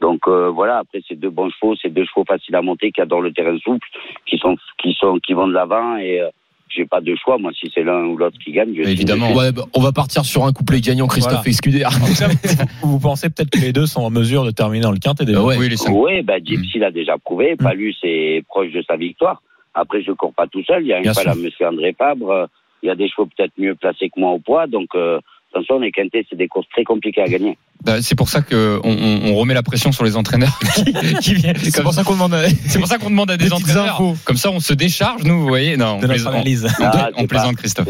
Donc 0.00 0.20
euh, 0.28 0.50
voilà, 0.50 0.78
après 0.78 1.00
c'est 1.08 1.18
deux 1.18 1.30
bons 1.30 1.50
chevaux, 1.50 1.74
c'est 1.80 1.88
deux 1.88 2.04
chevaux 2.04 2.24
faciles 2.26 2.54
à 2.54 2.62
monter 2.62 2.92
qui 2.92 3.00
adorent 3.00 3.22
le 3.22 3.32
terrain 3.32 3.56
souple, 3.58 3.86
qui 4.26 4.38
sont 4.38 4.56
qui 4.78 4.94
sont 4.98 5.18
qui 5.18 5.32
vont 5.32 5.48
de 5.48 5.54
l'avant 5.54 5.96
et 5.96 6.20
euh, 6.20 6.28
j'ai 6.68 6.84
pas 6.84 7.00
de 7.00 7.14
choix 7.16 7.38
moi 7.38 7.52
si 7.58 7.70
c'est 7.74 7.82
l'un 7.82 8.04
ou 8.04 8.16
l'autre 8.16 8.36
qui 8.44 8.52
gagne. 8.52 8.74
Je 8.74 8.82
Évidemment. 8.82 9.32
Ouais, 9.32 9.52
bah, 9.52 9.62
on 9.74 9.80
va 9.80 9.92
partir 9.92 10.24
sur 10.24 10.44
un 10.44 10.52
couplet 10.52 10.80
gagnant 10.80 11.06
Christophe 11.06 11.46
Voilà. 11.46 12.34
Vous 12.82 12.98
pensez 12.98 13.30
peut-être 13.30 13.50
que 13.50 13.58
les 13.58 13.72
deux 13.72 13.86
sont 13.86 14.02
en 14.02 14.10
mesure 14.10 14.44
de 14.44 14.50
terminer 14.50 14.82
dans 14.82 14.92
le 14.92 14.98
quintet 14.98 15.24
déjà 15.24 15.42
Ouais. 15.42 15.56
Oui, 15.58 15.68
les 15.68 15.76
cinq. 15.76 15.92
Oui, 15.94 16.22
ben, 16.22 16.44
Gypsy 16.44 16.78
l'a 16.78 16.90
déjà 16.90 17.16
prouvé. 17.18 17.56
Palus 17.56 17.94
est 18.02 18.44
proche 18.46 18.72
de 18.72 18.82
sa 18.82 18.96
victoire. 18.96 19.42
Après, 19.74 20.02
je 20.02 20.12
cours 20.12 20.32
pas 20.34 20.46
tout 20.46 20.64
seul. 20.64 20.82
Il 20.82 20.88
y 20.88 20.92
a 20.92 20.98
un 20.98 21.02
Bien 21.02 21.12
cheval 21.12 21.28
à 21.28 21.34
Monsieur 21.34 21.66
André 21.66 21.94
Fabre. 21.96 22.30
Euh, 22.30 22.46
Il 22.82 22.86
y 22.88 22.90
a 22.90 22.94
des 22.94 23.08
chevaux 23.08 23.26
peut-être 23.26 23.52
mieux 23.58 23.74
placés 23.74 24.08
que 24.08 24.18
moi 24.18 24.30
au 24.30 24.38
poids. 24.38 24.66
Donc, 24.66 24.88
euh, 24.94 25.20
attention, 25.56 25.78
les 25.78 25.90
quintés, 25.92 26.26
c'est 26.28 26.36
des 26.36 26.48
courses 26.48 26.68
très 26.70 26.84
compliquées 26.84 27.22
à 27.22 27.28
gagner. 27.28 27.56
Bah, 27.84 28.00
c'est 28.02 28.14
pour 28.16 28.28
ça 28.28 28.42
que 28.42 28.80
on, 28.84 29.34
remet 29.36 29.54
la 29.54 29.62
pression 29.62 29.92
sur 29.92 30.04
les 30.04 30.16
entraîneurs. 30.16 30.58
qui, 30.74 30.84
qui 31.20 31.34
viennent. 31.34 31.56
C'est 31.56 31.82
pour 31.82 31.92
ça 31.92 32.04
qu'on 32.04 32.14
demande. 32.14 32.34
à- 32.34 32.48
C'est 32.48 32.78
pour 32.78 32.88
ça 32.88 32.98
qu'on 32.98 33.10
demande 33.10 33.30
à 33.30 33.36
des 33.36 33.52
entraîneurs. 33.52 33.94
infos. 33.94 34.14
Comme 34.24 34.36
ça, 34.36 34.50
on 34.50 34.60
se 34.60 34.72
décharge, 34.74 35.24
nous, 35.24 35.40
vous 35.40 35.46
voyez. 35.48 35.76
Non, 35.76 35.98
on 36.02 36.06
plaisante, 36.06 36.34
Ah, 36.80 37.10
on 37.16 37.26
plaisante, 37.26 37.54
pas- 37.56 37.60
Christophe. 37.60 37.88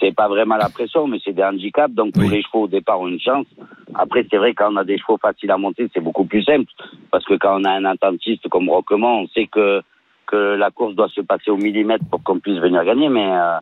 C'est 0.00 0.14
pas 0.14 0.28
vraiment 0.28 0.56
la 0.56 0.68
pression, 0.68 1.06
mais 1.06 1.18
c'est 1.24 1.32
des 1.32 1.42
handicaps. 1.42 1.94
Donc, 1.94 2.12
tous 2.12 2.28
les 2.28 2.42
chevaux 2.42 2.64
au 2.64 2.68
départ 2.68 3.00
ont 3.00 3.08
une 3.08 3.20
chance. 3.20 3.46
Après, 3.94 4.26
c'est 4.30 4.36
vrai, 4.36 4.52
quand 4.54 4.72
on 4.72 4.76
a 4.76 4.84
des 4.84 4.98
chevaux 4.98 5.18
faciles 5.20 5.50
à 5.50 5.56
monter, 5.56 5.88
c'est 5.94 6.00
beaucoup 6.02 6.24
plus 6.26 6.42
simple. 6.42 6.70
Parce 7.10 7.24
que 7.24 7.34
quand 7.34 7.60
on 7.60 7.64
a 7.64 7.70
un 7.70 7.84
attentiste 7.86 8.48
comme 8.48 8.68
Roquemont, 8.68 9.22
on 9.22 9.28
sait 9.28 9.46
que, 9.46 9.80
que 10.26 10.36
la 10.56 10.70
course 10.70 10.94
doit 10.94 11.08
se 11.08 11.20
passer 11.22 11.50
au 11.50 11.56
millimètre 11.56 12.04
pour 12.10 12.22
qu'on 12.22 12.38
puisse 12.38 12.58
venir 12.60 12.84
gagner. 12.84 13.08
Mais, 13.08 13.26
euh, 13.32 13.56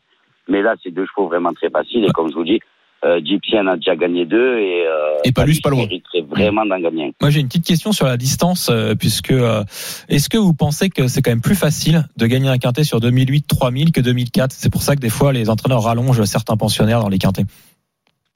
mais 0.48 0.62
là, 0.62 0.74
c'est 0.82 0.90
deux 0.90 1.06
chevaux 1.06 1.28
vraiment 1.28 1.52
très 1.52 1.70
faciles. 1.70 2.04
Et 2.04 2.12
comme 2.12 2.28
je 2.30 2.34
vous 2.34 2.44
dis, 2.44 2.60
euh, 3.04 3.20
Gypsy 3.24 3.58
en 3.58 3.66
a 3.66 3.76
déjà 3.76 3.96
gagné 3.96 4.24
deux. 4.26 4.58
Et, 4.58 4.86
euh, 4.86 5.18
Et 5.24 5.32
Palus, 5.32 5.60
pas 5.62 5.70
loin. 5.70 5.80
mériterait 5.82 6.22
vraiment 6.22 6.64
d'en 6.64 6.78
gagner 6.78 7.06
un. 7.06 7.10
Moi, 7.20 7.30
j'ai 7.30 7.40
une 7.40 7.48
petite 7.48 7.66
question 7.66 7.92
sur 7.92 8.06
la 8.06 8.16
distance, 8.16 8.68
euh, 8.70 8.94
puisque 8.94 9.32
euh, 9.32 9.64
est-ce 10.08 10.28
que 10.28 10.38
vous 10.38 10.54
pensez 10.54 10.88
que 10.88 11.08
c'est 11.08 11.22
quand 11.22 11.30
même 11.32 11.40
plus 11.40 11.54
facile 11.56 12.04
de 12.16 12.26
gagner 12.26 12.48
un 12.48 12.58
quintet 12.58 12.84
sur 12.84 13.00
2008, 13.00 13.46
3000 13.48 13.92
que 13.92 14.00
2004 14.00 14.52
C'est 14.52 14.70
pour 14.70 14.82
ça 14.82 14.94
que 14.94 15.00
des 15.00 15.10
fois, 15.10 15.32
les 15.32 15.50
entraîneurs 15.50 15.82
rallongent 15.82 16.22
certains 16.24 16.56
pensionnaires 16.56 17.00
dans 17.00 17.08
les 17.08 17.18
quintets. 17.18 17.44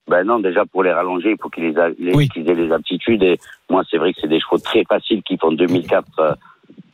Ben 0.08 0.22
non, 0.24 0.38
déjà 0.38 0.64
pour 0.64 0.84
les 0.84 0.92
rallonger, 0.92 1.30
il 1.32 1.36
faut 1.42 1.48
qu'ils 1.48 1.64
les 1.98 2.14
Oui. 2.14 2.28
aient 2.36 2.54
les 2.54 2.70
aptitudes. 2.72 3.22
Et 3.24 3.38
moi, 3.68 3.82
c'est 3.90 3.96
vrai 3.98 4.12
que 4.12 4.20
c'est 4.20 4.28
des 4.28 4.38
chevaux 4.40 4.58
très 4.58 4.84
faciles 4.84 5.22
qui 5.24 5.36
font 5.36 5.50
2004 5.50 6.06
euh, 6.20 6.32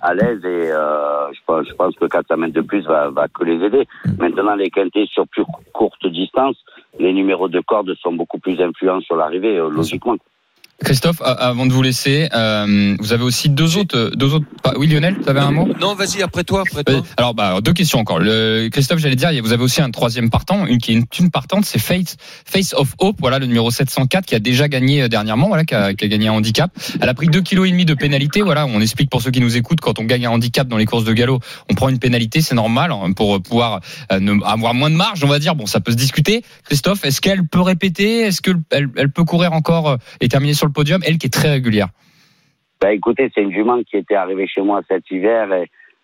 à 0.01 0.15
l'aise. 0.15 0.41
Et 0.45 0.71
euh, 0.73 1.31
je, 1.35 1.39
pense, 1.47 1.67
je 1.69 1.75
pense 1.75 1.95
que 1.97 2.07
4 2.07 2.35
mètres 2.37 2.55
de 2.55 2.63
plus 2.63 2.87
va, 2.87 3.11
va 3.11 3.29
que 3.29 3.45
les 3.45 3.63
aider. 3.67 3.87
Maintenant, 4.19 4.55
les 4.55 4.71
quintés 4.71 5.07
sur 5.13 5.29
plus 5.29 5.45
courte 5.75 6.07
distance, 6.07 6.57
les 6.99 7.13
numéros 7.13 7.49
de 7.49 7.61
corde 7.61 7.95
sont 8.01 8.13
beaucoup 8.13 8.39
plus 8.39 8.61
influents 8.61 9.01
sur 9.01 9.17
l'arrivée, 9.17 9.57
euh, 9.57 9.71
logiquement. 9.71 10.17
Christophe, 10.85 11.23
avant 11.25 11.67
de 11.67 11.73
vous 11.73 11.83
laisser, 11.83 12.29
euh, 12.35 12.97
vous 12.99 13.13
avez 13.13 13.23
aussi 13.23 13.49
deux 13.49 13.77
autres, 13.77 14.11
deux 14.15 14.35
autres. 14.35 14.47
pas- 14.63 14.75
Oui, 14.77 14.87
Lionel, 14.89 15.17
vous 15.23 15.29
avez 15.29 15.41
un 15.41 15.51
mot? 15.51 15.69
Non, 15.81 15.95
vas-y, 15.95 16.23
après 16.23 16.45
toi, 16.45 16.63
après 16.69 16.85
toi. 16.85 16.97
Euh, 16.97 17.01
Alors, 17.17 17.35
bah, 17.35 17.61
deux 17.63 17.73
questions 17.73 17.99
encore. 17.99 18.19
Le, 18.19 18.69
Christophe, 18.71 18.99
j'allais 18.99 19.17
dire, 19.17 19.31
vous 19.43 19.53
avez 19.53 19.63
aussi 19.63 19.81
un 19.83 19.91
troisième 19.91 20.31
partant, 20.31 20.67
une 20.67 20.79
qui 20.79 20.93
est 20.93 20.95
une, 20.95 21.05
une 21.21 21.31
partante, 21.31 21.65
c'est 21.65 21.79
Face, 21.79 22.17
Face 22.45 22.75
of 22.75 22.95
Hope, 22.99 23.17
voilà, 23.21 23.39
le 23.39 23.47
numéro 23.47 23.71
704, 23.71 24.27
qui 24.27 24.35
a 24.35 24.39
déjà 24.39 24.69
gagné 24.69 25.03
euh, 25.03 25.09
dernièrement, 25.09 25.49
voilà, 25.49 25.65
qui 25.65 25.75
a, 25.75 25.95
qui 25.95 26.05
a 26.05 26.09
gagné 26.09 26.29
un 26.29 26.33
handicap. 26.33 26.71
Elle 27.01 27.09
a 27.09 27.15
pris 27.15 27.27
deux 27.29 27.43
kilos 27.43 27.67
et 27.69 27.71
demi 27.71 27.85
de 27.85 27.95
pénalité, 27.95 28.43
voilà. 28.43 28.67
On 28.67 28.81
explique 28.81 29.11
pour 29.11 29.23
ceux 29.23 29.31
qui 29.31 29.41
nous 29.41 29.57
écoutent, 29.57 29.81
quand 29.81 29.99
on 29.99 30.05
gagne 30.05 30.27
un 30.27 30.31
handicap 30.31 30.69
dans 30.69 30.77
les 30.79 30.87
courses 30.87 31.05
de 31.05 31.13
galop, 31.13 31.41
on 31.71 31.75
prend 31.75 31.89
une 31.89 31.99
pénalité, 31.99 32.41
c'est 32.41 32.55
normal, 32.55 32.93
hein, 32.93 33.13
pour 33.13 33.41
pouvoir 33.43 33.81
euh, 34.13 34.21
ne- 34.21 34.43
avoir 34.45 34.75
moins 34.75 34.91
de 34.91 34.97
marge, 34.97 35.23
on 35.25 35.29
va 35.29 35.39
dire. 35.39 35.55
Bon, 35.55 35.67
ça 35.67 35.81
peut 35.81 35.93
se 35.93 35.97
discuter. 35.97 36.43
Christophe, 36.65 37.05
est-ce 37.05 37.21
qu'elle 37.21 37.47
peut 37.47 37.61
répéter? 37.61 38.21
Est-ce 38.23 38.41
qu'elle 38.43 38.57
elle 38.71 39.11
peut 39.11 39.25
courir 39.25 39.53
encore 39.53 39.89
euh, 39.91 39.97
et 40.21 40.29
terminer 40.29 40.55
sur 40.55 40.67
le 40.67 40.72
podium 40.73 41.01
Elle 41.07 41.19
qui 41.19 41.27
est 41.27 41.33
très 41.33 41.51
régulière. 41.51 41.89
Ben, 42.81 42.91
écoutez, 42.91 43.31
c'est 43.35 43.43
une 43.43 43.53
jument 43.53 43.81
qui 43.85 43.97
était 43.97 44.17
arrivée 44.17 44.49
chez 44.49 44.61
moi 44.61 44.83
cet 44.89 45.09
hiver 45.11 45.49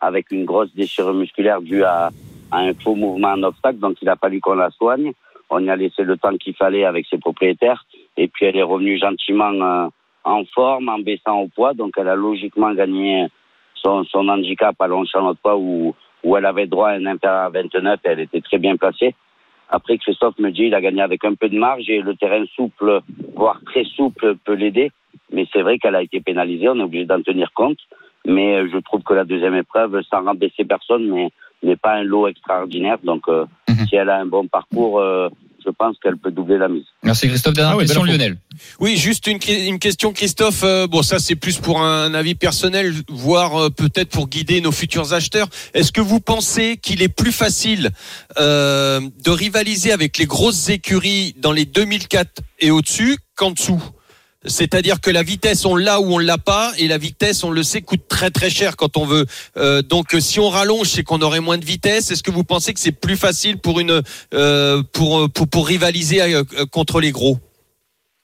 avec 0.01 0.31
une 0.31 0.45
grosse 0.45 0.73
déchirure 0.75 1.15
musculaire 1.15 1.61
due 1.61 1.83
à, 1.83 2.11
un 2.53 2.73
faux 2.75 2.95
mouvement 2.95 3.33
en 3.33 3.43
obstacle, 3.43 3.79
donc 3.79 3.97
il 4.01 4.09
a 4.09 4.17
fallu 4.17 4.41
qu'on 4.41 4.55
la 4.55 4.71
soigne. 4.71 5.13
On 5.51 5.63
y 5.65 5.71
a 5.71 5.77
laissé 5.77 6.03
le 6.03 6.17
temps 6.17 6.37
qu'il 6.37 6.55
fallait 6.55 6.85
avec 6.85 7.07
ses 7.11 7.19
propriétaires 7.19 7.85
et 8.17 8.29
puis 8.29 8.47
elle 8.47 8.57
est 8.57 8.63
revenue 8.63 8.99
gentiment 8.99 9.51
euh, 9.53 9.89
en 10.25 10.45
forme, 10.45 10.89
en 10.89 10.99
baissant 10.99 11.41
au 11.41 11.49
poids, 11.49 11.75
donc 11.75 11.95
elle 11.97 12.09
a 12.09 12.15
logiquement 12.15 12.73
gagné 12.73 13.27
son, 13.75 14.05
handicap 14.15 14.77
à 14.79 14.87
longchamp 14.87 15.23
notre 15.23 15.41
poids 15.41 15.57
où, 15.57 15.95
où 16.23 16.37
elle 16.37 16.47
avait 16.47 16.67
droit 16.67 16.91
à 16.91 16.95
un 16.95 17.07
inférieur 17.07 17.47
à 17.47 17.51
29 17.51 18.01
et 18.05 18.09
elle 18.09 18.21
était 18.21 18.41
très 18.41 18.59
bien 18.59 18.77
placée. 18.77 19.15
Après, 19.69 19.99
Christophe 19.99 20.39
me 20.39 20.51
dit 20.51 20.65
il 20.65 20.75
a 20.75 20.81
gagné 20.81 21.03
avec 21.03 21.25
un 21.25 21.35
peu 21.35 21.49
de 21.49 21.59
marge 21.59 21.89
et 21.89 22.01
le 22.01 22.15
terrain 22.17 22.45
souple, 22.55 23.01
voire 23.35 23.61
très 23.67 23.85
souple, 23.85 24.37
peut 24.45 24.55
l'aider. 24.55 24.91
Mais 25.33 25.47
c'est 25.53 25.63
vrai 25.63 25.79
qu'elle 25.79 25.95
a 25.97 26.03
été 26.03 26.21
pénalisée, 26.21 26.69
on 26.69 26.77
est 26.81 26.83
obligé 26.83 27.05
d'en 27.05 27.23
tenir 27.23 27.53
compte. 27.53 27.79
Mais 28.27 28.57
euh, 28.57 28.69
je 28.73 28.79
trouve 28.79 29.03
que 29.03 29.15
la 29.15 29.25
deuxième 29.25 29.55
épreuve, 29.55 30.01
sans 30.11 30.25
rabaisser 30.25 30.65
personne, 30.65 31.07
mais 31.09 31.31
n'est 31.63 31.77
pas 31.77 31.95
un 31.95 32.03
lot 32.05 32.29
extraordinaire. 32.29 32.99
Donc, 33.03 33.29
euh, 33.29 33.45
Mhm. 33.69 33.87
si 33.87 33.97
elle 33.97 34.11
a 34.11 34.19
un 34.19 34.27
bon 34.27 34.47
parcours, 34.47 35.01
euh, 35.01 35.29
je 35.65 35.71
pense 35.71 35.97
qu'elle 36.03 36.17
peut 36.17 36.31
doubler 36.31 36.59
la 36.59 36.69
mise. 36.69 36.85
Merci 37.03 37.29
Christophe. 37.29 37.55
Dernière 37.55 37.77
Ah 37.77 37.81
question, 37.81 38.03
info. 38.03 38.13
Lionel. 38.13 38.39
Oui, 38.81 38.97
juste 38.97 39.27
une, 39.27 39.39
une 39.49 39.79
question, 39.79 40.13
Christophe. 40.13 40.63
Euh, 40.65 40.87
bon, 40.87 41.03
ça 41.03 41.19
c'est 41.19 41.37
plus 41.37 41.59
pour 41.59 41.81
un 41.83 42.15
avis 42.15 42.35
personnel, 42.35 42.95
voire 43.09 43.57
euh, 43.57 43.71
peut-être 43.71 44.11
pour 44.11 44.29
guider 44.29 44.61
nos 44.61 44.73
futurs 44.73 45.13
acheteurs. 45.13 45.49
Est-ce 45.75 45.93
que 45.93 46.01
vous 46.01 46.21
pensez 46.21 46.77
qu'il 46.77 47.03
est 47.03 47.09
plus 47.09 47.33
facile 47.33 47.91
euh, 48.39 49.01
de 49.25 49.31
rivaliser 49.31 49.93
avec 49.93 50.19
les 50.19 50.27
grosses 50.27 50.69
écuries 50.69 51.35
dans 51.39 51.53
les 51.53 51.65
2004 51.65 52.43
et 52.61 52.71
au-dessus 52.71 53.19
qu'en 53.37 53.51
dessous? 53.51 53.83
C'est-à-dire 54.49 55.01
que 55.01 55.11
la 55.11 55.23
vitesse, 55.23 55.65
on 55.65 55.77
l'a 55.77 56.01
ou 56.01 56.15
on 56.15 56.19
l'a 56.19 56.39
pas, 56.39 56.73
et 56.79 56.89
la 56.89 56.99
vitesse, 56.99 57.45
on 57.45 57.51
le 57.51 57.63
sait, 57.63 57.83
coûte 57.83 58.09
très 58.09 58.31
très 58.31 58.51
cher 58.51 58.77
quand 58.77 58.97
on 58.97 59.05
veut. 59.05 59.27
Euh, 59.57 59.83
donc, 59.83 60.15
euh, 60.15 60.21
si 60.21 60.41
on 60.41 60.49
rallonge, 60.49 60.89
c'est 60.89 61.03
qu'on 61.03 61.21
aurait 61.21 61.41
moins 61.41 61.59
de 61.59 61.65
vitesse. 61.65 62.11
Est-ce 62.11 62.23
que 62.23 62.31
vous 62.31 62.45
pensez 62.45 62.75
que 62.75 62.81
c'est 62.81 62.99
plus 62.99 63.17
facile 63.17 63.59
pour 63.59 63.81
une 63.81 64.03
euh, 64.35 64.83
pour, 64.93 65.31
pour 65.31 65.49
pour 65.49 65.67
rivaliser 65.67 66.23
euh, 66.23 66.43
contre 66.73 67.01
les 67.01 67.13
gros? 67.13 67.39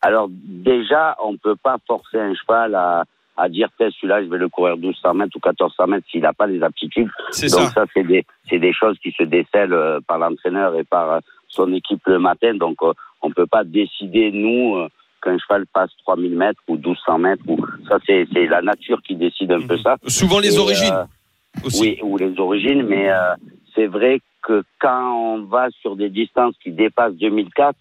Alors 0.03 0.29
déjà, 0.31 1.17
on 1.25 1.37
peut 1.37 1.57
pas 1.57 1.77
forcer 1.87 2.19
un 2.19 2.35
cheval 2.35 2.75
à, 2.75 3.05
à 3.37 3.49
dire 3.49 3.69
celui-là, 3.79 4.23
je 4.23 4.29
vais 4.29 4.39
le 4.39 4.49
courir 4.49 4.77
1200 4.77 5.15
mètres 5.15 5.37
ou 5.37 5.41
1400 5.45 5.87
mètres 5.87 6.07
s'il 6.11 6.21
n'a 6.23 6.33
pas 6.33 6.47
les 6.47 6.63
aptitudes. 6.63 7.09
C'est 7.31 7.51
Donc 7.51 7.69
ça. 7.69 7.71
ça, 7.73 7.85
c'est 7.95 8.05
des, 8.05 8.25
c'est 8.49 8.59
des 8.59 8.73
choses 8.73 8.97
qui 9.03 9.13
se 9.13 9.25
décèlent 9.25 9.73
euh, 9.73 10.01
par 10.07 10.19
l'entraîneur 10.19 10.77
et 10.77 10.85
par 10.85 11.11
euh, 11.11 11.19
son 11.49 11.73
équipe 11.73 12.03
le 12.07 12.19
matin. 12.19 12.55
Donc 12.55 12.77
euh, 12.83 12.93
on 13.23 13.31
peut 13.31 13.47
pas 13.47 13.65
décider, 13.65 14.31
nous, 14.31 14.77
euh, 14.77 14.89
qu'un 15.25 15.39
cheval 15.39 15.65
passe 15.73 15.91
3000 16.05 16.37
mètres 16.37 16.61
ou 16.69 16.75
1200 16.75 17.19
mètres. 17.19 17.43
Ou... 17.49 17.59
Ça, 17.89 17.99
c'est, 18.07 18.27
la 18.35 18.63
nature 18.63 19.01
qui 19.03 19.17
décide 19.17 19.53
un 19.53 19.67
peu 19.67 19.79
ça. 19.79 19.97
Souvent 20.07 20.39
les 20.39 20.57
Et, 20.57 20.59
origines 20.59 20.93
euh, 20.93 21.67
aussi. 21.67 21.81
Oui, 21.81 21.99
ou 22.03 22.17
les 22.19 22.39
origines, 22.39 22.83
mais 22.83 23.11
euh, 23.11 23.35
c'est 23.75 23.87
vrai 23.87 24.21
que 24.43 24.63
quand 24.79 25.15
on 25.17 25.45
va 25.45 25.69
sur 25.81 25.97
des 25.97 26.11
distances 26.11 26.55
qui 26.63 26.71
dépassent 26.71 27.15
2004, 27.15 27.77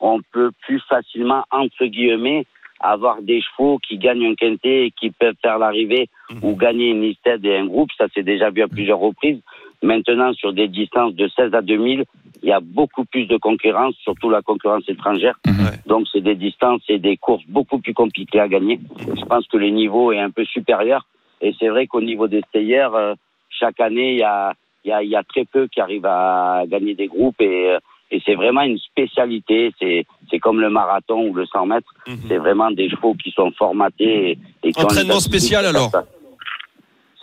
on 0.00 0.20
peut 0.32 0.50
plus 0.62 0.80
facilement, 0.88 1.44
entre 1.50 1.84
guillemets, 1.84 2.46
avoir 2.80 3.22
des 3.22 3.40
chevaux 3.40 3.78
qui 3.78 3.98
gagnent 3.98 4.26
un 4.26 4.34
quintet 4.34 4.86
et 4.86 4.90
qui 4.90 5.10
peuvent 5.10 5.36
faire 5.40 5.58
l'arrivée 5.58 6.08
ou 6.42 6.54
gagner 6.56 6.90
une 6.90 7.02
listed 7.02 7.44
et 7.44 7.56
un 7.56 7.66
groupe. 7.66 7.90
Ça 7.96 8.06
s'est 8.14 8.22
déjà 8.22 8.50
vu 8.50 8.62
à 8.62 8.68
plusieurs 8.68 8.98
reprises. 8.98 9.40
Maintenant, 9.86 10.32
sur 10.34 10.52
des 10.52 10.66
distances 10.66 11.14
de 11.14 11.28
16 11.28 11.54
à 11.54 11.62
2000, 11.62 12.04
il 12.42 12.48
y 12.48 12.52
a 12.52 12.58
beaucoup 12.60 13.04
plus 13.04 13.26
de 13.26 13.36
concurrence, 13.36 13.94
surtout 14.02 14.30
la 14.30 14.42
concurrence 14.42 14.82
étrangère. 14.88 15.38
Ouais. 15.46 15.78
Donc, 15.86 16.06
c'est 16.12 16.20
des 16.20 16.34
distances 16.34 16.82
et 16.88 16.98
des 16.98 17.16
courses 17.16 17.44
beaucoup 17.48 17.78
plus 17.78 17.94
compliquées 17.94 18.40
à 18.40 18.48
gagner. 18.48 18.80
Je 18.98 19.24
pense 19.24 19.46
que 19.46 19.56
le 19.56 19.68
niveau 19.68 20.10
est 20.10 20.18
un 20.18 20.30
peu 20.30 20.44
supérieur. 20.44 21.06
Et 21.40 21.54
c'est 21.58 21.68
vrai 21.68 21.86
qu'au 21.86 22.00
niveau 22.00 22.26
des 22.26 22.42
stayers, 22.48 22.88
euh, 22.94 23.14
chaque 23.48 23.78
année, 23.80 24.14
il 24.14 24.18
y 24.18 24.24
a, 24.24 24.54
il 24.84 24.88
y, 24.88 24.92
a, 24.92 25.02
il 25.04 25.10
y 25.10 25.16
a 25.16 25.22
très 25.22 25.44
peu 25.44 25.68
qui 25.68 25.80
arrivent 25.80 26.06
à 26.06 26.64
gagner 26.66 26.94
des 26.94 27.06
groupes. 27.06 27.40
Et, 27.40 27.70
euh, 27.70 27.78
et 28.10 28.20
c'est 28.26 28.34
vraiment 28.34 28.62
une 28.62 28.78
spécialité. 28.78 29.72
C'est, 29.78 30.04
c'est 30.30 30.40
comme 30.40 30.60
le 30.60 30.70
marathon 30.70 31.28
ou 31.28 31.34
le 31.34 31.46
100 31.46 31.66
mètres. 31.66 31.94
Mhm. 32.08 32.18
C'est 32.26 32.38
vraiment 32.38 32.72
des 32.72 32.90
chevaux 32.90 33.14
qui 33.14 33.30
sont 33.30 33.52
formatés. 33.52 34.30
Et, 34.30 34.38
et 34.64 34.72
qui 34.72 34.82
Entraînement 34.82 35.20
spécial, 35.20 35.64
alors 35.64 35.90
ça. 35.90 36.04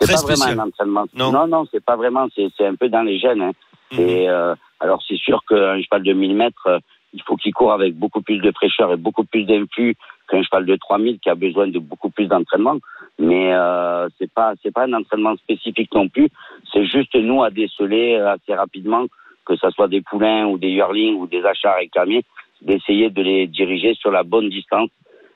C'est 0.00 0.12
pas 0.12 0.34
vraiment 0.34 0.62
un 0.62 0.66
entraînement. 0.66 1.06
Non. 1.14 1.32
non, 1.32 1.46
non, 1.46 1.64
c'est 1.70 1.84
pas 1.84 1.96
vraiment. 1.96 2.26
C'est, 2.34 2.66
un 2.66 2.74
peu 2.74 2.88
dans 2.88 3.02
les 3.02 3.18
gènes. 3.18 3.42
Hein. 3.42 3.52
Mhm. 3.92 4.00
Et 4.00 4.28
euh, 4.28 4.54
alors 4.80 5.02
c'est 5.06 5.16
sûr 5.16 5.42
qu'un 5.48 5.80
cheval 5.82 6.02
de 6.02 6.12
1000 6.12 6.34
mètres, 6.34 6.66
euh, 6.66 6.78
il 7.12 7.22
faut 7.22 7.36
qu'il 7.36 7.54
court 7.54 7.72
avec 7.72 7.94
beaucoup 7.94 8.20
plus 8.20 8.38
de 8.38 8.50
fraîcheur 8.52 8.92
et 8.92 8.96
beaucoup 8.96 9.24
plus 9.24 9.44
d'influx 9.44 9.96
qu'un 10.28 10.42
cheval 10.42 10.66
de 10.66 10.76
3000 10.76 11.20
qui 11.20 11.30
a 11.30 11.34
besoin 11.34 11.68
de 11.68 11.78
beaucoup 11.78 12.10
plus 12.10 12.26
d'entraînement. 12.26 12.78
Mais 13.18 13.54
euh, 13.54 14.08
c'est 14.18 14.32
pas 14.32 14.54
c'est 14.62 14.72
pas 14.72 14.84
un 14.84 14.92
entraînement 14.92 15.36
spécifique 15.36 15.94
non 15.94 16.08
plus. 16.08 16.28
C'est 16.72 16.84
juste 16.86 17.14
nous 17.14 17.42
à 17.42 17.50
déceler 17.50 18.16
euh, 18.16 18.34
assez 18.34 18.54
rapidement 18.54 19.06
que 19.46 19.56
ce 19.56 19.70
soit 19.70 19.88
des 19.88 20.00
poulains 20.00 20.46
ou 20.46 20.56
des 20.58 20.70
yearlings 20.70 21.16
ou 21.16 21.26
des 21.26 21.44
achats 21.44 21.74
réclamés, 21.74 22.24
d'essayer 22.62 23.10
de 23.10 23.22
les 23.22 23.46
diriger 23.46 23.94
sur 23.94 24.10
la 24.10 24.22
bonne 24.22 24.48
distance. 24.48 24.88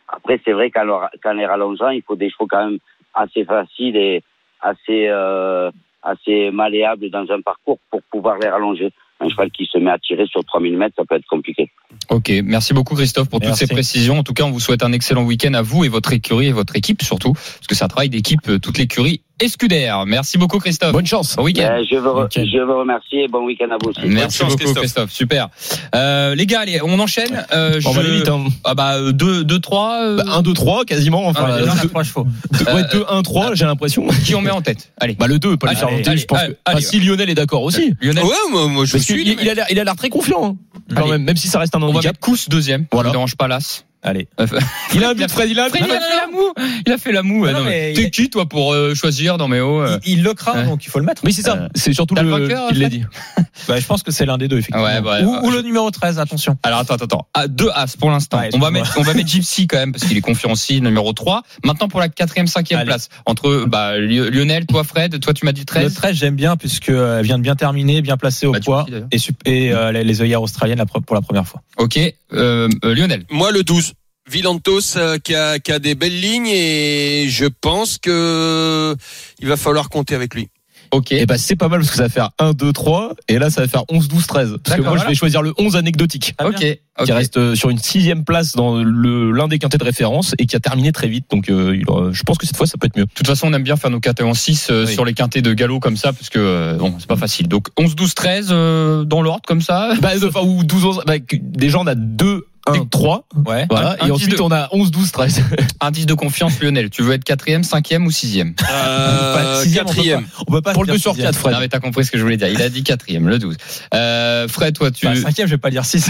Après 0.09 0.41
c'est 0.45 0.53
vrai 0.53 0.71
qu'en 0.71 1.33
les 1.35 1.47
rallongeant, 1.47 1.91
il 1.91 2.03
faut 2.03 2.17
des 2.17 2.31
chevaux 2.31 2.47
quand 2.47 2.65
même 2.65 2.79
assez 3.15 3.45
faciles 3.45 3.97
et 3.97 4.23
assez 4.61 5.09
euh, 5.09 5.71
assez 6.03 6.51
malléables 6.51 7.11
dans 7.11 7.27
un 7.31 7.41
parcours 7.41 7.79
pour 7.91 8.03
pouvoir 8.11 8.39
les 8.39 8.49
rallonger. 8.49 8.91
Un 9.21 9.29
cheval 9.29 9.51
qui 9.51 9.67
se 9.67 9.79
met 9.79 9.91
à 9.91 9.99
tirer 9.99 10.27
sur 10.27 10.45
3000 10.45 10.77
mètres, 10.77 10.95
ça 10.97 11.05
peut 11.05 11.17
être 11.17 11.27
compliqué. 11.27 11.69
Ok, 12.09 12.31
merci 12.45 12.73
beaucoup 12.73 12.95
Christophe 12.95 13.29
pour 13.29 13.41
toutes 13.41 13.49
Merci. 13.49 13.67
ces 13.67 13.75
précisions. 13.75 14.19
En 14.19 14.23
tout 14.23 14.33
cas, 14.33 14.45
on 14.45 14.51
vous 14.51 14.61
souhaite 14.61 14.85
un 14.85 14.93
excellent 14.93 15.25
week-end 15.25 15.55
à 15.55 15.63
vous 15.63 15.85
et 15.85 15.89
votre 15.89 16.13
écurie 16.13 16.47
et 16.47 16.53
votre 16.53 16.77
équipe 16.77 17.03
surtout, 17.03 17.33
parce 17.33 17.67
que 17.69 17.75
c'est 17.75 17.85
un 17.85 17.89
travail 17.89 18.11
d'équipe, 18.11 18.49
euh, 18.49 18.59
toute 18.61 18.79
l'écurie 18.79 19.23
Escudaire. 19.41 20.05
Merci 20.07 20.37
beaucoup 20.39 20.59
Christophe. 20.59 20.93
Bonne 20.93 21.07
chance. 21.07 21.37
Bon 21.37 21.45
week-end. 21.45 21.69
Euh, 21.79 21.85
je, 21.91 21.97
veux, 21.97 22.11
je 22.45 22.59
veux 22.59 22.75
remercier 22.75 23.25
et 23.25 23.29
bon 23.29 23.45
week-end 23.45 23.69
à 23.71 23.77
vous 23.83 23.91
aussi. 23.91 24.01
Merci 24.07 24.39
chance, 24.39 24.49
beaucoup 24.51 24.59
Christophe. 24.75 24.83
Christophe. 24.83 25.13
Super. 25.13 25.49
Euh, 25.95 26.35
les 26.35 26.47
gars, 26.47 26.61
allez, 26.61 26.81
on 26.83 26.99
enchaîne. 26.99 27.45
Euh, 27.53 27.81
On 27.85 27.91
va 27.93 28.03
je- 28.03 28.07
aller 28.09 28.17
vite. 28.19 28.29
Hein. 28.29 28.45
Ah 28.65 28.75
bah 28.75 29.13
2 29.13 29.45
2 29.45 29.59
3 29.61 29.99
1, 30.27 30.43
2, 30.43 30.53
3 30.55 30.85
quasiment. 30.85 31.27
Enfin, 31.29 31.45
Ah, 31.47 31.53
euh, 31.53 31.67
on 31.95 32.03
chevaux. 32.03 32.27
deux- 32.53 32.65
ouais, 32.65 32.83
Euh, 32.83 32.89
2, 32.93 33.05
1, 33.09 33.23
3, 33.23 33.55
j'ai 33.55 33.65
l'impression. 33.65 34.07
qui 34.25 34.35
on 34.35 34.41
met 34.41 34.51
en 34.51 34.61
tête? 34.63 34.93
Allez. 35.01 35.15
Bah 35.15 35.27
le 35.27 35.39
2, 35.39 35.57
pas 35.57 35.67
le 35.67 35.71
Allez, 35.71 35.79
faire 35.79 35.89
allez, 35.89 35.97
monter, 35.99 36.17
je 36.17 36.25
pense 36.27 36.39
allez, 36.39 36.53
que. 36.55 36.59
allez. 36.65 36.79
Enfin, 36.79 36.87
si 36.91 37.01
Lionel 37.01 37.31
est 37.31 37.35
d'accord 37.35 37.63
aussi. 37.63 37.95
Lionel, 38.01 38.25
Ouais, 38.25 38.31
moi, 38.51 38.67
moi 38.69 38.85
je 38.85 38.93
Parce 38.93 39.05
suis. 39.05 39.23
qu'il 39.25 39.41
il 39.41 39.49
a 39.49 39.55
l'air 39.55 39.67
il 39.71 39.79
a 39.79 39.85
l'air 39.85 39.97
très 39.97 40.09
confiant 40.09 40.45
hein, 40.45 40.57
quand 40.95 41.03
Allez. 41.03 41.11
même, 41.13 41.23
même 41.25 41.37
si 41.37 41.49
ça 41.49 41.59
reste 41.59 41.75
un 41.75 41.79
on 41.79 41.83
va 41.83 41.87
handicap. 41.89 42.13
mettre 42.15 42.21
Kous 42.21 42.49
deuxième. 42.49 42.87
Voilà. 42.93 43.09
Ne 43.11 43.13
dérange 43.15 43.37
pas 43.37 43.47
l'as. 43.49 43.85
Allez. 44.03 44.29
Il 44.95 45.03
a 45.05 45.11
un 45.11 45.15
but, 45.15 45.29
Fred, 45.31 45.51
il 45.51 45.59
a 45.59 45.65
un 45.65 45.69
Fred, 45.69 45.83
but. 45.83 45.91
il 45.91 45.97
a 45.97 46.01
fait 46.01 46.17
la 46.17 46.27
moue. 46.29 46.53
Il 46.87 46.93
a 46.93 46.99
fait 46.99 47.13
la 47.13 47.23
moue. 47.23 47.47
Non, 47.47 47.53
non, 47.53 47.65
mais 47.65 47.93
T'es 47.95 48.11
qui 48.11 48.31
toi 48.31 48.47
pour 48.49 48.73
euh, 48.73 48.95
choisir 48.95 49.37
dans 49.39 49.49
mes 49.49 49.61
hauts 49.61 49.83
euh 49.83 49.99
Il, 50.07 50.19
il 50.19 50.23
le 50.23 50.35
craint, 50.35 50.55
Ouais. 50.55 50.65
donc 50.67 50.85
il 50.85 50.89
faut 50.89 50.99
le 51.01 51.05
mettre. 51.05 51.23
Oui, 51.25 51.33
c'est 51.33 51.43
ça. 51.43 51.57
Euh, 51.57 51.69
C'est 51.75 51.93
surtout 51.93 52.15
le 52.15 52.23
le. 52.23 52.31
vainqueur, 52.31 52.69
Il 52.71 52.79
l'a 52.79 52.89
dit. 52.89 53.03
bah, 53.69 53.79
je 53.81 53.85
pense 53.87 54.03
que 54.05 54.11
c'est 54.13 54.25
l'un 54.25 54.39
des 54.39 54.47
deux, 54.49 54.59
effectivement. 54.59 54.85
Ouais, 54.85 55.01
bah, 55.01 55.21
ou, 55.23 55.33
ouais, 55.33 55.39
ou 55.43 55.51
je- 55.51 55.57
le 55.57 55.63
numéro 55.63 55.91
13, 55.91 56.19
attention. 56.21 56.57
Alors 56.63 56.79
attends, 56.79 56.95
attends, 56.95 57.05
attends. 57.07 57.29
Ah, 57.35 57.49
deux 57.49 57.71
As 57.75 57.97
pour 57.97 58.11
l'instant. 58.11 58.39
Ouais, 58.39 58.51
on 58.55 58.59
va 58.61 58.71
mettre, 58.71 58.95
on 58.99 59.03
va 59.03 59.15
mettre 59.15 59.29
Gypsy 59.29 59.67
quand 59.67 59.79
même 59.79 59.93
parce 59.93 60.05
qu'il 60.05 60.17
est 60.17 60.21
confiant 60.23 60.53
aussi, 60.53 60.81
numéro 60.81 61.13
3. 61.13 61.43
Maintenant 61.65 61.89
pour 61.89 61.99
la 62.01 62.09
quatrième, 62.09 62.47
cinquième 62.47 62.79
Allez. 62.81 62.87
place. 62.89 63.09
Entre 63.27 63.65
bah, 63.67 63.99
Li- 63.99 64.31
Lionel, 64.31 64.65
toi 64.67 64.85
Fred, 64.85 65.19
toi 65.21 65.35
tu 65.35 65.45
m'as 65.45 65.53
dit 65.53 65.63
Le 65.63 65.67
13. 65.67 65.95
13, 65.95 66.17
j'aime 66.17 66.37
bien, 66.37 66.57
puisque 66.57 66.89
euh, 66.91 67.19
elle 67.19 67.27
vient 67.27 67.39
de 67.39 67.43
bien 67.43 67.57
terminer, 67.57 68.01
bien 68.01 68.17
placée 68.17 68.47
au 68.47 68.53
Bah, 68.53 68.61
poids. 68.65 68.87
Et, 69.13 69.17
et 69.45 69.73
les, 69.93 70.23
œillères 70.23 70.43
australiennes 70.43 70.85
pour 71.05 71.15
la 71.17 71.21
première 71.21 71.47
fois. 71.47 71.63
Ok, 71.79 71.99
Lionel. 72.33 73.25
Moi, 73.31 73.51
le 73.51 73.63
12. 73.65 73.88
Villantos 74.31 74.97
euh, 74.97 75.19
qui, 75.19 75.35
a, 75.35 75.59
qui 75.59 75.73
a 75.73 75.79
des 75.79 75.95
belles 75.95 76.21
lignes 76.21 76.47
et 76.49 77.27
je 77.29 77.47
pense 77.47 77.99
que 77.99 78.95
il 79.41 79.49
va 79.49 79.57
falloir 79.57 79.89
compter 79.89 80.15
avec 80.15 80.35
lui. 80.35 80.49
Ok. 80.91 81.13
Et 81.13 81.27
bah 81.27 81.37
c'est 81.37 81.55
pas 81.55 81.69
mal 81.69 81.81
parce 81.81 81.91
que 81.91 81.97
ça 81.99 82.05
va 82.05 82.09
faire 82.09 82.31
1, 82.39 82.53
2, 82.53 82.73
3 82.73 83.13
et 83.29 83.39
là 83.39 83.51
ça 83.51 83.61
va 83.61 83.69
faire 83.69 83.83
11, 83.91 84.09
12, 84.09 84.27
13. 84.27 84.57
Parce 84.65 84.77
que 84.77 84.81
moi 84.83 84.93
je 84.93 84.97
voilà. 84.97 85.11
vais 85.11 85.15
choisir 85.15 85.43
le 85.43 85.53
11 85.59 85.77
anecdotique. 85.77 86.35
Ah, 86.39 86.47
ok. 86.49 86.65
Qui 87.05 87.13
reste 87.13 87.37
euh, 87.37 87.55
sur 87.55 87.69
une 87.69 87.79
sixième 87.79 88.25
place 88.25 88.53
dans 88.57 88.83
l'un 88.83 89.49
des 89.49 89.59
quintets 89.59 89.77
de 89.77 89.85
référence 89.85 90.35
et 90.39 90.47
qui 90.47 90.57
a 90.57 90.61
terminé 90.61 90.91
très 90.91 91.07
vite. 91.09 91.27
Donc 91.31 91.51
euh, 91.51 91.77
il 91.79 91.89
aura- 91.91 92.11
je 92.11 92.23
pense 92.23 92.39
que 92.39 92.47
cette 92.47 92.57
fois 92.57 92.67
ça 92.67 92.79
peut 92.79 92.87
être 92.87 92.97
mieux. 92.97 93.05
De 93.05 93.11
toute 93.15 93.27
façon, 93.27 93.49
on 93.49 93.53
aime 93.53 93.63
bien 93.63 93.77
faire 93.77 93.91
nos 93.91 94.01
quintés 94.01 94.23
en 94.25 94.33
6 94.33 94.71
Oui. 94.71 94.87
sur 94.95 95.05
les 95.05 95.13
quintés 95.13 95.43
de 95.43 95.53
galop 95.53 95.79
comme 95.79 95.99
ça, 95.99 96.15
parce 96.15 96.31
que 96.31 96.39
euh, 96.39 96.75
bon, 96.79 96.95
c'est 96.99 97.07
pas 97.07 97.17
facile. 97.17 97.49
Donc 97.49 97.69
11, 97.79 97.95
12, 97.95 98.15
13 98.15 98.49
euh, 98.51 99.05
dans 99.05 99.21
l'ordre 99.21 99.43
comme 99.47 99.61
ça. 99.61 99.93
Bah, 100.01 100.13
enfin, 100.27 100.41
ou 100.41 100.65
12, 100.65 100.85
11, 100.87 101.01
bah, 101.07 101.15
déjà 101.31 101.79
on 101.81 101.87
a 101.87 101.95
2, 101.95 102.47
1, 102.73 102.87
3. 102.87 103.25
Ouais. 103.47 103.67
Voilà. 103.71 103.97
Un- 104.01 104.07
et 104.07 104.11
ensuite 104.11 104.31
petit 104.33 104.43
on 104.43 104.51
a 104.51 104.69
11, 104.73 104.91
12, 104.91 105.13
13. 105.13 105.43
Indice 105.81 106.07
de 106.07 106.15
confiance, 106.15 106.61
Lionel. 106.61 106.91
Tu 106.91 107.03
veux 107.03 107.13
être 107.15 107.25
quatrième, 107.25 107.65
cinquième 107.65 108.07
ou 108.07 108.11
sixième 108.11 108.55
Euh, 108.71 109.61
sixième, 109.63 109.87
on 109.87 109.93
peut. 109.95 110.03
On 110.49 110.61
pas 110.61 110.73
Pour 110.73 110.83
le 110.85 110.89
dire 110.89 110.95
2 110.95 110.99
sur 111.01 111.13
sixième. 111.13 111.31
4, 111.33 111.39
Fred. 111.39 111.55
Non 111.55 111.61
mais 111.61 111.69
t'as 111.69 111.81
compris 111.81 112.05
ce 112.05 112.11
que 112.11 112.19
je 112.19 112.23
voulais 112.23 112.37
dire. 112.37 112.49
Il 112.49 112.61
a 112.63 112.69
dit 112.69 112.83
quatrième, 112.83 113.29
le 113.29 113.39
12. 113.39 113.57
Euh, 113.95 114.49
Fred, 114.49 114.75
toi 114.77 114.91
tu. 114.91 115.07
Bah, 115.07 115.15
cinquième, 115.17 115.47
je 115.47 115.55
vais 115.55 115.59
pas 115.59 115.71
dire 115.71 115.85
6. 115.85 116.09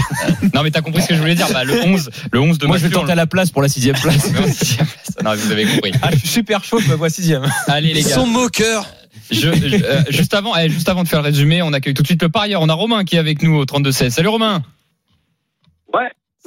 Non 0.53 0.63
mais 0.63 0.71
t'as 0.71 0.81
compris 0.81 1.01
ce 1.01 1.07
que 1.09 1.15
je 1.15 1.19
voulais 1.19 1.35
dire. 1.35 1.47
Bah, 1.53 1.63
le 1.63 1.81
11, 1.83 2.09
le 2.31 2.39
11 2.39 2.57
de 2.57 2.67
Moi 2.67 2.77
je 2.77 2.83
vais 2.83 2.87
Mathieu, 2.89 2.99
tenter 3.01 3.11
à 3.11 3.15
la 3.15 3.27
place 3.27 3.49
pour 3.51 3.61
la 3.61 3.69
sixième 3.69 3.95
place. 3.95 4.27
on 4.37 4.41
le- 4.41 5.23
Non, 5.23 5.35
vous 5.35 5.51
avez 5.51 5.65
compris. 5.65 5.91
Ah, 6.01 6.09
je 6.13 6.17
suis 6.19 6.27
super 6.27 6.63
chaud, 6.63 6.79
je 6.79 6.89
me 6.89 6.95
vois 6.95 7.09
sixième. 7.09 7.43
Allez 7.67 7.93
les 7.93 8.01
Ils 8.01 8.07
gars. 8.07 8.15
sont 8.15 8.27
moqueurs. 8.27 8.85
Je, 9.31 9.37
je- 9.51 9.83
euh, 9.83 10.01
juste 10.09 10.33
avant, 10.33 10.55
eh, 10.57 10.69
juste 10.69 10.89
avant 10.89 11.03
de 11.03 11.07
faire 11.07 11.19
le 11.21 11.25
résumé, 11.25 11.61
on 11.61 11.71
accueille 11.73 11.93
tout 11.93 12.01
de 12.03 12.07
suite 12.07 12.21
le 12.21 12.29
parieur. 12.29 12.61
On 12.61 12.69
a 12.69 12.73
Romain 12.73 13.03
qui 13.03 13.15
est 13.15 13.19
avec 13.19 13.43
nous 13.43 13.55
au 13.55 13.65
32 13.65 13.91
16. 13.91 14.13
Salut 14.13 14.27
Romain. 14.29 14.63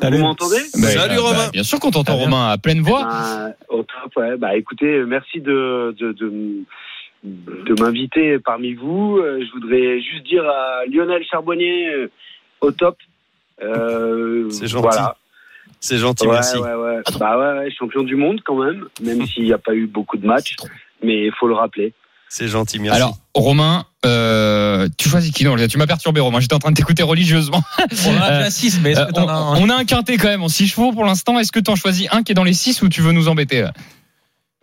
Salut. 0.01 0.17
Vous 0.19 0.23
m'entendez 0.23 0.59
Salut, 0.59 1.19
Romain. 1.19 1.49
Bien 1.53 1.63
sûr 1.63 1.79
qu'on 1.81 1.91
t'entend. 1.91 2.17
Romain 2.17 2.51
à 2.51 2.59
pleine 2.59 2.81
voix. 2.81 3.05
Ben, 3.05 3.55
Au 3.69 3.83
top, 3.83 4.17
ouais. 4.17 4.37
Bah 4.37 4.57
écoutez, 4.57 5.05
merci 5.07 5.41
de, 5.41 5.95
de, 5.99 6.13
de, 6.13 6.65
de 7.25 7.83
m'inviter 7.83 8.39
parmi 8.39 8.75
vous. 8.75 9.19
Euh, 9.19 9.41
Je 9.45 9.53
voudrais 9.53 10.01
juste 10.01 10.25
dire 10.25 10.45
à 10.45 10.85
Lionel 10.87 11.23
Charbonnier, 11.31 11.89
euh, 11.89 12.11
au 12.61 12.71
top. 12.73 12.97
Euh, 13.63 14.49
C'est 14.51 14.67
gentil. 14.67 14.83
Voilà. 14.83 15.17
C'est 15.79 15.99
gentil, 15.99 16.27
Ouais, 16.27 16.35
merci. 16.35 16.59
ouais, 16.59 16.75
ouais. 16.75 17.01
Bah 17.19 17.37
ouais, 17.39 17.59
ouais, 17.59 17.71
champion 17.77 18.03
du 18.03 18.15
monde 18.17 18.41
quand 18.45 18.57
même, 18.57 18.87
même 19.03 19.27
s'il 19.27 19.45
n'y 19.45 19.53
a 19.53 19.59
pas 19.59 19.75
eu 19.75 19.87
beaucoup 19.87 20.17
de 20.17 20.27
matchs. 20.27 20.57
Mais 21.03 21.27
il 21.27 21.33
faut 21.33 21.49
le 21.49 21.55
rappeler. 21.55 21.93
C'est 22.29 22.49
gentil, 22.49 22.79
merci. 22.79 22.97
Alors 22.97 23.17
Romain, 23.35 23.85
euh, 24.05 24.89
tu 24.99 25.09
choisis 25.09 25.31
qui 25.33 25.45
non 25.45 25.57
Tu 25.69 25.79
m'as 25.79 25.87
perturbé 25.87 26.21
Romain. 26.21 26.41
J'étais 26.41 26.55
en 26.55 26.59
train 26.59 26.71
de 26.71 26.77
t'écouter 26.77 27.03
religieusement. 27.03 27.63
On 28.07 28.17
a 28.17 28.31
Euh, 28.33 28.39
déjà 28.39 28.51
6, 28.51 28.81
mais 28.83 28.93
est-ce 28.93 29.01
Euh, 29.01 29.05
que 29.07 29.21
on, 29.21 29.29
as 29.29 29.33
un 29.33 29.57
on 29.63 29.69
a 29.69 29.75
un 29.77 29.85
quintet 29.85 30.17
quand 30.17 30.29
même 30.29 30.43
en 30.43 30.49
6 30.49 30.69
chevaux 30.69 30.93
pour 30.93 31.05
l'instant. 31.05 31.39
Est-ce 31.39 31.53
que 31.53 31.61
t'en 31.61 31.77
choisis 31.77 32.09
un 32.13 32.23
qui 32.23 32.33
est 32.33 32.35
dans 32.35 32.45
les 32.45 32.53
6 32.55 32.83
ou 32.83 32.89
tu 32.89 33.01
veux 33.03 33.13
nous 33.13 33.29
embêter 33.29 33.65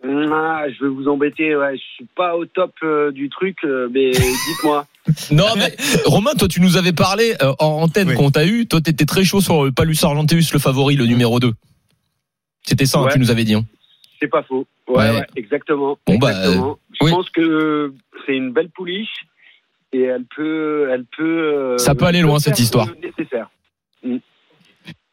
Ah, 0.04 0.64
je 0.68 0.84
vais 0.84 0.90
vous 0.90 1.08
embêter, 1.08 1.56
ouais. 1.56 1.76
Je 1.76 1.82
suis 1.96 2.06
pas 2.16 2.36
au 2.36 2.44
top 2.46 2.72
euh, 2.82 3.12
du 3.12 3.28
truc, 3.28 3.56
euh, 3.64 3.88
mais 3.92 4.10
dites-moi. 4.12 4.86
Non, 5.30 5.46
mais 5.56 5.74
Romain, 6.04 6.32
toi, 6.38 6.46
tu 6.48 6.60
nous 6.60 6.76
avais 6.76 6.92
parlé 6.92 7.34
euh, 7.42 7.52
en 7.58 7.82
antenne 7.82 8.08
Oui. 8.10 8.14
qu'on 8.14 8.30
t'a 8.30 8.46
eu. 8.46 8.66
Toi, 8.66 8.80
t'étais 8.80 9.06
très 9.06 9.24
chaud 9.24 9.40
sur 9.40 9.64
euh, 9.66 9.70
Palus 9.72 9.96
Argenteus, 10.02 10.52
le 10.52 10.58
favori, 10.58 10.96
le 10.96 11.06
numéro 11.06 11.40
2. 11.40 11.52
C'était 12.64 12.86
ça 12.86 12.98
hein, 12.98 13.02
Ouais. 13.02 13.08
que 13.08 13.14
tu 13.14 13.20
nous 13.20 13.30
avais 13.30 13.44
dit. 13.44 13.54
hein. 13.54 13.64
C'est 14.20 14.28
pas 14.28 14.42
faux. 14.42 14.66
Ouais, 14.90 15.10
Ouais. 15.10 15.16
ouais, 15.20 15.26
exactement. 15.36 15.98
Bon, 16.06 16.18
bah, 16.18 16.30
exactement. 16.30 16.78
Je 17.00 17.04
oui. 17.04 17.10
pense 17.10 17.30
que 17.30 17.92
c'est 18.26 18.36
une 18.36 18.52
belle 18.52 18.70
pouliche 18.70 19.26
et 19.92 20.02
elle 20.02 20.24
peut, 20.36 20.88
elle 20.92 21.04
peut. 21.16 21.24
euh, 21.54 21.78
Ça 21.78 21.94
peut 21.94 22.04
aller 22.06 22.20
loin, 22.22 22.38
cette 22.38 22.58
histoire. 22.58 22.88
nécessaire. 23.02 23.50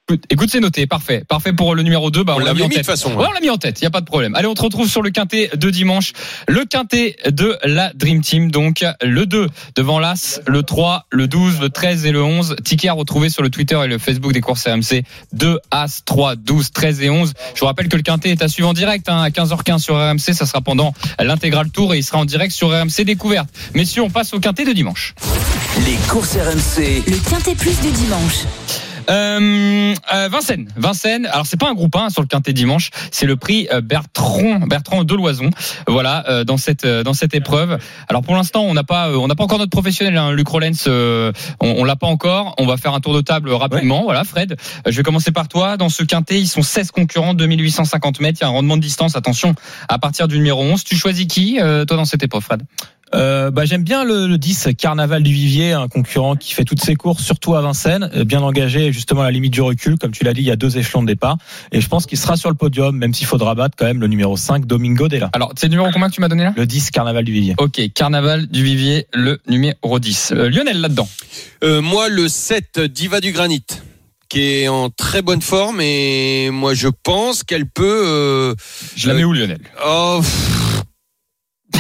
Écoute, 0.09 0.23
écoute, 0.29 0.49
c'est 0.49 0.61
noté, 0.61 0.87
parfait. 0.87 1.25
Parfait 1.27 1.51
pour 1.51 1.75
le 1.75 1.83
numéro 1.83 2.09
2. 2.09 2.23
Bah, 2.23 2.35
On 2.37 2.39
l'a 2.39 2.53
mis 2.53 2.61
en 2.61 2.67
de 2.69 2.69
tête. 2.69 2.77
toute 2.77 2.85
façon. 2.85 3.13
Ouais, 3.13 3.25
on 3.27 3.33
l'a 3.33 3.41
mis 3.41 3.49
en 3.49 3.57
tête, 3.57 3.81
il 3.81 3.83
y 3.83 3.87
a 3.87 3.89
pas 3.89 3.99
de 3.99 4.05
problème. 4.05 4.35
Allez, 4.35 4.47
on 4.47 4.53
te 4.53 4.61
retrouve 4.61 4.89
sur 4.89 5.01
le 5.01 5.09
quintet 5.09 5.49
de 5.53 5.69
dimanche. 5.69 6.13
Le 6.47 6.63
quintet 6.63 7.17
de 7.29 7.57
la 7.65 7.91
Dream 7.93 8.21
Team, 8.21 8.49
donc 8.49 8.85
le 9.03 9.25
2 9.25 9.49
devant 9.75 9.99
l'As, 9.99 10.39
le 10.47 10.63
3, 10.63 11.07
le 11.11 11.27
12, 11.27 11.59
le 11.59 11.69
13 11.69 12.05
et 12.05 12.11
le 12.13 12.23
11. 12.23 12.55
Ticket 12.63 12.87
à 12.87 12.93
retrouver 12.93 13.27
sur 13.29 13.43
le 13.43 13.49
Twitter 13.49 13.77
et 13.83 13.87
le 13.87 13.97
Facebook 13.97 14.31
des 14.31 14.39
courses 14.39 14.65
RMC. 14.65 15.03
2, 15.33 15.59
As, 15.71 16.03
3, 16.05 16.37
12, 16.37 16.71
13 16.71 17.01
et 17.01 17.09
11. 17.09 17.33
Je 17.53 17.59
vous 17.59 17.65
rappelle 17.65 17.89
que 17.89 17.97
le 17.97 18.03
quintet 18.03 18.29
est 18.29 18.41
à 18.41 18.47
suivre 18.47 18.69
en 18.69 18.73
direct 18.73 19.09
hein, 19.09 19.21
à 19.21 19.27
15h15 19.29 19.79
sur 19.79 19.95
RMC. 19.95 20.19
Ça 20.33 20.45
sera 20.45 20.61
pendant 20.61 20.93
l'intégral 21.19 21.69
tour 21.69 21.93
et 21.93 21.97
il 21.97 22.03
sera 22.03 22.19
en 22.19 22.25
direct 22.25 22.53
sur 22.53 22.69
RMC 22.69 23.03
Découverte. 23.03 23.49
Messieurs, 23.73 24.03
on 24.03 24.09
passe 24.09 24.33
au 24.33 24.39
quintet 24.39 24.63
de 24.63 24.71
dimanche. 24.71 25.15
Les 25.85 25.97
courses 26.07 26.37
RMC. 26.37 27.03
Le 27.07 27.29
Quintet 27.29 27.55
Plus 27.55 27.77
du 27.81 27.91
dimanche. 27.91 28.45
Euh, 29.09 29.93
euh, 30.13 30.27
Vincennes, 30.29 30.69
Vincennes. 30.75 31.25
Alors 31.27 31.45
c'est 31.45 31.59
pas 31.59 31.69
un 31.69 31.73
groupe 31.73 31.95
1 31.95 32.09
sur 32.09 32.21
le 32.21 32.27
quintet 32.27 32.53
dimanche, 32.53 32.89
c'est 33.11 33.25
le 33.25 33.35
prix 33.35 33.67
euh, 33.71 33.81
Bertrand 33.81 34.59
Bertrand 34.67 35.03
de 35.03 35.15
Loison. 35.15 35.49
Voilà 35.87 36.25
euh, 36.29 36.43
dans 36.43 36.57
cette 36.57 36.85
euh, 36.85 37.03
dans 37.03 37.13
cette 37.13 37.33
épreuve. 37.33 37.77
Alors 38.09 38.21
pour 38.21 38.35
l'instant 38.35 38.63
on 38.63 38.73
n'a 38.73 38.83
pas 38.83 39.09
euh, 39.09 39.17
on 39.17 39.27
n'a 39.27 39.35
pas 39.35 39.43
encore 39.43 39.59
notre 39.59 39.71
professionnel 39.71 40.17
hein, 40.17 40.31
Luc 40.31 40.47
Rollens, 40.47 40.87
euh, 40.87 41.31
on, 41.61 41.75
on 41.77 41.83
l'a 41.83 41.95
pas 41.95 42.07
encore. 42.07 42.55
On 42.57 42.65
va 42.65 42.77
faire 42.77 42.93
un 42.93 42.99
tour 42.99 43.13
de 43.13 43.21
table 43.21 43.51
rapidement. 43.51 44.03
Voilà 44.03 44.23
Fred, 44.23 44.57
je 44.85 44.95
vais 44.95 45.03
commencer 45.03 45.31
par 45.31 45.47
toi. 45.47 45.77
Dans 45.77 45.89
ce 45.89 46.03
quintet 46.03 46.39
ils 46.39 46.47
sont 46.47 46.61
16 46.61 46.91
concurrents, 46.91 47.33
2850 47.33 48.19
mètres. 48.19 48.39
Il 48.41 48.43
y 48.43 48.45
a 48.45 48.49
un 48.49 48.51
rendement 48.51 48.77
de 48.77 48.81
distance. 48.81 49.15
Attention 49.15 49.55
à 49.87 49.99
partir 49.99 50.27
du 50.27 50.37
numéro 50.37 50.61
11. 50.61 50.83
Tu 50.83 50.95
choisis 50.95 51.27
qui 51.27 51.59
euh, 51.61 51.85
toi 51.85 51.97
dans 51.97 52.05
cette 52.05 52.23
épreuve 52.23 52.43
Fred? 52.43 52.63
Euh, 53.15 53.51
bah, 53.51 53.63
j'aime 53.65 53.83
bien 53.83 54.03
le, 54.03 54.27
le 54.27 54.37
10 54.37 54.69
Carnaval 54.77 55.23
du 55.23 55.31
Vivier, 55.31 55.71
un 55.71 55.87
concurrent 55.87 56.35
qui 56.35 56.53
fait 56.53 56.65
toutes 56.65 56.81
ses 56.81 56.95
courses, 56.95 57.23
surtout 57.23 57.55
à 57.55 57.61
Vincennes, 57.61 58.09
euh, 58.15 58.23
bien 58.25 58.41
engagé, 58.41 58.91
justement 58.91 59.21
à 59.21 59.25
la 59.25 59.31
limite 59.31 59.53
du 59.53 59.61
recul, 59.61 59.97
comme 59.97 60.11
tu 60.11 60.23
l'as 60.25 60.33
dit, 60.33 60.41
il 60.41 60.47
y 60.47 60.51
a 60.51 60.55
deux 60.57 60.77
échelons 60.77 61.01
de 61.03 61.07
départ, 61.07 61.37
et 61.71 61.79
je 61.79 61.87
pense 61.87 62.05
qu'il 62.05 62.17
sera 62.17 62.35
sur 62.35 62.49
le 62.49 62.55
podium, 62.55 62.97
même 62.97 63.13
s'il 63.13 63.25
faudra 63.27 63.55
battre 63.55 63.75
quand 63.77 63.85
même 63.85 64.01
le 64.01 64.07
numéro 64.07 64.35
5, 64.35 64.65
Domingo 64.65 65.07
Della. 65.07 65.29
Alors 65.33 65.53
c'est 65.57 65.67
le 65.67 65.71
numéro 65.71 65.89
combien 65.93 66.09
que 66.09 66.13
tu 66.15 66.21
m'as 66.21 66.27
donné 66.27 66.43
là? 66.43 66.53
Le 66.57 66.65
10 66.65 66.91
Carnaval 66.91 67.23
du 67.23 67.31
Vivier. 67.31 67.55
Ok, 67.59 67.79
Carnaval 67.95 68.47
du 68.47 68.63
Vivier, 68.63 69.07
le 69.13 69.39
numéro 69.47 69.99
10. 69.99 70.33
Euh, 70.35 70.49
Lionel 70.49 70.81
là-dedans? 70.81 71.07
Euh, 71.63 71.81
moi, 71.81 72.09
le 72.09 72.27
7, 72.27 72.79
Diva 72.81 73.21
du 73.21 73.31
Granit, 73.31 73.63
qui 74.29 74.41
est 74.41 74.67
en 74.67 74.89
très 74.89 75.21
bonne 75.21 75.41
forme 75.41 75.79
et 75.79 76.49
moi, 76.51 76.73
je 76.73 76.89
pense 77.03 77.43
qu'elle 77.43 77.67
peut. 77.69 78.03
Euh, 78.05 78.55
Je 78.97 79.07
la 79.07 79.13
mets 79.13 79.23
où 79.23 79.31
Lionel? 79.31 79.59
oh, 79.85 80.19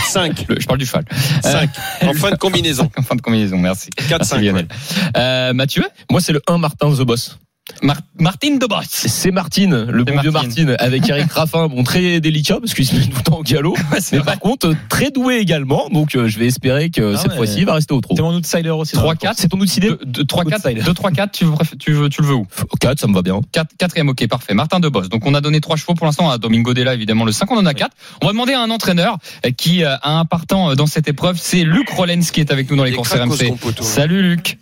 5. 0.07 0.45
Le- 0.49 0.59
Je 0.59 0.65
parle 0.65 0.79
du 0.79 0.85
cheval. 0.85 1.05
5. 1.43 1.69
En 2.07 2.13
fin 2.13 2.31
de 2.31 2.35
combinaison. 2.37 2.89
En 2.97 3.01
fin 3.01 3.15
de 3.15 3.21
combinaison, 3.21 3.57
merci. 3.57 3.89
4, 3.91 4.09
Merci 4.09 4.29
5. 4.29 4.41
Lionel. 4.41 4.67
Euh, 5.15 5.53
Mathieu 5.53 5.83
Moi, 6.11 6.21
c'est 6.21 6.33
le 6.33 6.41
1 6.47 6.57
Martin 6.57 6.91
The 6.91 7.01
Boss. 7.01 7.37
Mar- 7.83 7.97
Martine 8.19 8.59
de 8.59 8.65
Boss. 8.65 8.85
C'est 8.89 9.31
Martine, 9.31 9.85
le 9.89 10.03
bon 10.03 10.19
vieux 10.19 10.31
Martine. 10.31 10.65
Martine, 10.67 10.75
avec 10.79 11.07
Eric 11.09 11.31
Raffin, 11.31 11.67
bon 11.67 11.83
très 11.83 12.19
délicat 12.19 12.57
parce 12.59 12.73
qu'il 12.73 12.85
se 12.85 12.95
met 12.95 13.01
tout 13.03 13.17
le 13.17 13.23
temps 13.23 13.37
au 13.39 13.43
galop, 13.43 13.75
mais 14.11 14.19
par 14.21 14.39
contre 14.39 14.73
très 14.89 15.11
doué 15.11 15.37
également, 15.37 15.89
donc 15.89 16.15
euh, 16.15 16.27
je 16.27 16.39
vais 16.39 16.47
espérer 16.47 16.89
que 16.89 17.13
Ah 17.15 17.17
cette 17.17 17.31
ouais. 17.31 17.37
fois-ci 17.37 17.59
il 17.59 17.65
va 17.65 17.73
rester 17.73 17.93
au 17.93 18.01
trot. 18.01 18.13
C'est 18.15 18.21
mon 18.21 18.35
outsider 18.35 18.69
aussi. 18.69 18.95
dans 18.95 19.03
la 19.05 19.13
3-4. 19.15 19.33
C'est 19.37 19.49
ton 19.49 19.59
outil 19.59 19.79
2, 19.79 19.97
3, 20.27 20.45
4, 20.45 20.65
Outsider. 20.65 20.81
2, 20.81 20.93
3, 20.93 21.11
4, 21.11 21.31
tu, 21.31 21.45
tu, 21.77 21.91
veux, 21.93 22.09
tu 22.09 22.21
le 22.21 22.27
veux 22.27 22.35
où? 22.35 22.47
4, 22.79 22.99
ça 22.99 23.07
me 23.07 23.13
va 23.13 23.21
bien. 23.21 23.39
4, 23.51 23.69
quatrième, 23.77 24.09
ok, 24.09 24.27
parfait. 24.27 24.53
Martin 24.53 24.79
de 24.79 24.89
Boss. 24.89 25.09
Donc, 25.09 25.25
on 25.25 25.33
a 25.33 25.41
donné 25.41 25.59
trois 25.61 25.75
chevaux 25.75 25.93
pour 25.93 26.05
l'instant 26.05 26.29
à 26.29 26.37
Domingo 26.37 26.73
Della, 26.73 26.93
évidemment, 26.93 27.25
le 27.25 27.31
5, 27.31 27.51
on 27.51 27.57
en 27.57 27.65
a 27.65 27.73
4. 27.73 27.91
On 28.21 28.25
va 28.27 28.31
demander 28.31 28.53
à 28.53 28.61
un 28.61 28.69
entraîneur 28.71 29.17
qui 29.57 29.83
euh, 29.83 29.95
a 30.01 30.17
un 30.19 30.25
partant 30.25 30.71
euh, 30.71 30.75
dans 30.75 30.87
cette 30.87 31.07
épreuve. 31.07 31.37
C'est 31.41 31.63
Luc 31.63 31.89
Rollens 31.89 32.21
qui 32.31 32.39
est 32.39 32.51
avec 32.51 32.69
nous 32.71 32.77
dans 32.77 32.83
les 32.85 32.93
courses 32.93 33.13
RMC. 33.13 33.53
Salut 33.81 34.21
Luc. 34.21 34.57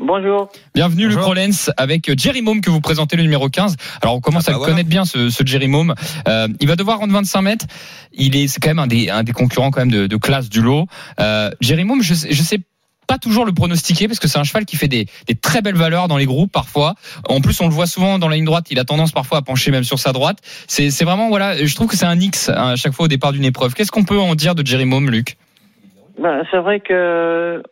Bonjour. 0.00 0.48
Bienvenue 0.74 1.08
Luc. 1.08 1.18
Rollens 1.18 1.70
avec 1.76 2.08
euh, 2.08 2.14
Jerry 2.16 2.42
Mome 2.42 2.60
que 2.60 2.70
vous 2.70 2.80
présentez 2.80 3.16
le 3.16 3.22
numéro 3.22 3.48
15. 3.48 3.76
Alors 4.02 4.14
on 4.16 4.20
commence 4.20 4.44
Ah 4.48 4.52
bah 4.52 4.52
à 4.52 4.54
le 4.54 4.58
voilà. 4.58 4.72
connaître 4.74 4.88
bien 4.90 5.04
ce, 5.04 5.30
ce 5.30 5.44
Jerry 5.44 5.68
Mome. 5.68 5.94
Euh, 6.28 6.48
il 6.60 6.68
va 6.68 6.76
devoir 6.76 6.98
rendre 6.98 7.12
25 7.12 7.42
mètres. 7.42 7.66
Il 8.12 8.36
est 8.36 8.46
c'est 8.48 8.60
quand 8.60 8.68
même 8.70 8.78
un 8.78 8.86
des, 8.86 9.08
un 9.10 9.22
des 9.22 9.32
concurrents 9.32 9.70
quand 9.70 9.80
même 9.80 9.90
de, 9.90 10.06
de 10.06 10.16
classe 10.16 10.48
du 10.48 10.60
lot. 10.60 10.86
Euh, 11.20 11.50
Jerry 11.60 11.84
Mome, 11.84 12.02
je, 12.02 12.14
sais- 12.14 12.32
je 12.32 12.42
sais 12.42 12.58
pas 13.06 13.18
toujours 13.18 13.44
le 13.46 13.52
pronostiquer 13.52 14.08
parce 14.08 14.18
que 14.18 14.26
c'est 14.28 14.38
un 14.38 14.44
cheval 14.44 14.64
qui 14.64 14.76
fait 14.76 14.88
des, 14.88 15.06
des 15.28 15.34
très 15.36 15.62
belles 15.62 15.76
valeurs 15.76 16.08
dans 16.08 16.16
les 16.18 16.26
groupes 16.26 16.50
parfois. 16.52 16.94
En 17.28 17.40
plus, 17.40 17.60
on 17.60 17.68
le 17.68 17.72
voit 17.74 17.86
souvent 17.86 18.18
dans 18.18 18.28
la 18.28 18.36
ligne 18.36 18.44
droite. 18.44 18.66
Il 18.70 18.78
a 18.80 18.84
tendance 18.84 19.12
parfois 19.12 19.38
à 19.38 19.42
pencher 19.42 19.70
même 19.70 19.84
sur 19.84 19.98
sa 19.98 20.12
droite. 20.12 20.38
C'est 20.66 20.90
c'est 20.90 21.04
vraiment 21.04 21.28
voilà. 21.28 21.64
Je 21.64 21.74
trouve 21.74 21.86
que 21.88 21.96
c'est 21.96 22.04
un 22.06 22.18
X 22.20 22.48
hein, 22.48 22.70
à 22.72 22.76
chaque 22.76 22.92
fois 22.92 23.04
au 23.06 23.08
départ 23.08 23.32
d'une 23.32 23.44
épreuve. 23.44 23.74
Qu'est-ce 23.74 23.92
qu'on 23.92 24.04
peut 24.04 24.18
en 24.18 24.34
dire 24.34 24.54
de 24.56 24.66
Jerry 24.66 24.84
Mome, 24.86 25.08
Luc? 25.10 25.36
Ben, 26.20 26.42
c'est 26.50 26.58
vrai 26.58 26.80
que 26.80 27.62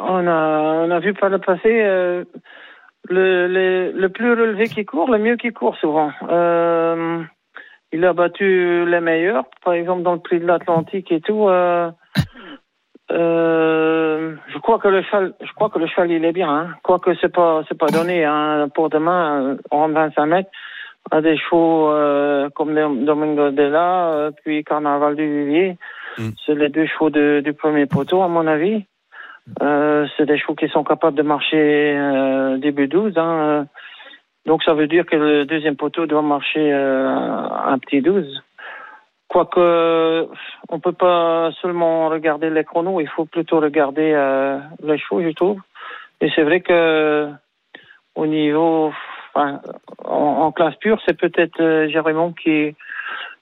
on 0.00 0.26
a, 0.26 0.84
on 0.86 0.90
a 0.90 0.98
vu 1.00 1.14
par 1.14 1.30
le 1.30 1.38
passé 1.38 1.82
euh, 1.82 2.24
le, 3.08 3.46
le, 3.48 3.92
le 3.92 4.08
plus 4.08 4.30
relevé 4.30 4.68
qui 4.68 4.84
court, 4.84 5.10
le 5.10 5.18
mieux 5.18 5.36
qui 5.36 5.52
court 5.52 5.76
souvent. 5.76 6.10
Euh, 6.28 7.22
il 7.92 8.04
a 8.04 8.12
battu 8.12 8.84
les 8.86 9.00
meilleurs, 9.00 9.44
par 9.64 9.74
exemple 9.74 10.02
dans 10.02 10.14
le 10.14 10.20
prix 10.20 10.40
de 10.40 10.46
l'Atlantique 10.46 11.12
et 11.12 11.20
tout. 11.20 11.48
Euh, 11.48 11.90
euh, 13.12 14.34
je 14.48 14.58
crois 14.58 14.78
que 14.78 14.88
le 14.88 15.02
cheval, 15.02 15.34
je 15.42 15.52
crois 15.52 15.68
que 15.68 15.78
le 15.78 15.86
cheval 15.86 16.10
il 16.10 16.24
est 16.24 16.32
bien. 16.32 16.48
Hein. 16.48 16.68
Quoique 16.82 17.14
c'est 17.20 17.32
pas 17.32 17.62
c'est 17.68 17.78
pas 17.78 17.86
donné 17.86 18.24
hein, 18.24 18.68
pour 18.74 18.88
demain 18.88 19.56
en 19.70 19.88
25 19.88 20.26
mètres 20.26 20.50
à 21.10 21.20
des 21.20 21.36
chevaux 21.36 21.90
euh, 21.90 22.48
comme 22.54 22.74
Dom- 22.74 23.04
Domingo 23.04 23.50
Della, 23.50 24.06
euh, 24.08 24.30
puis 24.42 24.64
Carnaval 24.64 25.16
du 25.16 25.26
Vivier. 25.44 25.76
Mm. 26.18 26.28
C'est 26.46 26.54
les 26.54 26.70
deux 26.70 26.86
chevaux 26.86 27.10
de- 27.10 27.42
du 27.44 27.52
premier 27.52 27.84
poteau 27.86 28.22
à 28.22 28.28
mon 28.28 28.46
avis. 28.46 28.86
Euh, 29.62 30.06
c'est 30.16 30.26
des 30.26 30.38
chevaux 30.38 30.54
qui 30.54 30.68
sont 30.68 30.84
capables 30.84 31.16
de 31.16 31.22
marcher 31.22 31.94
euh, 31.96 32.56
début 32.58 32.88
12. 32.88 33.14
Hein, 33.16 33.66
donc 34.46 34.62
ça 34.62 34.74
veut 34.74 34.86
dire 34.86 35.06
que 35.06 35.16
le 35.16 35.44
deuxième 35.44 35.76
poteau 35.76 36.06
doit 36.06 36.22
marcher 36.22 36.72
euh, 36.72 37.08
un 37.08 37.78
petit 37.78 38.00
12. 38.02 38.42
Quoique 39.28 40.28
on 40.68 40.80
peut 40.80 40.92
pas 40.92 41.50
seulement 41.60 42.08
regarder 42.08 42.50
les 42.50 42.64
chronos, 42.64 43.00
il 43.00 43.08
faut 43.08 43.24
plutôt 43.24 43.58
regarder 43.60 44.12
euh, 44.14 44.58
les 44.82 44.98
chevaux, 44.98 45.22
je 45.22 45.30
trouve. 45.30 45.60
Et 46.20 46.30
c'est 46.34 46.42
vrai 46.42 46.60
que 46.60 47.30
au 48.14 48.26
niveau, 48.26 48.92
enfin, 49.34 49.60
en, 50.04 50.14
en 50.42 50.52
classe 50.52 50.76
pure, 50.76 51.00
c'est 51.06 51.18
peut-être 51.18 51.60
euh, 51.60 51.88
Jérémon 51.88 52.32
qui 52.32 52.76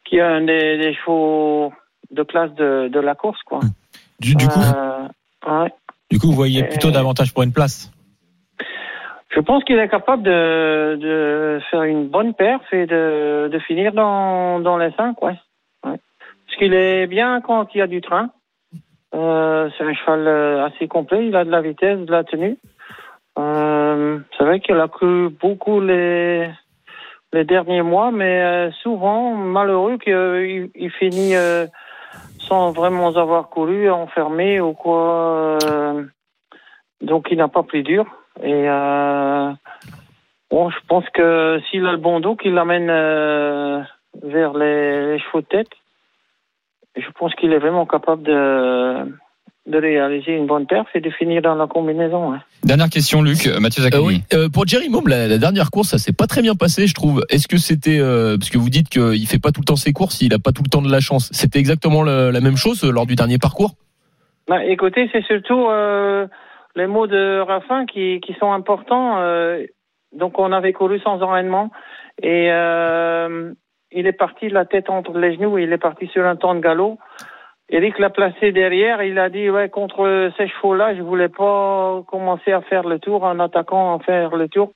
qui 0.05 0.21
a 0.21 0.29
un 0.29 0.43
des, 0.43 0.79
des 0.79 0.95
chevaux 0.95 1.73
de 2.11 2.23
classe 2.23 2.53
de, 2.55 2.88
de 2.88 3.01
la 3.01 3.15
course, 3.15 3.43
quoi. 3.43 3.61
Du, 4.21 4.35
du 4.35 4.47
coup, 4.47 4.61
Euh, 4.61 5.09
ouais. 5.62 5.73
Du 6.12 6.18
coup, 6.18 6.27
vous 6.27 6.40
voyez 6.44 6.62
plutôt 6.64 6.88
Euh, 6.88 6.92
davantage 6.92 7.33
pour 7.33 7.42
une 7.42 7.55
place. 7.55 7.90
Je 9.35 9.40
pense 9.40 9.64
qu'il 9.64 9.79
est 9.79 9.88
capable 9.88 10.22
de, 10.22 10.98
de 11.01 11.61
faire 11.70 11.85
une 11.85 12.07
bonne 12.09 12.35
perf 12.35 12.61
et 12.70 12.85
de, 12.85 13.48
de 13.51 13.59
finir 13.61 13.94
dans, 13.94 14.61
dans 14.61 14.77
les 14.77 14.92
cinq, 14.92 15.22
ouais. 15.22 15.38
ouais. 15.87 15.98
Parce 16.44 16.59
qu'il 16.59 16.75
est 16.75 17.07
bien 17.07 17.40
quand 17.40 17.75
il 17.75 17.79
y 17.79 17.81
a 17.81 17.87
du 17.87 18.03
train. 18.03 18.29
Euh, 19.14 19.70
c'est 19.77 19.85
un 19.85 19.94
cheval 19.94 20.27
euh, 20.27 20.66
assez 20.66 20.87
complet, 20.87 21.27
il 21.29 21.35
a 21.35 21.44
de 21.44 21.51
la 21.51 21.62
vitesse, 21.62 22.01
de 22.01 22.12
la 22.12 22.25
tenue. 22.25 22.59
Euh, 23.38 24.18
c'est 24.37 24.44
vrai 24.44 24.61
qu'il 24.61 24.79
a 24.79 24.88
cru 24.88 25.31
beaucoup 25.31 25.81
les, 25.81 26.51
les 27.33 27.44
derniers 27.44 27.81
mois, 27.83 28.11
mais 28.11 28.70
souvent, 28.83 29.35
malheureux 29.35 29.96
qu'il 29.96 30.68
il 30.75 30.90
finit 30.90 31.35
vraiment 32.71 33.09
avoir 33.17 33.49
couru, 33.49 33.91
enfermé 33.91 34.61
ou 34.61 34.73
quoi. 34.73 35.59
euh, 35.65 36.05
donc 37.01 37.29
il 37.31 37.38
n'a 37.38 37.49
pas 37.49 37.62
pris 37.62 37.83
dur. 37.83 38.07
Et 38.43 38.69
euh, 38.69 39.53
bon, 40.51 40.71
je 40.71 40.79
pense 40.88 41.09
que 41.11 41.61
s'il 41.71 41.87
a 41.87 41.93
le 41.93 41.99
bon 41.99 42.21
dos, 42.21 42.37
qu'il 42.37 42.55
l'amène 42.55 42.88
euh, 42.91 43.83
vers 44.23 44.55
les, 44.55 45.12
les 45.12 45.19
chevaux 45.19 45.41
de 45.41 45.47
tête, 45.47 45.71
je 46.97 47.11
pense 47.19 47.35
qu'il 47.35 47.53
est 47.53 47.59
vraiment 47.59 47.87
capable 47.87 48.23
de, 48.23 49.12
de 49.66 49.79
réaliser 49.79 50.33
une 50.37 50.46
bonne 50.46 50.66
perf 50.66 50.88
et 50.94 51.01
de 51.01 51.09
finir 51.11 51.40
dans 51.40 51.55
la 51.55 51.66
combinaison. 51.68 52.33
hein. 52.33 52.40
Dernière 52.64 52.88
question, 52.90 53.22
Luc. 53.22 53.46
Euh, 53.46 53.61
Mathieu 53.61 53.81
Euh, 53.83 53.85
Zaccani. 53.85 54.05
oui. 54.05 54.22
Euh, 54.35 54.48
pour 54.48 54.66
Jerry 54.66 54.88
Mom, 54.88 55.07
la, 55.07 55.29
la 55.29 55.38
dernière 55.38 55.70
course, 55.70 55.88
ça 55.90 55.98
s'est 55.98 56.12
pas 56.12 56.27
très 56.27 56.42
bien 56.42 56.55
passé, 56.57 56.87
je 56.88 56.94
trouve. 56.94 57.22
Est-ce 57.31 57.46
que 57.46 57.59
c'était 57.59 58.01
euh, 58.01 58.37
parce 58.37 58.51
que 58.51 58.59
vous 58.59 58.70
dites 58.70 58.88
qu'il 58.88 59.25
fait 59.29 59.38
pas 59.38 59.53
tout 59.53 59.61
le 59.61 59.64
temps 59.66 59.77
ses 59.77 59.92
courses, 59.92 60.20
il 60.20 60.35
a 60.35 60.38
pas 60.40 60.51
tout 60.51 60.62
le 60.64 60.68
temps 60.68 60.83
de 60.83 60.90
la 60.90 60.98
chance. 61.01 61.29
C'était 61.33 61.61
exactement 61.61 62.03
le- 62.03 62.31
la 62.33 62.40
même 62.40 62.57
chose 62.57 62.83
lors 62.85 63.07
du 63.07 63.14
dernier 63.14 63.38
parcours? 63.38 63.70
Bah, 64.48 64.64
écoutez, 64.64 65.09
c'est 65.12 65.22
surtout 65.25 65.68
euh, 65.68 66.27
les 66.75 66.88
mots 66.88 67.07
de 67.07 67.38
Raffin 67.40 67.87
qui, 67.87 68.20
qui 68.20 68.35
sont 68.40 68.53
importants. 68.53 69.18
euh, 69.20 69.64
donc, 70.12 70.38
on 70.40 70.51
avait 70.53 70.72
couru 70.72 70.98
sans 71.01 71.22
enraînement 71.22 71.70
et 72.20 72.48
euh, 72.51 73.53
il 73.92 74.07
est 74.09 74.12
parti 74.12 74.48
la 74.48 74.64
tête 74.64 74.90
entre 74.90 75.16
les 75.16 75.37
genoux. 75.37 75.57
Il 75.59 75.72
est 75.72 75.79
parti 75.79 76.09
sur 76.09 76.27
un 76.27 76.35
temps 76.37 76.55
de 76.57 76.61
galop 76.61 76.98
Eric 77.73 77.99
l'a 77.99 78.11
placé 78.11 78.53
derrière. 78.53 79.03
Il 79.03 79.19
a 79.19 79.31
dit 79.31 79.49
ouais 79.49 79.71
contre 79.71 80.31
ces 80.37 80.47
chevaux-là, 80.47 80.95
je 80.95 81.01
voulais 81.01 81.31
pas 81.31 82.03
commencer 82.07 82.53
à 82.53 82.61
faire 82.61 82.87
le 82.87 82.99
tour 82.99 83.25
en 83.25 83.41
attaquant, 83.41 83.97
à 83.97 83.99
faire 84.01 84.37
le 84.37 84.47
tour. 84.49 84.73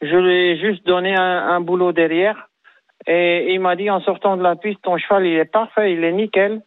Je 0.00 0.16
lui 0.16 0.34
ai 0.34 0.58
juste 0.58 0.84
donné 0.84 1.14
un, 1.14 1.60
boulot 1.60 1.92
derrière. 1.92 2.48
Et 3.06 3.54
il 3.54 3.60
m'a 3.60 3.76
dit 3.76 3.88
en 3.90 4.00
sortant 4.00 4.36
de 4.36 4.42
la 4.42 4.56
piste, 4.56 4.82
ton 4.82 4.98
cheval 4.98 5.24
il 5.24 5.38
est 5.38 5.44
parfait, 5.44 5.92
il 5.92 6.02
est 6.02 6.12
nickel. 6.12 6.62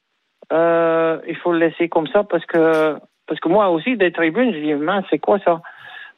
Euh, 0.53 1.19
il 1.27 1.35
faut 1.35 1.51
le 1.51 1.59
laisser 1.59 1.89
comme 1.89 2.07
ça 2.07 2.23
parce 2.23 2.45
que 2.45 2.95
parce 3.27 3.39
que 3.41 3.49
moi 3.49 3.69
aussi 3.69 3.97
des 3.97 4.13
tribunes, 4.13 4.53
je 4.53 4.59
dis 4.59 4.73
mince 4.75 5.05
c'est 5.09 5.19
quoi 5.19 5.39
ça? 5.39 5.61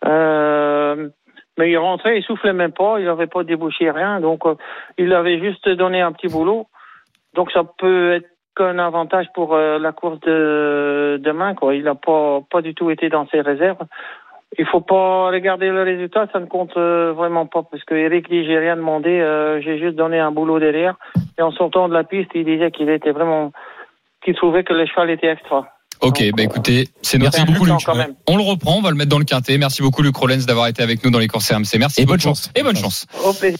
Euh, 0.05 1.09
Mais 1.57 1.71
il 1.71 1.77
rentrait, 1.77 2.19
il 2.19 2.23
soufflait 2.23 2.53
même 2.53 2.73
pas, 2.73 2.99
il 2.99 3.05
n'avait 3.05 3.25
pas 3.25 3.43
débouché 3.43 3.89
rien, 3.89 4.19
donc 4.19 4.45
euh, 4.45 4.53
il 4.99 5.13
avait 5.13 5.39
juste 5.39 5.67
donné 5.67 6.01
un 6.01 6.11
petit 6.11 6.27
boulot. 6.27 6.67
Donc 7.33 7.51
ça 7.51 7.63
peut 7.63 8.13
être 8.13 8.36
qu'un 8.57 8.79
avantage 8.79 9.27
pour 9.33 9.53
euh, 9.53 9.77
la 9.77 9.91
course 9.91 10.19
de 10.21 11.19
demain 11.23 11.53
quoi. 11.53 11.75
Il 11.75 11.83
n'a 11.83 11.95
pas 11.95 12.41
pas 12.49 12.61
du 12.61 12.73
tout 12.73 12.89
été 12.89 13.09
dans 13.09 13.27
ses 13.27 13.41
réserves. 13.41 13.83
Il 14.57 14.65
faut 14.65 14.81
pas 14.81 15.27
regarder 15.27 15.69
le 15.69 15.83
résultat, 15.83 16.27
ça 16.31 16.39
ne 16.39 16.45
compte 16.45 16.75
euh, 16.77 17.13
vraiment 17.13 17.45
pas 17.45 17.63
parce 17.63 17.83
que 17.83 17.93
Eric 17.95 18.29
dit 18.29 18.45
j'ai 18.45 18.57
rien 18.57 18.75
demandé, 18.75 19.09
euh, 19.09 19.61
j'ai 19.61 19.77
juste 19.77 19.95
donné 19.95 20.19
un 20.19 20.31
boulot 20.31 20.59
derrière. 20.59 20.95
Et 21.37 21.41
en 21.41 21.51
sortant 21.51 21.87
de 21.87 21.93
la 21.93 22.03
piste, 22.03 22.31
il 22.33 22.45
disait 22.45 22.71
qu'il 22.71 22.89
était 22.89 23.11
vraiment, 23.11 23.51
qu'il 24.23 24.35
trouvait 24.35 24.63
que 24.63 24.73
le 24.73 24.85
cheval 24.85 25.09
était 25.09 25.27
extra. 25.27 25.67
Ok, 26.01 26.23
bah 26.35 26.43
écoutez, 26.43 26.85
c'est 27.01 27.17
noté. 27.17 27.39
Merci 27.39 27.51
beaucoup, 27.51 27.65
Luc. 27.65 27.75
Luc. 27.75 27.85
quand 27.85 27.95
même. 27.95 28.15
On 28.27 28.37
le 28.37 28.43
reprend, 28.43 28.77
on 28.77 28.81
va 28.81 28.91
le 28.91 28.95
mettre 28.95 29.09
dans 29.09 29.19
le 29.19 29.25
quintet. 29.25 29.57
Merci 29.57 29.81
beaucoup 29.81 30.01
Luc 30.01 30.15
Rollens 30.15 30.45
d'avoir 30.45 30.67
été 30.67 30.81
avec 30.81 31.03
nous 31.03 31.11
dans 31.11 31.19
les 31.19 31.27
courses 31.27 31.51
RMC. 31.51 31.79
Merci 31.79 32.01
Et 32.01 32.05
bonne 32.05 32.19
chance. 32.19 32.51
Et 32.55 32.63
bonne 32.63 32.77
chance. 32.77 33.05
Au 33.25 33.33
plaisir. 33.33 33.59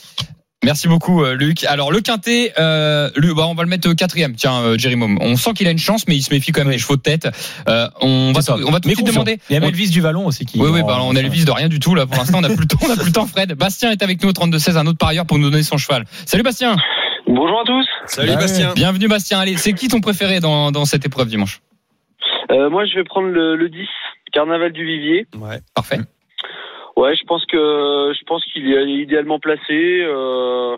Merci 0.68 0.90
beaucoup 0.90 1.24
euh, 1.24 1.34
Luc. 1.34 1.64
Alors 1.64 1.94
le 1.94 2.02
quintet, 2.02 2.52
euh, 2.60 3.10
Luc, 3.16 3.38
bah, 3.38 3.46
on 3.48 3.54
va 3.56 3.64
le 3.64 3.70
mettre 3.70 3.94
quatrième. 3.94 4.36
Tiens, 4.36 4.60
euh, 4.62 4.78
Jerry 4.78 4.98
Mom. 4.98 5.18
On 5.22 5.38
sent 5.38 5.54
qu'il 5.54 5.66
a 5.66 5.72
une 5.72 5.78
chance, 5.78 6.10
mais 6.10 6.16
il 6.18 6.22
se 6.22 6.34
méfie 6.34 6.52
quand 6.52 6.66
même 6.66 6.74
des 6.74 6.78
chevaux 6.78 6.98
de 6.98 7.02
tête. 7.02 7.26
Euh, 7.70 7.88
on 8.02 8.34
va, 8.34 8.42
on 8.66 8.72
va 8.72 8.82
tout 8.82 8.90
de 8.90 8.94
suite 8.94 9.08
demander. 9.08 9.40
Il 9.50 9.54
y 9.54 9.58
a 9.58 9.62
on- 9.64 9.68
Elvis 9.70 9.92
du 9.92 10.02
Vallon 10.02 10.26
aussi 10.26 10.46
qui. 10.46 10.60
Oui, 10.60 10.68
oui, 10.70 10.82
bah, 10.86 11.00
on 11.04 11.16
a 11.16 11.22
le 11.22 11.30
vis 11.30 11.46
de 11.46 11.52
rien 11.52 11.70
du 11.70 11.80
tout 11.80 11.96
là. 11.96 12.06
Pour 12.06 12.18
l'instant, 12.18 12.40
on 12.40 12.44
a 12.44 12.50
plus 12.50 12.64
le 12.64 12.68
temps. 12.68 12.80
On 12.86 12.92
a 12.92 12.98
plus 12.98 13.06
le 13.06 13.12
temps. 13.14 13.26
Fred. 13.28 13.54
Bastien 13.58 13.92
est 13.92 14.04
avec 14.04 14.22
nous 14.22 14.28
au 14.28 14.34
32 14.34 14.60
16, 14.60 14.76
un 14.76 14.86
autre 14.88 14.98
parieur 14.98 15.26
pour 15.26 15.40
nous 15.40 15.50
donner 15.50 15.64
son 15.64 15.78
cheval. 15.78 16.04
Salut 16.26 16.44
Bastien. 16.44 16.76
Bonjour 17.28 17.62
à 17.62 17.64
tous. 17.64 17.88
Salut 18.08 18.28
Bah 18.34 18.36
Bastien. 18.36 18.74
Bienvenue 18.76 19.08
Bastien. 19.08 19.40
Allez, 19.40 19.56
c'est 19.56 19.72
qui 19.72 19.88
ton 19.88 20.02
préféré 20.02 20.42
dans, 20.42 20.74
dans 20.74 20.84
cette 20.84 21.06
épreuve 21.06 21.30
dimanche? 21.30 21.62
Euh, 22.52 22.70
moi, 22.70 22.84
je 22.86 22.96
vais 22.96 23.06
prendre 23.06 23.30
le, 23.30 23.56
le 23.56 23.70
10, 23.70 23.78
Carnaval 24.34 24.74
du 24.74 24.86
Vivier. 24.86 25.28
Ouais. 25.40 25.60
Parfait. 25.74 26.00
Ouais, 26.98 27.16
je 27.16 27.24
pense 27.26 27.46
que 27.46 27.58
je 27.58 28.24
pense 28.26 28.44
qu'il 28.46 28.74
est 28.74 28.92
idéalement 28.92 29.38
placé 29.38 30.02
euh, 30.02 30.78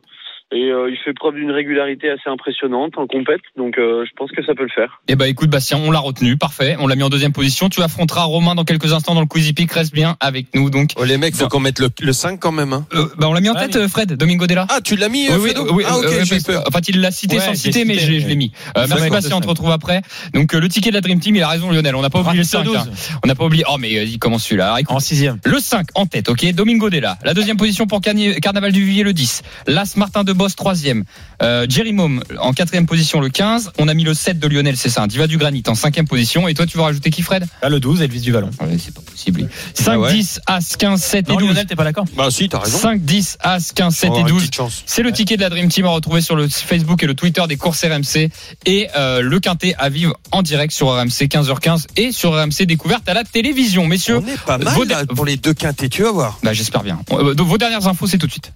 et 0.51 0.69
euh, 0.71 0.89
il 0.89 0.97
fait 1.03 1.13
preuve 1.13 1.35
d'une 1.35 1.51
régularité 1.51 2.09
assez 2.09 2.29
impressionnante 2.29 2.97
en 2.97 3.05
compète, 3.07 3.41
donc 3.57 3.77
euh, 3.77 4.03
je 4.05 4.11
pense 4.15 4.31
que 4.31 4.43
ça 4.43 4.53
peut 4.55 4.63
le 4.63 4.69
faire. 4.73 5.01
Eh 5.07 5.15
ben 5.15 5.25
écoute 5.25 5.49
Bastien, 5.49 5.77
on 5.83 5.91
l'a 5.91 5.99
retenu, 5.99 6.37
parfait. 6.37 6.75
On 6.79 6.87
l'a 6.87 6.95
mis 6.95 7.03
en 7.03 7.09
deuxième 7.09 7.33
position. 7.33 7.69
Tu 7.69 7.81
affronteras 7.81 8.23
Romain 8.23 8.55
dans 8.55 8.63
quelques 8.63 8.93
instants 8.93 9.13
dans 9.13 9.21
le 9.21 9.27
Quizy 9.27 9.53
Peak. 9.53 9.71
Reste 9.71 9.93
bien 9.93 10.17
avec 10.19 10.47
nous 10.55 10.69
donc. 10.69 10.91
Oh, 10.97 11.03
les 11.03 11.17
mecs, 11.17 11.35
faut 11.35 11.47
qu'on 11.47 11.59
mette 11.59 11.79
le, 11.79 11.89
le 12.01 12.13
5 12.13 12.39
quand 12.39 12.51
même. 12.51 12.73
Hein. 12.73 12.85
Euh, 12.93 13.05
bah, 13.17 13.27
on 13.29 13.33
l'a 13.33 13.41
mis 13.41 13.49
en 13.49 13.55
tête, 13.55 13.75
euh, 13.75 13.87
Fred, 13.87 14.13
Domingo 14.13 14.47
Della. 14.47 14.65
Ah, 14.69 14.79
tu 14.83 14.95
l'as 14.95 15.09
mis, 15.09 15.27
Oui, 15.29 15.33
euh, 15.33 15.37
oui, 15.39 15.49
Fredo 15.51 15.73
oui, 15.73 15.83
Ah, 15.87 15.97
ok, 15.97 16.05
euh, 16.05 16.25
j'ai 16.25 16.39
peur. 16.39 16.63
En 16.67 16.71
fait, 16.71 16.89
il 16.89 16.99
l'a 17.01 17.11
cité 17.11 17.37
Ouais, 17.37 17.41
sans 17.45 17.53
citer, 17.53 17.85
mais 17.85 17.95
je 17.99 18.11
l'ai- 18.11 18.19
je 18.19 18.27
l'ai 18.27 18.35
mis. 18.35 18.51
Euh, 18.77 18.85
merci 18.89 19.09
Bastien, 19.09 19.37
on 19.37 19.41
te 19.41 19.47
retrouve 19.47 19.71
après. 19.71 20.01
Donc 20.33 20.53
euh, 20.53 20.59
le 20.59 20.67
ticket 20.69 20.89
de 20.89 20.95
la 20.95 21.01
Dream 21.01 21.19
Team, 21.19 21.35
il 21.35 21.43
a 21.43 21.47
raison 21.47 21.71
Lionel. 21.71 21.95
On 21.95 22.01
n'a 22.01 22.09
pas 22.09 22.19
oublié 22.21 22.37
le 22.37 22.43
5. 22.43 22.59
Rapide 22.59 22.75
hein. 22.75 22.85
12. 22.85 23.09
On 23.23 23.27
n'a 23.27 23.35
pas 23.35 23.45
oublié. 23.45 23.63
Oh 23.69 23.77
mais 23.79 23.95
euh, 23.97 24.03
il 24.03 24.17
commence 24.19 24.45
celui-là. 24.45 24.75
En 24.87 24.99
sixième. 24.99 25.37
Le 25.45 25.59
5 25.59 25.87
en 25.95 26.05
tête, 26.05 26.29
ok? 26.29 26.53
Domingo 26.53 26.89
Della. 26.89 27.17
La 27.23 27.33
deuxième 27.33 27.57
position 27.57 27.85
pour 27.87 28.01
Carnaval 28.01 28.71
du 28.71 28.83
Vivier, 28.83 29.03
le 29.03 29.13
10. 29.13 29.43
Las 29.67 29.95
Martin 29.97 30.23
de 30.23 30.33
Boss, 30.39 30.55
troisième. 30.55 31.03
Euh, 31.43 31.65
Jerry 31.69 31.91
Mom 31.93 32.23
en 32.39 32.53
quatrième 32.53 32.85
position, 32.85 33.19
le 33.19 33.29
15. 33.29 33.71
On 33.77 33.87
a 33.89 33.93
mis 33.93 34.03
le 34.05 34.13
7 34.13 34.39
de 34.39 34.47
Lionel, 34.47 34.77
c'est 34.77 34.89
ça. 34.89 35.05
Diva 35.05 35.27
du 35.27 35.37
Granit 35.37 35.63
en 35.67 35.75
cinquième 35.75 36.07
position. 36.07 36.47
Et 36.47 36.53
toi, 36.53 36.65
tu 36.65 36.77
vas 36.77 36.85
rajouter 36.85 37.09
qui, 37.11 37.21
Fred? 37.21 37.45
Là, 37.61 37.67
le 37.69 37.79
12, 37.81 38.01
Elvis 38.01 38.21
du 38.21 38.31
Vallon. 38.31 38.49
Ouais, 38.61 38.77
C'est 38.83 38.93
pas 38.93 39.01
possible. 39.01 39.49
5, 39.73 39.91
Ah 39.91 39.99
ouais 39.99 40.13
10, 40.13 40.39
As, 40.47 40.75
15, 40.77 41.01
7 41.03 41.27
et 41.29 41.33
Non, 41.33 41.39
12. 41.39 41.47
Lionel, 41.49 41.65
t'es 41.67 41.75
pas 41.75 41.83
d'accord? 41.83 42.05
Bah 42.15 42.29
si, 42.31 42.47
t'as 42.49 42.59
raison. 42.59 42.77
5, 42.77 43.01
10, 43.03 43.37
As, 43.41 43.73
15, 43.73 43.95
7 43.95 44.09
Oh, 44.13 44.17
et 44.17 44.21
une 44.21 44.27
12. 44.27 44.39
petite 44.41 44.55
chance. 44.55 44.83
C'est 44.85 45.03
le 45.03 45.11
ticket 45.11 45.35
de 45.35 45.41
la 45.41 45.49
Dream 45.49 45.67
Team 45.69 45.85
à 45.85 45.89
retrouver 45.89 46.21
sur 46.21 46.35
le 46.37 46.47
Facebook 46.47 47.03
et 47.03 47.05
le 47.07 47.13
Twitter 47.15 47.43
des 47.49 47.57
courses 47.57 47.83
RMC 47.83 48.29
et 48.65 48.87
euh, 48.97 49.21
le 49.21 49.39
quintet 49.41 49.75
à 49.77 49.89
vivre 49.89 50.15
en 50.31 50.41
direct 50.41 50.73
sur 50.73 50.87
RMC 50.89 51.27
15h15 51.27 51.87
et 51.97 52.11
sur 52.13 52.31
RMC 52.33 52.65
découverte 52.65 53.07
à 53.09 53.13
la 53.13 53.23
télévision. 53.25 53.85
Messieurs, 53.87 54.17
On 54.23 54.27
est 54.27 54.37
pas 54.45 54.57
mal 54.57 54.73
vos- 54.73 54.85
là, 54.85 55.05
pour 55.05 55.25
les 55.25 55.35
deux 55.35 55.53
quintés, 55.53 55.89
tu 55.89 56.03
vas 56.03 56.11
voir. 56.11 56.39
bah, 56.43 56.53
j'espère 56.53 56.83
bien. 56.83 56.99
Euh, 57.11 57.33
donc, 57.33 57.47
vos 57.47 57.57
dernières 57.57 57.87
infos, 57.87 58.07
c'est 58.07 58.17
tout 58.17 58.27
de 58.27 58.31
suite. 58.31 58.51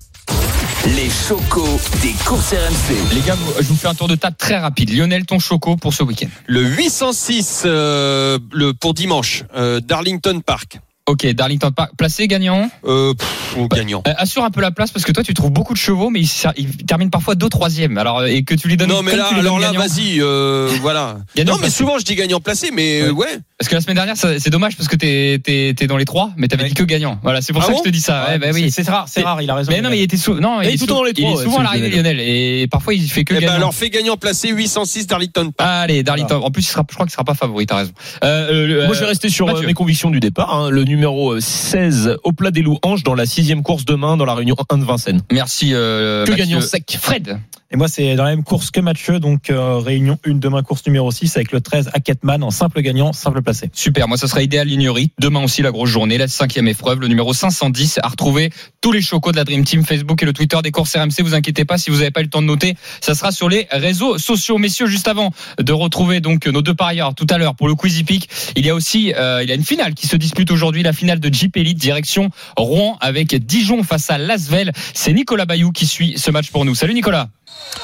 Les 0.85 1.09
chocos 1.09 1.79
des 2.01 2.11
courses 2.25 2.51
RMC. 2.51 3.15
Les 3.15 3.21
gars, 3.21 3.37
je 3.57 3.67
vous 3.69 3.75
fais 3.75 3.87
un 3.87 3.95
tour 3.95 4.09
de 4.09 4.15
table 4.15 4.35
très 4.37 4.57
rapide. 4.57 4.89
Lionel, 4.93 5.25
ton 5.25 5.39
choco 5.39 5.77
pour 5.77 5.93
ce 5.93 6.03
week-end. 6.03 6.27
Le 6.45 6.61
806 6.61 7.63
euh, 7.65 8.37
le, 8.51 8.73
pour 8.73 8.93
dimanche, 8.93 9.45
euh, 9.55 9.79
Darlington 9.79 10.41
Park. 10.45 10.81
Ok, 11.05 11.27
Darlington 11.33 11.71
Park, 11.75 11.91
placé 11.97 12.27
gagnant. 12.29 12.69
Euh, 12.85 13.13
pff, 13.13 13.57
ou 13.57 13.67
gagnant. 13.67 14.03
Euh, 14.07 14.13
assure 14.17 14.45
un 14.45 14.51
peu 14.51 14.61
la 14.61 14.71
place 14.71 14.89
parce 14.89 15.03
que 15.03 15.11
toi, 15.11 15.21
tu 15.21 15.33
trouves 15.33 15.51
beaucoup 15.51 15.73
de 15.73 15.77
chevaux, 15.77 16.09
mais 16.09 16.21
il, 16.21 16.27
sa- 16.27 16.53
il 16.55 16.77
termine 16.85 17.09
parfois 17.09 17.35
deux 17.35 17.49
troisième. 17.49 17.97
Alors 17.97 18.19
euh, 18.19 18.27
et 18.27 18.43
que 18.43 18.55
tu 18.55 18.69
lui 18.69 18.77
donnes. 18.77 18.87
Non 18.87 19.01
mais 19.03 19.13
là, 19.17 19.27
alors 19.37 19.59
là, 19.59 19.73
vas-y, 19.73 20.21
euh, 20.21 20.69
voilà. 20.81 21.17
Gagnant 21.35 21.53
non 21.53 21.57
mais 21.57 21.63
placé. 21.63 21.75
souvent 21.75 21.99
je 21.99 22.05
dis 22.05 22.15
gagnant 22.15 22.39
placé, 22.39 22.71
mais 22.71 23.01
euh, 23.01 23.11
ouais. 23.11 23.27
Parce 23.59 23.67
que 23.69 23.75
la 23.75 23.81
semaine 23.81 23.95
dernière, 23.95 24.15
c'est 24.15 24.49
dommage 24.49 24.77
parce 24.77 24.87
que 24.87 24.95
t'es 24.95 25.39
t'es 25.43 25.73
t'es 25.75 25.87
dans 25.87 25.97
les 25.97 26.05
trois, 26.05 26.31
mais 26.37 26.47
t'avais 26.47 26.63
Ouais. 26.63 26.69
dit 26.69 26.75
que 26.75 26.83
gagnant. 26.83 27.19
Voilà, 27.21 27.41
c'est 27.41 27.51
pour 27.51 27.61
Ah 27.63 27.65
ça 27.65 27.71
bon 27.73 27.79
que 27.79 27.83
je 27.83 27.89
te 27.89 27.93
dis 27.93 28.01
ça. 28.01 28.25
Ouais, 28.29 28.37
bah 28.39 28.47
oui. 28.53 28.71
C'est 28.71 28.87
rare, 28.87 29.07
c'est 29.09 29.21
rare, 29.23 29.41
il 29.41 29.49
a 29.49 29.55
raison. 29.55 29.71
Mais 29.73 29.81
non, 29.81 29.89
mais 29.89 29.99
il 29.99 30.03
était 30.03 30.15
sou- 30.17 30.39
non, 30.39 30.61
il, 30.61 30.69
est 30.69 30.71
tout 30.71 30.73
le 30.73 30.77
sou- 30.79 30.85
temps 30.87 30.95
dans 30.99 31.03
les 31.03 31.11
il 31.17 31.25
est 31.25 31.35
souvent 31.43 31.57
à 31.59 31.63
l'arrivée 31.63 31.89
Lionel. 31.89 32.15
Lionel 32.15 32.19
et 32.29 32.67
parfois 32.71 32.93
il 32.93 33.09
fait 33.11 33.25
que 33.25 33.33
Eh 33.33 33.39
ben 33.39 33.41
gagnant. 33.47 33.55
alors 33.57 33.73
fais 33.73 33.89
gagnant 33.89 34.15
placé 34.15 34.49
806 34.49 35.05
Darlington 35.07 35.51
Park. 35.51 35.69
Allez, 35.69 36.01
Darlington. 36.03 36.41
En 36.43 36.49
plus, 36.51 36.61
il 36.61 36.67
sera, 36.67 36.85
je 36.89 36.93
crois 36.93 37.05
qu'il 37.05 37.11
sera 37.11 37.25
pas 37.25 37.33
favori. 37.33 37.65
T'as 37.65 37.75
raison. 37.77 37.91
Euh, 38.23 38.79
euh, 38.83 38.85
Moi, 38.85 38.95
je 38.95 39.01
vais 39.01 39.05
rester 39.07 39.27
sur 39.29 39.49
euh, 39.49 39.61
mes 39.65 39.73
convictions 39.73 40.09
du 40.09 40.21
départ. 40.21 40.53
hein. 40.55 40.69
Le 40.69 40.83
numéro 40.93 41.33
euh, 41.33 41.39
16 41.39 42.17
au 42.23 42.31
plat 42.31 42.51
des 42.51 42.61
louanges 42.61 43.03
dans 43.03 43.15
la 43.15 43.25
sixième 43.25 43.63
course 43.63 43.85
demain 43.85 44.17
dans 44.17 44.25
la 44.25 44.33
réunion 44.35 44.55
1 44.69 44.77
de 44.77 44.83
Vincennes. 44.85 45.21
Merci. 45.31 45.71
Euh, 45.73 46.25
Que 46.25 46.31
Mathieu. 46.31 46.45
gagnant 46.45 46.61
sec. 46.61 46.97
Fred. 47.01 47.39
Et 47.73 47.75
moi, 47.75 47.87
c'est 47.87 48.15
dans 48.15 48.23
la 48.23 48.29
même 48.29 48.43
course 48.43 48.69
que 48.69 48.79
Mathieu, 48.79 49.19
donc 49.19 49.49
euh, 49.49 49.79
réunion 49.79 50.19
1 50.27 50.35
demain, 50.35 50.61
course 50.61 50.85
numéro 50.85 51.09
6 51.09 51.37
avec 51.37 51.51
le 51.51 51.59
13 51.59 51.89
à 51.91 51.99
Ketman 51.99 52.43
en 52.43 52.51
simple 52.51 52.79
gagnant, 52.81 53.13
simple 53.13 53.41
placé. 53.41 53.71
Super. 53.73 54.07
Moi, 54.07 54.15
ça 54.15 54.27
sera 54.27 54.43
idéal 54.43 54.67
Lignery. 54.67 55.09
Demain 55.17 55.43
aussi 55.43 55.63
la 55.63 55.71
grosse 55.71 55.89
journée, 55.89 56.19
la 56.19 56.27
cinquième 56.27 56.67
épreuve, 56.67 56.99
le 56.99 57.07
numéro 57.07 57.33
510 57.33 57.99
à 58.03 58.09
retrouver 58.09 58.51
tous 58.81 58.91
les 58.91 59.01
chocos 59.01 59.31
de 59.31 59.37
la 59.37 59.43
Dream 59.43 59.63
Team 59.63 59.83
Facebook 59.83 60.21
et 60.21 60.25
le 60.27 60.33
Twitter 60.33 60.59
des 60.63 60.69
courses 60.69 60.95
RMC. 60.95 61.23
Vous 61.23 61.33
inquiétez 61.33 61.65
pas 61.65 61.79
si 61.79 61.89
vous 61.89 61.97
n'avez 61.97 62.11
pas 62.11 62.19
eu 62.19 62.25
le 62.25 62.29
temps 62.29 62.43
de 62.43 62.47
noter, 62.47 62.75
ça 63.01 63.15
sera 63.15 63.31
sur 63.31 63.49
les 63.49 63.67
réseaux 63.71 64.19
sociaux. 64.19 64.59
Messieurs, 64.59 64.85
juste 64.85 65.07
avant 65.07 65.31
de 65.57 65.73
retrouver 65.73 66.19
donc 66.19 66.45
nos 66.45 66.61
deux 66.61 66.75
parieurs 66.75 67.15
tout 67.15 67.27
à 67.31 67.39
l'heure 67.39 67.55
pour 67.55 67.67
le 67.67 67.73
Quizy 67.73 68.03
Peak, 68.03 68.29
il 68.55 68.67
y 68.67 68.69
a 68.69 68.75
aussi 68.75 69.15
euh, 69.15 69.41
il 69.41 69.49
y 69.49 69.51
a 69.51 69.55
une 69.55 69.65
finale 69.65 69.95
qui 69.95 70.05
se 70.05 70.15
dispute 70.15 70.51
aujourd'hui, 70.51 70.83
la 70.83 70.93
finale 70.93 71.19
de 71.19 71.33
Jeep 71.33 71.57
Elite 71.57 71.79
direction 71.79 72.29
Rouen 72.55 72.99
avec 73.01 73.33
Dijon 73.33 73.81
face 73.81 74.11
à 74.11 74.19
Lasvel. 74.19 74.73
C'est 74.93 75.13
Nicolas 75.13 75.47
Bayou 75.47 75.71
qui 75.71 75.87
suit 75.87 76.19
ce 76.19 76.29
match 76.29 76.51
pour 76.51 76.65
nous. 76.65 76.75
Salut 76.75 76.93
Nicolas. 76.93 77.29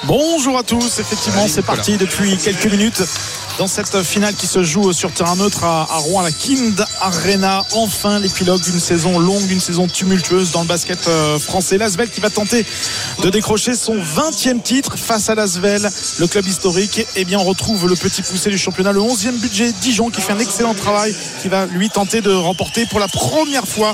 Bonjour 0.06 0.58
à 0.58 0.64
tous, 0.64 1.00
effectivement 1.00 1.48
c'est 1.48 1.62
parti 1.62 1.98
depuis 1.98 2.38
quelques 2.38 2.66
minutes 2.66 3.04
dans 3.60 3.68
cette 3.68 4.02
finale 4.04 4.34
qui 4.36 4.48
se 4.48 4.64
joue 4.64 4.94
sur 4.94 5.12
terrain 5.12 5.36
neutre 5.36 5.66
à, 5.66 5.84
Rouen, 5.98 6.22
à 6.22 6.24
la 6.24 6.32
Kind 6.32 6.82
Arena. 7.02 7.66
Enfin 7.74 8.18
l'épilogue 8.18 8.62
d'une 8.62 8.80
saison 8.80 9.20
longue, 9.20 9.46
d'une 9.48 9.60
saison 9.60 9.86
tumultueuse 9.86 10.52
dans 10.52 10.62
le 10.62 10.68
basket 10.68 11.10
euh, 11.10 11.38
français. 11.38 11.78
L'Asvel 11.78 12.10
qui 12.10 12.22
va 12.22 12.30
tenter 12.30 12.66
de 13.22 13.30
décrocher 13.30 13.76
son 13.76 13.98
20e 13.98 14.62
titre 14.62 14.98
face 14.98 15.30
à 15.30 15.36
l'Asvel, 15.36 15.90
le 16.20 16.28
club 16.28 16.48
historique. 16.48 17.06
Et 17.18 17.26
bien 17.26 17.38
on 17.38 17.44
retrouve 17.44 17.86
le 17.86 17.96
petit 17.96 18.22
poussé 18.22 18.50
du 18.50 18.58
championnat, 18.58 18.94
le 18.94 19.02
11e 19.02 19.38
budget 19.38 19.74
Dijon 19.82 20.10
qui 20.10 20.22
fait 20.22 20.32
un 20.32 20.40
excellent 20.40 20.74
travail, 20.74 21.14
qui 21.42 21.50
va 21.50 21.66
lui 21.66 21.90
tenter 21.90 22.22
de 22.22 22.32
remporter 22.32 22.86
pour 22.86 23.02
la 23.02 23.10
première 23.10 23.68
fois 23.68 23.94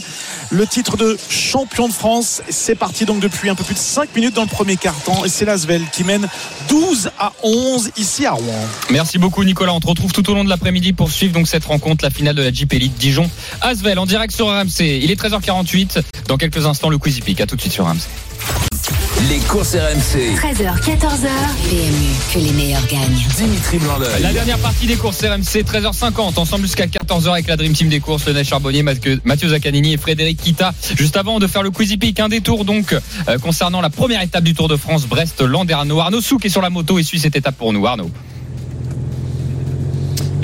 le 0.52 0.68
titre 0.68 0.96
de 0.96 1.18
champion 1.28 1.88
de 1.88 1.94
France. 1.94 2.44
C'est 2.50 2.76
parti 2.76 3.06
donc 3.06 3.20
depuis 3.20 3.50
un 3.50 3.56
peu 3.56 3.64
plus 3.64 3.74
de 3.74 3.80
5 3.80 4.16
minutes 4.16 4.36
dans 4.36 4.44
le 4.44 4.48
premier 4.48 4.78
quart-temps 4.78 5.26
et 5.26 5.30
c'est 5.30 5.46
l'Asvel 5.46 5.75
qui 5.92 6.04
mène 6.04 6.28
12 6.70 7.10
à 7.20 7.34
11 7.44 7.92
ici 7.98 8.26
à 8.26 8.32
Rouen. 8.32 8.68
Merci 8.90 9.18
beaucoup 9.18 9.44
Nicolas. 9.44 9.74
On 9.74 9.80
te 9.80 9.88
retrouve 9.88 10.12
tout 10.12 10.30
au 10.30 10.34
long 10.34 10.44
de 10.44 10.50
l'après-midi 10.50 10.94
pour 10.94 11.12
suivre 11.12 11.34
donc 11.34 11.48
cette 11.48 11.66
rencontre, 11.66 12.04
la 12.04 12.12
finale 12.12 12.36
de 12.36 12.44
la 12.44 12.52
Jeep 12.52 12.74
Elite 12.74 12.96
Dijon. 12.98 13.30
Asvel 13.62 14.00
en 14.00 14.06
direct 14.06 14.34
sur 14.34 14.48
RMC. 14.48 14.82
Il 14.82 15.12
est 15.12 15.22
13h48. 15.22 16.02
Dans 16.28 16.38
quelques 16.38 16.66
instants, 16.66 16.90
le 16.90 16.98
Quizy 16.98 17.22
Peak. 17.22 17.42
À 17.42 17.46
tout 17.46 17.56
de 17.56 17.62
suite 17.62 17.74
sur 17.74 17.86
RMC. 17.86 18.75
Les 19.22 19.40
courses 19.40 19.76
RMC. 19.76 20.36
13h, 20.36 20.82
14h. 20.82 21.30
PMU, 21.70 22.34
que 22.34 22.40
les 22.40 22.52
meilleurs 22.52 22.86
gagnent. 22.86 23.26
Dimitri 23.38 23.78
blanc 23.78 23.98
La 24.22 24.34
dernière 24.34 24.60
partie 24.60 24.88
des 24.88 24.98
courses 24.98 25.24
RMC, 25.24 25.64
13h50, 25.64 26.38
ensemble 26.38 26.64
jusqu'à 26.64 26.86
14h 26.86 27.32
avec 27.32 27.48
la 27.48 27.56
Dream 27.56 27.72
Team 27.72 27.88
des 27.88 28.02
courses, 28.02 28.28
Lionel 28.28 28.46
Charbonnier, 28.46 28.84
Mathieu, 28.84 29.22
Mathieu 29.24 29.48
Zaccanini 29.48 29.94
et 29.94 29.98
Frédéric 29.98 30.42
Kita. 30.42 30.74
Juste 30.98 31.16
avant 31.16 31.40
de 31.40 31.48
faire 31.48 31.64
le 31.64 31.72
Quizy 31.72 31.98
Peak, 31.98 32.20
un 32.20 32.28
détour 32.28 32.66
donc 32.66 32.94
euh, 32.94 33.38
concernant 33.40 33.80
la 33.80 33.90
première 33.90 34.22
étape 34.22 34.44
du 34.44 34.54
Tour 34.54 34.68
de 34.68 34.76
France, 34.76 35.08
Brest-Landerneau. 35.08 36.02
Arnaud 36.02 36.22
Souk 36.22 36.46
est 36.46 36.50
sur 36.50 36.62
la 36.62 36.70
moto 36.70 37.00
et 37.00 37.04
suit 37.04 37.20
cette 37.20 37.38
étape 37.38 37.56
pour 37.56 37.72
nous. 37.72 37.88
Arnaud. 37.88 38.12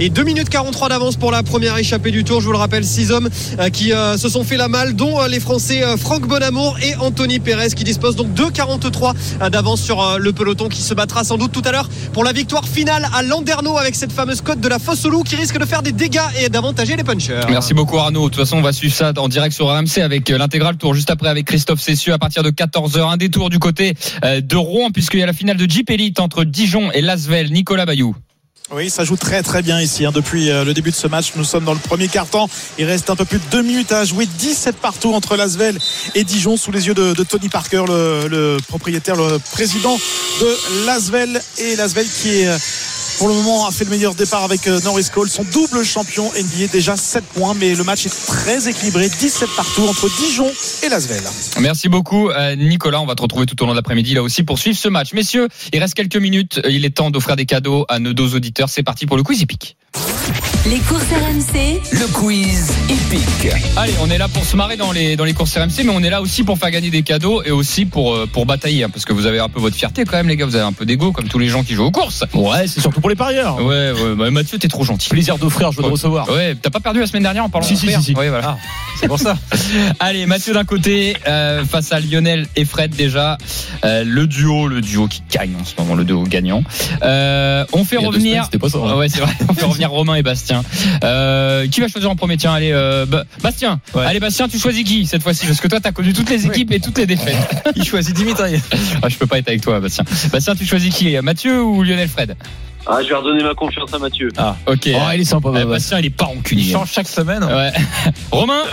Et 0.02 0.10
2 0.10 0.24
minutes 0.24 0.49
43 0.49 0.89
d'avance 0.89 1.16
pour 1.16 1.30
la 1.30 1.43
première 1.43 1.78
échappée 1.78 2.10
du 2.10 2.24
tour. 2.24 2.41
Je 2.41 2.47
vous 2.47 2.52
le 2.52 2.58
rappelle, 2.58 2.84
six 2.84 3.12
hommes 3.12 3.30
euh, 3.60 3.70
qui 3.70 3.93
euh, 3.93 4.18
se 4.18 4.30
sont 4.30 4.43
fait 4.43 4.58
la 4.58 4.68
malle, 4.68 4.95
dont 4.95 5.22
euh, 5.22 5.28
les 5.28 5.39
Français 5.39 5.84
Franck 5.95 6.28
Bonamour 6.28 6.78
et 6.82 6.95
Anthony 6.95 7.39
Pérez 7.39 7.70
qui 7.76 7.84
disposent 7.84 8.16
donc 8.16 8.34
de 8.34 8.45
43 8.45 9.14
euh, 9.41 9.49
d'avance 9.49 9.80
sur 9.80 10.18
le 10.18 10.34
peloton 10.34 10.70
qui 10.70 10.82
se 10.82 10.95
battra 10.95 11.24
sans 11.24 11.38
doute 11.38 11.52
tout 11.52 11.62
à 11.66 11.72
l'heure 11.72 11.88
pour 12.14 12.24
la 12.24 12.34
victoire 12.34 12.68
finale 12.68 13.08
à 13.14 13.22
Landerneau 13.22 13.78
avec 13.78 13.93
cette 13.93 14.12
fameuse 14.12 14.41
cote 14.41 14.60
de 14.60 14.68
la 14.68 14.80
fosse 14.80 15.06
au 15.06 15.12
loup 15.12 15.22
qui 15.22 15.36
risque 15.36 15.60
de 15.60 15.66
faire 15.66 15.84
des 15.84 15.91
dégâts 15.91 16.20
et 16.41 16.49
d'avantager 16.49 16.95
les 16.95 17.04
punchers. 17.04 17.41
Merci 17.49 17.76
beaucoup 17.76 17.99
Arnaud. 17.99 18.30
De 18.30 18.34
toute 18.34 18.43
façon, 18.43 18.58
on 18.58 18.64
va 18.64 18.74
suivre 18.74 18.95
ça 18.95 19.14
en 19.16 19.28
direct 19.28 19.54
sur 19.54 19.68
RMC 19.68 19.99
avec 20.04 20.30
l'intégral 20.30 20.78
tour 20.78 20.95
juste 20.95 21.12
après 21.12 21.30
avec 21.30 21.45
Christophe 21.45 21.80
Cessieux 21.80 22.14
à 22.14 22.18
partir 22.18 22.41
de 22.41 22.49
14h. 22.49 23.08
Un 23.08 23.18
détour 23.18 23.52
du 23.52 23.60
côté 23.60 23.93
de 24.24 24.56
Rouen 24.56 24.89
puisqu'il 24.89 25.20
y 25.20 25.24
a 25.24 25.28
la 25.28 25.34
finale 25.34 25.58
de 25.58 25.70
Jeep 25.70 25.91
Elite 25.91 26.20
entre 26.20 26.43
Dijon 26.43 26.91
et 26.91 27.02
Lasvel. 27.02 27.52
Nicolas 27.52 27.86
Bayou. 27.86 28.16
Oui, 28.74 28.89
ça 28.89 29.03
joue 29.03 29.17
très 29.17 29.43
très 29.43 29.61
bien 29.61 29.82
ici. 29.82 30.05
hein. 30.05 30.11
Depuis 30.13 30.49
euh, 30.49 30.63
le 30.63 30.74
début 30.74 30.91
de 30.91 30.95
ce 30.95 31.07
match, 31.07 31.34
nous 31.36 31.43
sommes 31.43 31.65
dans 31.65 31.74
le 31.74 31.80
premier 31.80 32.07
quart-temps. 32.07 32.49
Il 32.80 32.86
reste 32.86 33.09
un 33.09 33.17
peu 33.17 33.26
plus 33.26 33.38
de 33.39 33.43
deux 33.51 33.63
minutes 33.63 33.91
à 33.91 34.05
jouer. 34.05 34.26
17 34.26 34.78
partout 34.78 35.13
entre 35.13 35.36
Lasvel 35.36 35.78
et 36.15 36.24
Dijon 36.24 36.55
sous 36.55 36.72
les 36.72 36.88
yeux 36.88 36.93
de, 36.93 37.13
Tony 37.24 37.49
Parker, 37.49 37.84
le, 37.88 38.28
le 38.30 38.57
propriétaire, 38.69 39.17
le 39.17 39.39
président 39.51 39.97
de 40.39 40.86
Lasvel. 40.86 41.41
Et 41.57 41.76
Lasvel 41.76 42.07
qui 42.07 42.30
est 42.30 42.47
euh, 42.47 42.57
pour 43.22 43.30
le 43.30 43.36
moment 43.36 43.67
a 43.67 43.72
fait 43.72 43.84
le 43.84 43.91
meilleur 43.91 44.15
départ 44.15 44.43
avec 44.43 44.65
euh, 44.65 44.82
Norris 44.82 45.09
Cole, 45.13 45.30
son 45.30 45.43
double 45.43 45.86
champion 45.86 46.32
NBA, 46.32 46.72
déjà 46.72 46.97
7 46.97 47.24
points. 47.24 47.53
Mais 47.53 47.76
le 47.76 47.84
match 47.84 48.07
est 48.07 48.26
très 48.26 48.67
équilibré. 48.67 49.09
17 49.09 49.47
partout 49.55 49.84
entre 49.88 50.09
Dijon 50.17 50.51
et 50.82 50.89
Lasvel. 50.89 51.22
Merci 51.59 51.88
beaucoup 51.88 52.32
euh, 52.32 52.55
Nicolas. 52.55 52.99
On 52.99 53.05
va 53.05 53.13
te 53.13 53.22
retrouver 53.22 53.45
tout 53.45 53.61
au 53.61 53.67
long 53.67 53.74
de 53.74 53.78
l'après-midi 53.78 54.15
là 54.15 54.24
aussi 54.24 54.41
pour 54.41 54.57
suivre 54.57 54.76
ce 54.76 54.89
match. 54.89 55.13
Messieurs, 55.13 55.49
il 55.72 55.80
reste 55.80 55.93
quelques 55.93 56.15
minutes. 56.15 56.61
Il 56.67 56.84
est 56.84 56.89
temps 56.89 57.11
d'offrir 57.11 57.36
des 57.36 57.45
cadeaux 57.45 57.86
à 57.89 57.99
nos 57.99 58.13
deux 58.13 58.34
auditeurs. 58.34 58.69
C'est 58.69 58.82
parti 58.82 59.05
pour 59.05 59.17
le 59.17 59.22
quiz 59.22 59.39
hippique. 59.39 59.78
Les 60.67 60.78
courses 60.78 61.03
RMC, 61.03 61.82
Le 61.91 62.13
quiz 62.13 62.72
épique. 62.88 63.51
Allez, 63.76 63.93
on 63.99 64.11
est 64.11 64.19
là 64.19 64.28
pour 64.28 64.45
se 64.45 64.55
marrer 64.55 64.78
dans 64.78 64.91
les 64.91 65.15
dans 65.15 65.24
les 65.24 65.34
courses 65.34 65.57
RMC, 65.57 65.84
mais 65.84 65.89
on 65.89 66.03
est 66.03 66.11
là 66.11 66.22
aussi 66.22 66.43
pour 66.43 66.59
faire 66.59 66.69
gagner 66.69 66.91
des 66.91 67.01
cadeaux 67.01 67.41
et 67.41 67.49
aussi 67.49 67.86
pour 67.86 68.13
euh, 68.13 68.28
pour 68.32 68.45
batailler, 68.45 68.84
hein, 68.84 68.89
parce 68.89 69.03
que 69.03 69.11
vous 69.11 69.26
avez 69.26 69.39
un 69.39 69.49
peu 69.49 69.59
votre 69.59 69.76
fierté 69.76 70.05
quand 70.05 70.17
même, 70.17 70.28
les 70.28 70.38
gars. 70.38 70.45
Vous 70.45 70.55
avez 70.55 70.65
un 70.65 70.72
peu 70.72 70.86
d'ego 70.86 71.11
comme 71.11 71.28
tous 71.28 71.39
les 71.39 71.47
gens 71.47 71.63
qui 71.63 71.74
jouent 71.74 71.86
aux 71.86 71.91
courses. 71.91 72.24
Ouais, 72.36 72.67
c'est 72.67 72.80
surtout 72.80 73.01
pour 73.01 73.09
les 73.12 73.16
parieurs. 73.16 73.57
Ouais, 73.64 73.91
ouais. 73.91 74.16
Bah, 74.18 74.32
Mathieu, 74.32 74.57
t'es 74.57 74.68
trop 74.68 74.84
gentil. 74.84 75.09
Plaisir 75.09 75.38
d'offrir, 75.38 75.72
je 75.72 75.78
veux 75.78 75.84
de 75.84 75.89
recevoir. 75.89 76.30
Ouais, 76.30 76.55
t'as 76.62 76.70
pas 76.70 76.80
perdu 76.80 76.99
la 76.99 77.07
semaine 77.07 77.24
dernière 77.24 77.43
en 77.45 77.49
parlant 77.49 77.68
Si, 77.68 77.76
si, 77.78 77.86
d'offrir 77.86 77.99
si, 78.01 78.05
si. 78.12 78.16
Ouais, 78.18 78.30
voilà. 78.30 78.57
C'est 78.99 79.07
pour 79.07 79.20
ça. 79.20 79.38
Allez, 79.99 80.26
Mathieu 80.26 80.53
d'un 80.53 80.64
côté 80.64 81.16
euh, 81.28 81.64
face 81.66 81.91
à 81.91 81.99
Lionel 81.99 82.47
et 82.55 82.66
Fred 82.66 82.95
déjà 82.95 83.38
Euh, 83.84 84.03
le 84.05 84.28
duo, 84.28 84.68
le 84.68 84.82
duo 84.82 85.07
qui 85.07 85.24
gagne 85.32 85.55
en 85.59 85.66
ce 85.66 85.74
moment, 85.80 85.95
le 85.95 86.03
duo 86.03 86.24
gagnant. 86.24 86.64
Euh, 87.03 87.66
on 87.74 87.84
fait 87.84 87.97
revenir. 87.97 88.32
semaines, 88.32 88.43
c'était 88.45 88.57
pas 88.59 88.70
ça, 88.70 88.78
hein. 88.78 88.95
Ouais, 88.95 89.09
c'est 89.09 89.22
vrai. 89.22 89.32
On 89.49 89.53
fait 89.53 89.66
revenir 89.66 89.89
Romain 89.91 90.16
et 90.16 90.24
Bastien. 90.24 90.64
Qui 91.01 91.82
va 91.82 91.88
choisir 91.88 92.09
en 92.12 92.16
premier? 92.16 92.38
Tiens, 92.38 92.53
allez, 92.53 92.72
euh, 92.72 93.05
Ba- 93.05 93.26
Bastien. 93.41 93.80
Ouais. 93.93 94.05
Allez, 94.05 94.20
Bastien, 94.20 94.47
tu 94.47 94.59
choisis 94.59 94.84
qui 94.84 95.05
cette 95.05 95.24
fois-ci? 95.24 95.45
Parce 95.47 95.59
que 95.62 95.68
toi, 95.68 95.80
t'as 95.80 95.91
connu 95.91 96.14
toutes 96.14 96.30
les 96.30 96.45
équipes 96.45 96.72
et 96.72 96.80
toutes 96.80 96.97
les 96.97 97.05
défaites. 97.07 97.36
Il 97.76 97.84
choisit 97.86 98.16
Dimitri. 98.16 98.62
Ah, 99.01 99.09
je 99.09 99.18
peux 99.18 99.28
pas 99.28 99.39
être 99.39 99.47
avec 99.49 99.62
toi, 99.62 99.80
Bastien. 99.80 100.03
Bastien, 100.32 100.55
tu 100.55 100.66
choisis 100.66 100.93
qui? 100.93 101.18
Mathieu 101.22 101.62
ou 101.64 101.84
Lionel 101.84 102.07
Fred? 102.07 102.36
Ah, 102.88 103.00
je 103.04 103.10
vais 103.10 103.16
redonner 103.16 103.44
ma 103.44 103.54
confiance 103.54 103.94
à 103.94 104.00
Mathieu. 104.00 104.30
Ok. 104.66 104.90
Oh, 104.94 105.00
il 105.14 105.22
est 105.22 105.26
sympa, 105.26 105.50
Euh, 105.50 105.52
Bastien. 105.52 105.66
Bastien, 105.68 106.00
il 106.00 106.06
est 106.08 106.10
pas 106.10 106.28
Il 106.32 106.36
rancunier. 106.38 106.72
change 106.72 106.92
chaque 106.92 107.08
semaine. 107.08 107.44
Ouais. 107.44 107.72
Romain, 108.32 108.64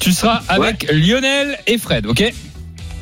tu 0.00 0.12
seras 0.12 0.42
avec 0.48 0.90
Lionel 0.92 1.58
et 1.66 1.78
Fred, 1.78 2.06
ok? 2.06 2.32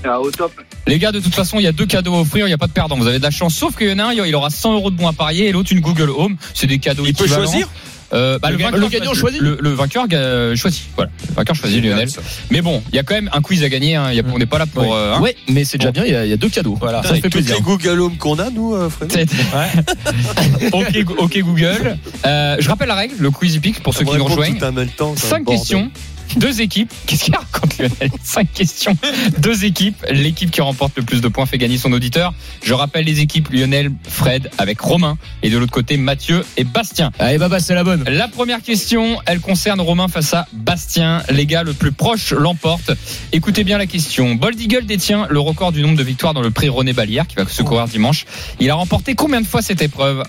Ah, 0.05 0.21
au 0.21 0.31
top. 0.31 0.53
Les 0.87 0.99
gars, 0.99 1.13
de 1.13 1.21
toute 1.21 1.35
façon, 1.35 1.59
il 1.59 1.63
y 1.65 1.67
a 1.67 1.73
deux 1.73 1.87
cadeaux 1.87 2.15
à 2.15 2.21
offrir, 2.21 2.47
il 2.47 2.51
n'y 2.51 2.55
a 2.55 2.59
pas 2.59 2.67
de 2.67 2.73
perdant. 2.73 2.97
Vous 2.97 3.07
avez 3.07 3.19
de 3.19 3.23
la 3.23 3.31
chance, 3.31 3.55
sauf 3.55 3.77
qu'il 3.77 3.89
y 3.89 3.93
en 3.93 3.99
a 3.99 4.05
un, 4.07 4.13
il 4.13 4.35
aura 4.35 4.51
100 4.51 4.75
euros 4.75 4.91
de 4.91 4.97
bons 4.97 5.07
à 5.09 5.13
parier 5.13 5.49
et 5.49 5.53
l'autre 5.53 5.73
une 5.73 5.81
Google 5.81 6.11
Home. 6.11 6.37
C'est 6.55 6.67
des 6.67 6.79
cadeaux 6.79 7.05
Il 7.07 7.15
peut 7.15 7.27
choisir? 7.27 7.69
Euh, 8.13 8.39
bah, 8.41 8.51
Le 8.51 8.57
vainqueur 8.57 8.79
le 8.81 8.89
gagnant 8.89 9.15
choisit 9.15 9.41
le, 9.41 9.57
le 9.61 9.71
vainqueur 9.73 10.07
euh, 10.13 10.57
choisit. 10.57 10.83
Voilà. 10.97 11.11
Le 11.29 11.35
vainqueur 11.35 11.55
choisit 11.55 11.83
Lionel. 11.85 12.09
Mais 12.51 12.61
bon, 12.61 12.83
il 12.93 12.97
y 12.97 12.99
a 12.99 13.03
quand 13.05 13.15
même 13.15 13.31
un 13.33 13.41
quiz 13.41 13.63
à 13.63 13.69
gagner. 13.69 13.95
Hein. 13.95 14.13
Y 14.13 14.21
a- 14.21 14.23
on 14.33 14.39
n'est 14.39 14.47
pas 14.47 14.59
là 14.59 14.67
pour. 14.67 14.83
Oui. 14.83 14.89
euh, 14.93 15.15
hein. 15.15 15.21
Ouais, 15.21 15.37
mais 15.49 15.65
c'est 15.65 15.79
déjà 15.79 15.93
bien, 15.93 16.05
il 16.05 16.13
y, 16.13 16.17
a, 16.17 16.25
il 16.25 16.31
y 16.31 16.33
a 16.33 16.37
deux 16.37 16.49
cadeaux. 16.49 16.77
Voilà. 16.81 17.03
Ça 17.03 17.15
fait 17.15 17.21
Toutes 17.23 17.33
plaisir. 17.33 17.55
les 17.57 17.63
Google 17.63 18.01
Home 18.01 18.17
qu'on 18.17 18.39
a, 18.39 18.51
nous, 18.51 18.75
euh, 18.75 18.89
Fred. 18.91 19.13
C'est- 19.13 19.29
ok, 20.73 21.05
Go- 21.05 21.15
ok 21.19 21.39
Google. 21.41 21.97
Euh, 22.27 22.57
je 22.59 22.69
rappelle 22.69 22.89
la 22.89 22.95
règle, 22.95 23.15
le 23.19 23.31
quiz 23.31 23.55
hippique 23.55 23.83
pour 23.83 23.95
ceux 23.95 24.05
qui 24.05 24.17
nous 24.17 24.25
rejoignent. 24.25 24.59
Tout 24.59 24.65
en 24.65 24.73
même 24.73 24.89
temps, 24.89 25.15
c'est 25.17 25.27
un 25.27 25.31
Cinq 25.31 25.45
bordel. 25.45 25.59
questions, 25.61 25.91
deux 26.37 26.61
équipes. 26.61 26.93
Qu'est-ce 27.07 27.25
qu'il 27.25 27.35
raconte 27.35 27.79
Lionel 27.79 28.11
Cinq 28.23 28.53
questions, 28.53 28.97
deux 29.39 29.65
équipes. 29.65 30.05
L'équipe 30.11 30.51
qui 30.51 30.61
remporte 30.61 30.97
le 30.97 31.03
plus 31.03 31.21
de 31.21 31.29
points 31.29 31.47
fait 31.47 31.59
gagner 31.59 31.79
son 31.79 31.93
auditeur. 31.93 32.35
Je 32.63 32.75
rappelle 32.75 33.05
les 33.05 33.21
équipes 33.21 33.49
Lionel, 33.51 33.93
Fred 34.09 34.51
avec 34.59 34.81
Romain 34.81 35.19
et 35.43 35.51
de 35.51 35.59
l'autre 35.59 35.73
côté 35.73 35.97
Mathieu 35.97 36.45
et 36.57 36.65
Bastien. 36.65 37.11
Allez, 37.19 37.39
Baba, 37.39 37.61
c'est 37.61 37.75
la 37.75 37.85
bonne. 37.85 38.05
La 38.05 38.29
première 38.29 38.63
question, 38.63 39.19
elle 39.27 39.41
concerne 39.41 39.81
Romain 39.81 40.09
face 40.09 40.35
à 40.35 40.47
Bastien. 40.53 41.23
Les 41.31 41.47
gars, 41.47 41.63
le 41.63 41.73
plus 41.73 41.93
proche 41.93 42.33
l'emporte. 42.33 42.93
Écoutez 43.33 43.65
bien 43.65 43.79
la 43.79 43.87
question. 43.87 44.35
Bold 44.35 44.61
Eagle 44.61 44.87
détient 44.87 45.27
le 45.29 45.41
record 45.41 45.73
du 45.73 45.83
nombre 45.83 45.97
de 45.97 46.03
victoires 46.03 46.35
dans 46.35 46.43
le 46.43 46.51
prix 46.51 46.69
René 46.69 46.93
Balière 46.93 47.27
qui 47.27 47.37
va 47.37 47.47
se 47.47 47.63
courir 47.63 47.87
dimanche. 47.87 48.27
Il 48.61 48.71
a 48.71 48.75
remporté 48.75 49.15
combien 49.15 49.41
de 49.41 49.47
fois 49.47 49.63
cette 49.63 49.83
épreuve? 49.83 50.23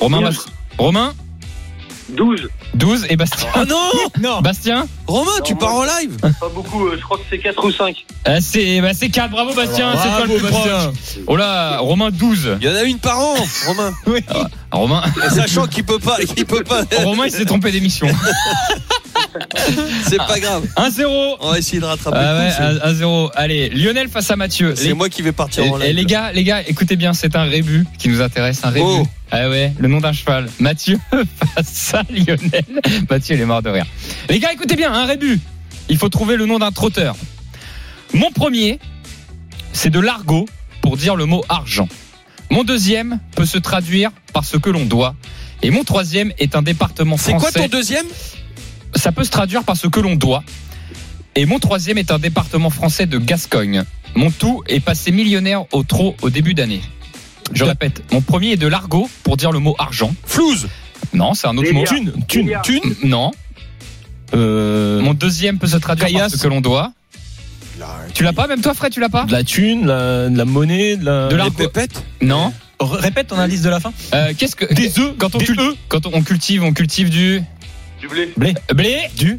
Romain, 0.00 0.30
Romain? 0.78 1.14
12. 2.10 2.48
12 2.74 3.06
et 3.10 3.16
Bastien 3.16 3.48
Oh 3.56 3.64
non 3.68 3.90
Non. 4.20 4.40
Bastien 4.40 4.86
Romain, 5.06 5.30
tu 5.44 5.54
pars 5.54 5.74
en 5.74 5.84
live 5.84 6.16
Pas 6.16 6.48
beaucoup, 6.54 6.86
euh, 6.86 6.96
je 6.98 7.02
crois 7.02 7.18
que 7.18 7.24
c'est 7.28 7.38
4 7.38 7.64
ou 7.64 7.70
5. 7.70 7.96
Euh, 8.28 8.38
C'est 8.40 8.80
bah, 8.80 8.90
c'est 8.94 9.08
4, 9.08 9.30
bravo 9.30 9.54
Bastien, 9.54 9.92
c'est 10.02 10.08
toi 10.08 10.26
le 10.26 10.36
plus 10.36 10.48
proche. 10.48 10.70
Oh 11.26 11.36
là, 11.36 11.78
Romain 11.78 12.10
12. 12.10 12.58
Il 12.60 12.68
y 12.68 12.70
en 12.70 12.76
a 12.76 12.82
une 12.82 12.98
par 12.98 13.18
an, 13.18 13.34
Romain. 13.66 13.92
Romain, 14.72 15.02
Sachant 15.34 15.66
qu'il 15.66 15.84
peut 15.84 15.98
pas, 15.98 16.16
qu'il 16.18 16.46
peut 16.46 16.64
pas. 16.64 16.82
Romain 17.04 17.26
il 17.26 17.32
s'est 17.32 17.44
trompé 17.44 17.70
d'émission. 17.70 18.06
C'est 20.08 20.16
pas 20.18 20.38
grave. 20.40 20.66
1-0. 20.76 21.36
On 21.40 21.50
va 21.50 21.58
essayer 21.58 21.80
de 21.80 21.84
rattraper. 21.84 22.18
Ah 22.20 22.38
ouais, 22.38 22.48
coup, 22.50 22.80
c'est- 22.82 23.02
1-0. 23.04 23.30
Allez, 23.34 23.68
Lionel 23.70 24.08
face 24.08 24.30
à 24.30 24.36
Mathieu. 24.36 24.74
c'est 24.76 24.88
Les- 24.88 24.94
moi 24.94 25.08
qui 25.08 25.22
vais 25.22 25.32
partir 25.32 25.64
en 25.72 25.80
Et, 25.80 25.84
et 25.84 25.86
live. 25.88 25.96
les 25.96 26.04
gars, 26.04 26.32
les 26.32 26.44
gars, 26.44 26.62
écoutez 26.66 26.96
bien, 26.96 27.12
c'est 27.12 27.36
un 27.36 27.44
rébut 27.44 27.86
qui 27.98 28.08
nous 28.08 28.20
intéresse, 28.20 28.60
un 28.64 28.70
rébut. 28.70 28.84
Oh. 28.86 29.06
Ah 29.30 29.48
ouais, 29.48 29.72
le 29.78 29.88
nom 29.88 29.98
d'un 30.00 30.12
cheval. 30.12 30.48
Mathieu 30.58 30.98
face 31.54 31.94
à 31.94 32.02
Lionel. 32.10 32.64
Mathieu, 33.08 33.34
il 33.36 33.40
est 33.40 33.46
mort 33.46 33.62
de 33.62 33.70
rire. 33.70 33.86
Les 34.28 34.38
gars, 34.38 34.52
écoutez 34.52 34.76
bien, 34.76 34.92
un 34.92 35.06
rébut. 35.06 35.40
Il 35.88 35.96
faut 35.98 36.08
trouver 36.08 36.36
le 36.36 36.46
nom 36.46 36.58
d'un 36.58 36.70
trotteur. 36.72 37.16
Mon 38.14 38.30
premier, 38.30 38.78
c'est 39.72 39.90
de 39.90 40.00
l'argot 40.00 40.46
pour 40.82 40.96
dire 40.96 41.16
le 41.16 41.24
mot 41.24 41.42
argent. 41.48 41.88
Mon 42.50 42.64
deuxième 42.64 43.18
peut 43.34 43.46
se 43.46 43.56
traduire 43.56 44.10
par 44.34 44.44
ce 44.44 44.58
que 44.58 44.68
l'on 44.68 44.84
doit. 44.84 45.14
Et 45.62 45.70
mon 45.70 45.84
troisième 45.84 46.32
est 46.38 46.54
un 46.56 46.62
département 46.62 47.16
C'est 47.16 47.30
français. 47.30 47.52
quoi 47.52 47.62
ton 47.62 47.68
deuxième? 47.68 48.04
Ça 48.94 49.12
peut 49.12 49.24
se 49.24 49.30
traduire 49.30 49.64
par 49.64 49.76
ce 49.76 49.86
que 49.86 50.00
l'on 50.00 50.16
doit. 50.16 50.42
Et 51.34 51.46
mon 51.46 51.58
troisième 51.58 51.96
est 51.98 52.10
un 52.10 52.18
département 52.18 52.68
français 52.70 53.06
de 53.06 53.18
Gascogne. 53.18 53.84
Mon 54.14 54.30
tout 54.30 54.62
est 54.68 54.80
passé 54.80 55.10
millionnaire 55.12 55.64
au 55.72 55.82
trot 55.82 56.14
au 56.22 56.28
début 56.30 56.52
d'année. 56.54 56.82
Je 57.54 57.64
répète, 57.64 58.02
mon 58.12 58.20
premier 58.20 58.52
est 58.52 58.56
de 58.56 58.66
l'argot 58.66 59.08
pour 59.22 59.36
dire 59.36 59.50
le 59.52 59.58
mot 59.58 59.74
argent. 59.78 60.14
Flouze. 60.26 60.68
Non, 61.14 61.34
c'est 61.34 61.46
un 61.46 61.56
autre 61.56 61.72
mot. 61.72 61.84
Thune, 61.84 62.12
thune, 62.28 62.52
thune. 62.62 62.94
Non. 63.04 63.32
Euh, 64.34 65.00
Mon 65.00 65.14
deuxième 65.14 65.58
peut 65.58 65.66
se 65.66 65.76
traduire 65.76 66.06
Caillasse. 66.08 66.32
par 66.32 66.38
ce 66.38 66.42
que 66.42 66.48
l'on 66.48 66.60
doit. 66.60 66.92
Tu 68.14 68.22
l'as 68.22 68.32
pas, 68.32 68.46
même 68.46 68.60
toi, 68.60 68.74
Fred, 68.74 68.92
tu 68.92 69.00
l'as 69.00 69.08
pas 69.08 69.24
de 69.24 69.32
la 69.32 69.42
thune, 69.44 69.82
de 69.82 69.88
la, 69.88 70.28
de 70.28 70.36
la 70.38 70.44
monnaie, 70.44 70.96
de 70.96 71.04
la. 71.04 71.28
De 71.28 71.36
l'argot. 71.36 71.50
pépettes 71.56 72.02
Non. 72.20 72.52
R- 72.78 72.96
Répète 72.98 73.28
ton 73.28 73.38
indice 73.38 73.62
de 73.62 73.70
la 73.70 73.80
fin. 73.80 73.92
Euh, 74.14 74.32
Qu'est-ce 74.36 74.54
que 74.56 74.72
Des 74.72 74.98
œufs. 74.98 75.14
quand 75.18 75.34
on 75.34 75.38
Des 75.38 75.46
quand 75.88 76.06
on 76.06 76.22
cultive, 76.22 76.62
on 76.62 76.72
cultive 76.72 77.10
du 77.10 77.42
Du 78.02 78.08
blé. 78.08 78.32
Blé. 78.36 78.54
blé, 78.74 79.10
Du. 79.16 79.38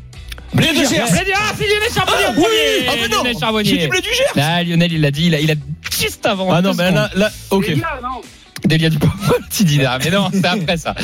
blé 0.54 0.68
de 0.70 0.86
Gers. 0.86 1.04
Ah, 1.36 1.52
c'est 1.58 1.68
Lionel 1.68 1.94
Charbonnier 1.94 2.26
en 2.28 2.34
premier. 2.34 2.88
Ah, 2.88 2.92
mais 3.02 3.08
non. 3.10 3.18
Lionel 3.18 3.38
Charbonnier. 3.38 3.70
J'ai 3.70 3.78
dit 3.78 3.88
blé 3.88 4.00
du 4.00 4.08
Gers. 4.08 4.42
Ah, 4.42 4.64
Lionel, 4.64 4.94
il 4.94 5.02
l'a 5.02 5.12
dit, 5.12 5.26
il 5.26 5.36
a, 5.36 5.42
il 5.42 5.52
a 5.52 5.56
juste 6.00 6.26
avant. 6.26 6.50
Ah 6.50 6.62
non, 6.62 6.74
mais 6.74 6.90
là, 6.90 7.10
là, 7.14 7.30
ok. 7.50 7.76
Gars, 7.76 8.00
non. 8.02 8.22
Delia 8.64 8.90
du 8.90 8.98
petit 9.50 9.66
Dida. 9.66 10.00
Mais 10.02 10.12
non, 10.12 10.30
c'est 10.32 10.46
après 10.46 10.78
ça. 10.78 10.96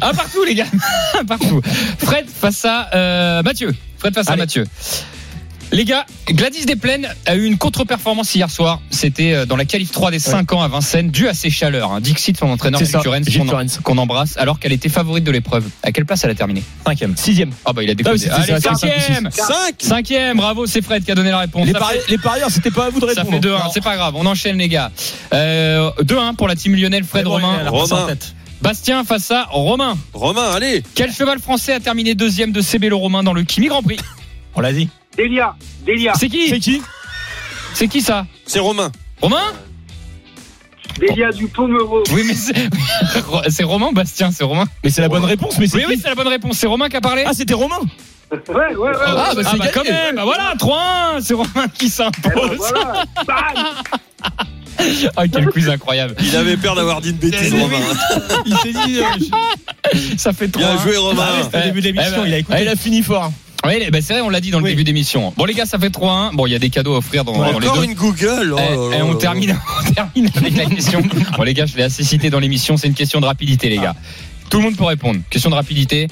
Un 0.00 0.14
partout, 0.14 0.42
les 0.44 0.54
gars. 0.54 0.64
Un 1.20 1.26
partout. 1.26 1.60
Fred 1.98 2.26
face 2.30 2.64
à 2.64 2.88
euh, 2.94 3.42
Mathieu. 3.42 3.74
Fred 3.98 4.14
face 4.14 4.28
à 4.28 4.32
Allez. 4.32 4.40
Mathieu. 4.40 4.64
Les 5.72 5.84
gars, 5.84 6.06
Gladys 6.28 6.64
Desplaines 6.64 7.08
a 7.26 7.34
eu 7.34 7.44
une 7.44 7.58
contre-performance 7.58 8.34
hier 8.34 8.48
soir. 8.50 8.80
C'était 8.90 9.32
euh, 9.32 9.46
dans 9.46 9.56
la 9.56 9.64
qualif 9.64 9.90
3 9.90 10.10
des 10.10 10.18
5 10.20 10.52
ans 10.52 10.62
à 10.62 10.68
Vincennes, 10.68 11.10
due 11.10 11.28
à 11.28 11.34
ses 11.34 11.50
chaleurs. 11.50 11.90
hein. 11.92 12.00
Dixit, 12.00 12.36
son 12.38 12.46
entraîneur, 12.48 12.80
ça, 12.86 12.98
qu'on- 12.98 13.02
Turens. 13.02 13.78
qu'on 13.82 13.98
embrasse, 13.98 14.36
alors 14.38 14.58
qu'elle 14.60 14.72
était 14.72 14.88
favorite 14.88 15.24
de 15.24 15.30
l'épreuve. 15.32 15.64
À 15.82 15.90
quelle 15.92 16.06
place 16.06 16.22
elle 16.24 16.30
a 16.30 16.34
terminé? 16.34 16.62
Cinquième. 16.86 17.16
Sixième. 17.16 17.50
Ah 17.64 17.72
bah 17.72 17.82
il 17.82 17.90
a 17.90 17.94
Ah 18.04 18.12
c'était 18.16 18.30
Allez, 18.30 18.60
ça, 18.60 18.74
cinquième 18.74 19.30
5 19.30 19.74
Cinquième, 19.78 20.36
bravo, 20.36 20.66
c'est 20.66 20.82
Fred 20.82 21.04
qui 21.04 21.10
a 21.10 21.14
donné 21.14 21.30
la 21.30 21.40
réponse. 21.40 21.66
Les, 21.66 21.72
Ça 21.72 21.78
pari- 21.80 21.98
fait- 21.98 22.10
les 22.12 22.18
parieurs, 22.18 22.50
c'était 22.50 22.70
pas 22.70 22.86
à 22.86 22.90
vous 22.90 23.00
de 23.00 23.06
ça 23.08 23.22
répondre. 23.22 23.32
fait 23.32 23.40
2-1, 23.40 23.70
c'est 23.74 23.82
pas 23.84 23.96
grave, 23.96 24.14
on 24.16 24.24
enchaîne 24.24 24.56
les 24.58 24.68
gars. 24.68 24.90
Euh, 25.34 25.90
2-1 26.02 26.34
pour 26.34 26.46
la 26.48 26.54
team 26.54 26.74
Lionel, 26.76 27.04
Fred, 27.04 27.24
bon, 27.24 27.32
Romain. 27.32 27.68
Romain. 27.68 28.06
tête. 28.06 28.34
Bastien 28.62 29.04
face 29.04 29.30
à 29.30 29.44
Romain. 29.50 29.98
Romain, 30.14 30.50
allez. 30.54 30.82
Quel 30.94 31.12
cheval 31.12 31.38
français 31.40 31.74
a 31.74 31.80
terminé 31.80 32.14
deuxième 32.14 32.52
de 32.52 32.62
CB 32.62 32.88
le 32.88 32.94
Romain 32.94 33.22
dans 33.22 33.34
le 33.34 33.42
Kimi 33.42 33.66
Grand 33.66 33.82
Prix? 33.82 33.98
On 34.56 34.60
l'a 34.60 34.72
dit. 34.72 34.88
Delia. 35.16 35.54
Delia. 35.86 36.12
C'est 36.18 36.28
qui 36.28 36.48
C'est 36.48 36.58
qui 36.60 36.82
C'est 37.74 37.88
qui 37.88 38.00
ça 38.00 38.26
C'est 38.46 38.58
Romain. 38.58 38.90
Romain 39.20 39.52
Delia 40.98 41.30
du 41.30 41.46
Pomereux. 41.48 42.02
Oui, 42.12 42.22
mais 42.26 42.34
c'est 42.34 42.54
c'est 43.50 43.64
Romain 43.64 43.92
Bastien 43.92 44.30
C'est 44.30 44.44
Romain 44.44 44.64
Mais 44.82 44.90
c'est 44.90 45.02
la 45.02 45.08
bonne 45.08 45.24
réponse. 45.24 45.58
Mais 45.58 45.66
c'est 45.66 45.76
Oui, 45.78 45.84
oui, 45.88 45.98
c'est 46.00 46.08
la 46.08 46.14
bonne 46.14 46.28
réponse. 46.28 46.56
C'est 46.58 46.66
Romain 46.66 46.88
qui 46.88 46.96
a 46.96 47.00
parlé 47.00 47.24
Ah, 47.26 47.32
c'était 47.34 47.54
Romain. 47.54 47.78
Ouais, 48.30 48.54
ouais, 48.54 48.74
ouais. 48.76 48.90
Ah, 49.06 49.14
bah, 49.14 49.24
Ah, 49.28 49.32
c'est 49.36 49.58
bah, 49.58 49.66
gagné. 49.66 49.70
quand 49.72 49.84
même, 49.84 50.16
bah 50.16 50.24
voilà, 50.24 50.54
3-1, 50.58 51.20
c'est 51.20 51.34
Romain 51.34 51.68
qui 51.78 51.86
Eh 51.86 51.88
ben, 51.88 51.88
s'impose. 51.90 52.56
voilà. 52.58 53.04
Bam 53.26 53.36
Ah, 55.16 55.28
quel 55.32 55.46
quiz 55.50 55.68
incroyable. 55.68 56.16
Il 56.20 56.34
avait 56.34 56.56
peur 56.56 56.74
d'avoir 56.74 57.00
dit 57.00 57.10
une 57.10 57.16
bêtise, 57.16 57.52
Romain. 57.54 57.78
Il 58.46 58.56
s'est 58.58 58.72
dit. 58.72 58.98
euh, 59.00 59.98
Ça 60.16 60.32
fait 60.32 60.48
3 60.48 60.66
Bien 60.66 60.82
joué, 60.82 60.96
Romain. 60.96 61.24
Ah, 61.28 61.42
c'était 61.44 61.62
début 61.66 61.80
de 61.82 61.86
l'émission, 61.86 62.24
il 62.26 62.34
a 62.34 62.38
écouté. 62.38 62.56
Ah, 62.58 62.62
il 62.62 62.68
a 62.68 62.74
fini 62.76 63.02
fort. 63.02 63.30
Oui, 63.66 63.90
bah, 63.90 63.98
c'est 64.00 64.12
vrai, 64.14 64.22
on 64.22 64.28
l'a 64.28 64.40
dit 64.40 64.50
dans 64.50 64.58
le 64.58 64.64
Oui. 64.64 64.70
début 64.70 64.84
d'émission. 64.84 65.32
Bon, 65.36 65.44
les 65.44 65.54
gars, 65.54 65.66
ça 65.66 65.78
fait 65.78 65.88
3-1. 65.90 66.34
Bon, 66.34 66.46
il 66.46 66.52
y 66.52 66.54
a 66.54 66.58
des 66.58 66.70
cadeaux 66.70 66.94
à 66.94 66.98
offrir 66.98 67.24
dans, 67.24 67.32
dans 67.36 67.58
les 67.58 67.66
Encore 67.66 67.78
deux. 67.78 67.84
une 67.84 67.94
Google. 67.94 68.54
oh 68.56 68.90
Eh, 68.92 68.96
eh, 68.98 69.02
on 69.02 69.14
termine, 69.16 69.56
on 69.88 69.92
termine 69.92 70.30
avec 70.36 70.56
la 70.56 70.64
question. 70.66 71.02
Bon, 71.36 71.42
les 71.42 71.54
gars, 71.54 71.66
je 71.66 71.76
l'ai 71.76 71.82
assez 71.82 72.04
cité 72.04 72.30
dans 72.30 72.38
l'émission. 72.40 72.76
C'est 72.76 72.86
une 72.88 72.94
question 72.94 73.20
de 73.20 73.26
rapidité, 73.26 73.68
les 73.68 73.78
gars. 73.78 73.94
Tout 74.50 74.58
le 74.58 74.64
monde 74.64 74.76
peut 74.76 74.84
répondre. 74.84 75.20
Question 75.30 75.50
de 75.50 75.54
rapidité. 75.56 76.06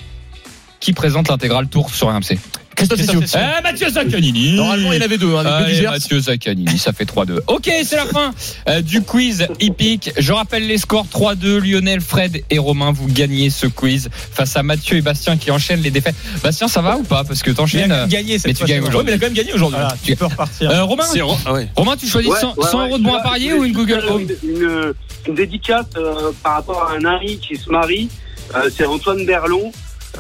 Qui 0.84 0.92
présente 0.92 1.28
l'intégrale 1.30 1.66
tour 1.68 1.88
sur 1.94 2.08
RMC 2.08 2.36
Christophe 2.76 3.00
Cessieux. 3.00 3.20
Eh, 3.36 3.62
Mathieu 3.62 3.88
Zaccanini. 3.88 4.52
Normalement, 4.52 4.92
il 4.92 4.98
y 4.98 5.00
en 5.00 5.04
avait 5.06 5.16
deux. 5.16 5.34
Hein, 5.34 5.46
avec 5.46 5.50
le 5.60 5.64
Allez, 5.64 5.74
Gers. 5.76 5.90
Mathieu 5.92 6.20
Zaccanini, 6.20 6.76
ça 6.76 6.92
fait 6.92 7.04
3-2. 7.04 7.38
Ok, 7.46 7.70
c'est 7.84 7.96
la 7.96 8.04
fin 8.04 8.34
euh, 8.68 8.82
du 8.82 9.00
quiz 9.00 9.46
hippique. 9.60 10.10
Je 10.18 10.32
rappelle 10.34 10.66
les 10.66 10.76
scores 10.76 11.06
3-2. 11.06 11.58
Lionel, 11.60 12.02
Fred 12.02 12.42
et 12.50 12.58
Romain, 12.58 12.92
vous 12.92 13.06
gagnez 13.06 13.48
ce 13.48 13.66
quiz 13.66 14.10
face 14.12 14.56
à 14.58 14.62
Mathieu 14.62 14.98
et 14.98 15.00
Bastien 15.00 15.38
qui 15.38 15.50
enchaînent 15.52 15.80
les 15.80 15.90
défaites. 15.90 16.16
Bastien, 16.42 16.68
ça 16.68 16.82
va 16.82 16.98
ou 16.98 17.02
pas? 17.04 17.24
Parce 17.24 17.42
que 17.42 17.50
Il 17.50 17.56
t'enchaînes. 17.56 17.90
a 17.92 18.02
euh, 18.02 18.06
gagné 18.06 18.38
cette 18.38 18.48
mais 18.48 18.52
tu 18.52 18.58
fois, 18.58 18.66
gagnes 18.66 18.80
aujourd'hui. 18.82 18.98
Ouais, 18.98 19.04
mais 19.04 19.12
il 19.12 19.14
a 19.14 19.18
quand 19.18 19.26
même 19.26 19.34
gagné 19.34 19.52
aujourd'hui. 19.54 19.78
Voilà, 19.80 19.96
tu 20.04 20.16
peux 20.16 20.26
repartir. 20.26 20.70
Euh, 20.70 20.82
Romain, 20.82 21.04
C'est 21.10 21.22
Ro- 21.22 21.38
ah 21.46 21.52
ouais. 21.54 21.68
Romain, 21.76 21.96
tu 21.96 22.06
choisis 22.08 22.30
Ouais, 22.30 22.40
100, 22.40 22.54
ouais, 22.58 22.66
100 22.70 22.78
ouais, 22.82 22.88
euros 22.88 22.98
de 22.98 23.04
bons 23.04 23.14
à 23.14 23.22
parier 23.22 23.54
ou 23.54 23.64
une 23.64 23.72
Google 23.72 24.04
Home? 24.08 24.26
une, 24.42 24.50
une, 24.50 24.92
une 25.28 25.34
dédicace 25.34 25.86
euh, 25.96 26.32
par 26.42 26.54
rapport 26.56 26.90
à 26.90 26.94
un 26.96 27.04
ami 27.04 27.38
qui 27.38 27.56
se 27.56 27.70
marie. 27.70 28.10
Euh, 28.54 28.68
c'est 28.76 28.84
Antoine 28.84 29.24
Berlon. 29.24 29.72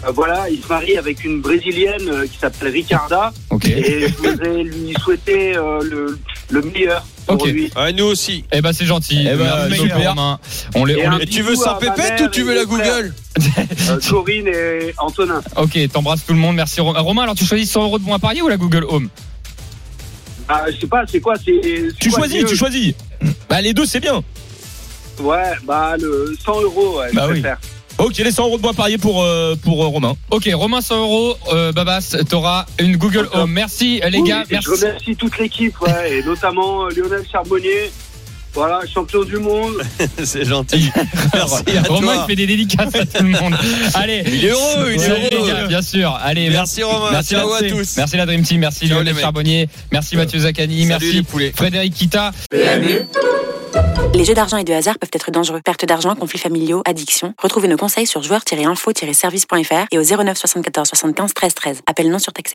Euh, 0.06 0.10
voilà, 0.12 0.48
il 0.50 0.60
se 0.62 0.68
marie 0.68 0.96
avec 0.98 1.24
une 1.24 1.40
brésilienne 1.40 2.08
euh, 2.08 2.26
qui 2.26 2.38
s'appelle 2.38 2.68
Ricarda. 2.72 3.32
Ok. 3.50 3.66
Et 3.66 4.08
je 4.08 4.14
voudrais 4.16 4.62
lui 4.64 4.94
souhaiter 5.02 5.56
euh, 5.56 5.80
le, 5.82 6.18
le 6.50 6.62
meilleur 6.62 7.04
pour 7.26 7.36
Ok. 7.36 7.46
lui. 7.48 7.70
Ouais, 7.76 7.92
nous 7.92 8.04
aussi. 8.04 8.44
Eh 8.52 8.60
ben 8.60 8.72
c'est 8.72 8.84
gentil. 8.86 9.20
Eh 9.30 9.36
ben, 9.36 9.66
Merci 9.68 9.82
super. 9.82 10.08
Romain. 10.10 10.38
On 10.74 10.84
les, 10.84 10.94
Et 10.94 11.06
on 11.06 11.12
un 11.12 11.18
les- 11.18 11.24
Et 11.24 11.26
tu 11.26 11.42
veux 11.42 11.52
bisou 11.52 11.64
ma 11.64 11.74
pépette 11.74 11.96
mère 12.20 12.22
ou 12.22 12.28
tu 12.28 12.40
et 12.40 12.42
veux 12.44 12.54
la 12.54 12.64
mon 12.66 12.76
frère. 12.76 12.94
Google 12.96 13.14
Euh, 13.90 13.98
Corinne 14.08 14.48
et 14.48 14.94
Antonin. 14.98 15.42
Ok, 15.56 15.78
t'embrasses 15.92 16.24
tout 16.26 16.32
le 16.32 16.38
monde. 16.38 16.56
Merci 16.56 16.80
Romain. 16.80 17.00
Romain, 17.00 17.22
alors 17.24 17.34
tu 17.34 17.44
choisis 17.44 17.70
100 17.70 17.82
euros 17.84 17.98
de 17.98 18.04
bons 18.04 18.14
à 18.14 18.18
parier 18.18 18.42
ou 18.42 18.48
la 18.48 18.56
Google 18.56 18.84
Home 18.88 19.08
Ah, 20.48 20.64
je 20.72 20.78
sais 20.80 20.86
pas, 20.86 21.04
c'est 21.10 21.20
quoi 21.20 21.34
c'est, 21.42 21.60
c'est 21.62 21.88
Tu 21.98 22.10
quoi 22.10 22.20
choisis, 22.20 22.42
mieux 22.42 22.48
tu 22.48 22.56
choisis. 22.56 22.94
Bah, 23.48 23.60
les 23.60 23.72
deux, 23.74 23.86
c'est 23.86 24.00
bien. 24.00 24.22
Ouais, 25.20 25.52
bah 25.64 25.94
le 25.98 26.36
100 26.44 26.60
euros, 26.62 26.98
ouais, 26.98 27.08
Bah 27.12 27.22
je 27.28 27.32
oui. 27.34 27.40
préfère. 27.40 27.58
Ok, 27.98 28.16
les 28.18 28.32
100 28.32 28.46
euros 28.46 28.56
de 28.56 28.62
bois 28.62 28.72
parier 28.72 28.98
pour, 28.98 29.22
euh, 29.22 29.54
pour 29.54 29.84
euh, 29.84 29.86
Romain. 29.86 30.14
Ok, 30.30 30.48
Romain 30.52 30.80
100 30.80 31.00
euros. 31.00 31.36
Euh, 31.52 31.72
Babas, 31.72 32.16
t'auras 32.28 32.66
une 32.80 32.96
Google 32.96 33.28
Home. 33.32 33.52
Merci 33.52 34.00
les 34.10 34.18
Oui, 34.18 34.28
gars. 34.28 34.42
et 34.42 34.54
Merci. 34.54 34.68
Je 34.76 34.84
remercie 34.84 35.16
toute 35.16 35.38
l'équipe, 35.38 35.80
ouais, 35.80 36.18
et 36.18 36.22
notamment 36.24 36.86
euh, 36.86 36.90
Lionel 36.90 37.24
Charbonnier. 37.30 37.92
Voilà, 38.54 38.80
champion 38.92 39.24
du 39.24 39.36
monde. 39.38 39.74
C'est 40.24 40.44
gentil. 40.44 40.90
Merci 41.34 41.76
à 41.76 41.82
Romain, 41.82 42.22
il 42.22 42.26
fait 42.30 42.36
des 42.36 42.46
dédicaces 42.46 42.94
à 42.94 43.04
tout 43.04 43.22
le 43.24 43.30
monde. 43.30 43.54
Allez. 43.94 44.22
Il 44.26 44.44
est 44.44 44.48
heureux, 44.50 44.92
il 44.92 44.94
est 44.94 44.98
Salut 44.98 45.20
les 45.30 45.36
heureux. 45.36 45.48
gars, 45.48 45.66
bien 45.66 45.82
sûr. 45.82 46.16
Allez, 46.22 46.50
Merci 46.50 46.82
Romain. 46.84 47.10
Merci 47.10 47.34
Ciao 47.34 47.50
la- 47.50 47.56
à 47.56 47.62
tous. 47.68 47.96
Merci 47.96 48.16
la 48.16 48.26
Dream 48.26 48.42
Team, 48.42 48.60
merci 48.60 48.86
Ciao, 48.88 48.98
les 49.00 49.04
Lionel. 49.06 49.20
Charbonnier, 49.22 49.68
merci 49.92 50.16
Mathieu 50.16 50.38
Zaccani, 50.38 50.86
merci. 50.86 51.24
Frédéric 51.56 51.94
Kita. 51.94 52.30
Les 54.14 54.24
jeux 54.24 54.34
d'argent 54.34 54.56
et 54.58 54.64
de 54.64 54.72
hasard 54.72 54.96
peuvent 55.00 55.10
être 55.12 55.32
dangereux. 55.32 55.60
Perte 55.64 55.84
d'argent, 55.84 56.14
conflits 56.14 56.38
familiaux, 56.38 56.82
addiction. 56.86 57.34
Retrouvez 57.42 57.66
nos 57.66 57.76
conseils 57.76 58.06
sur 58.06 58.22
joueurs-info-service.fr 58.22 59.86
et 59.90 59.98
au 59.98 60.02
09 60.04 60.38
74 60.38 60.88
75 60.88 61.34
13 61.34 61.54
13. 61.54 61.80
Appel 61.90 62.08
non 62.10 62.20
surtaxé. 62.20 62.52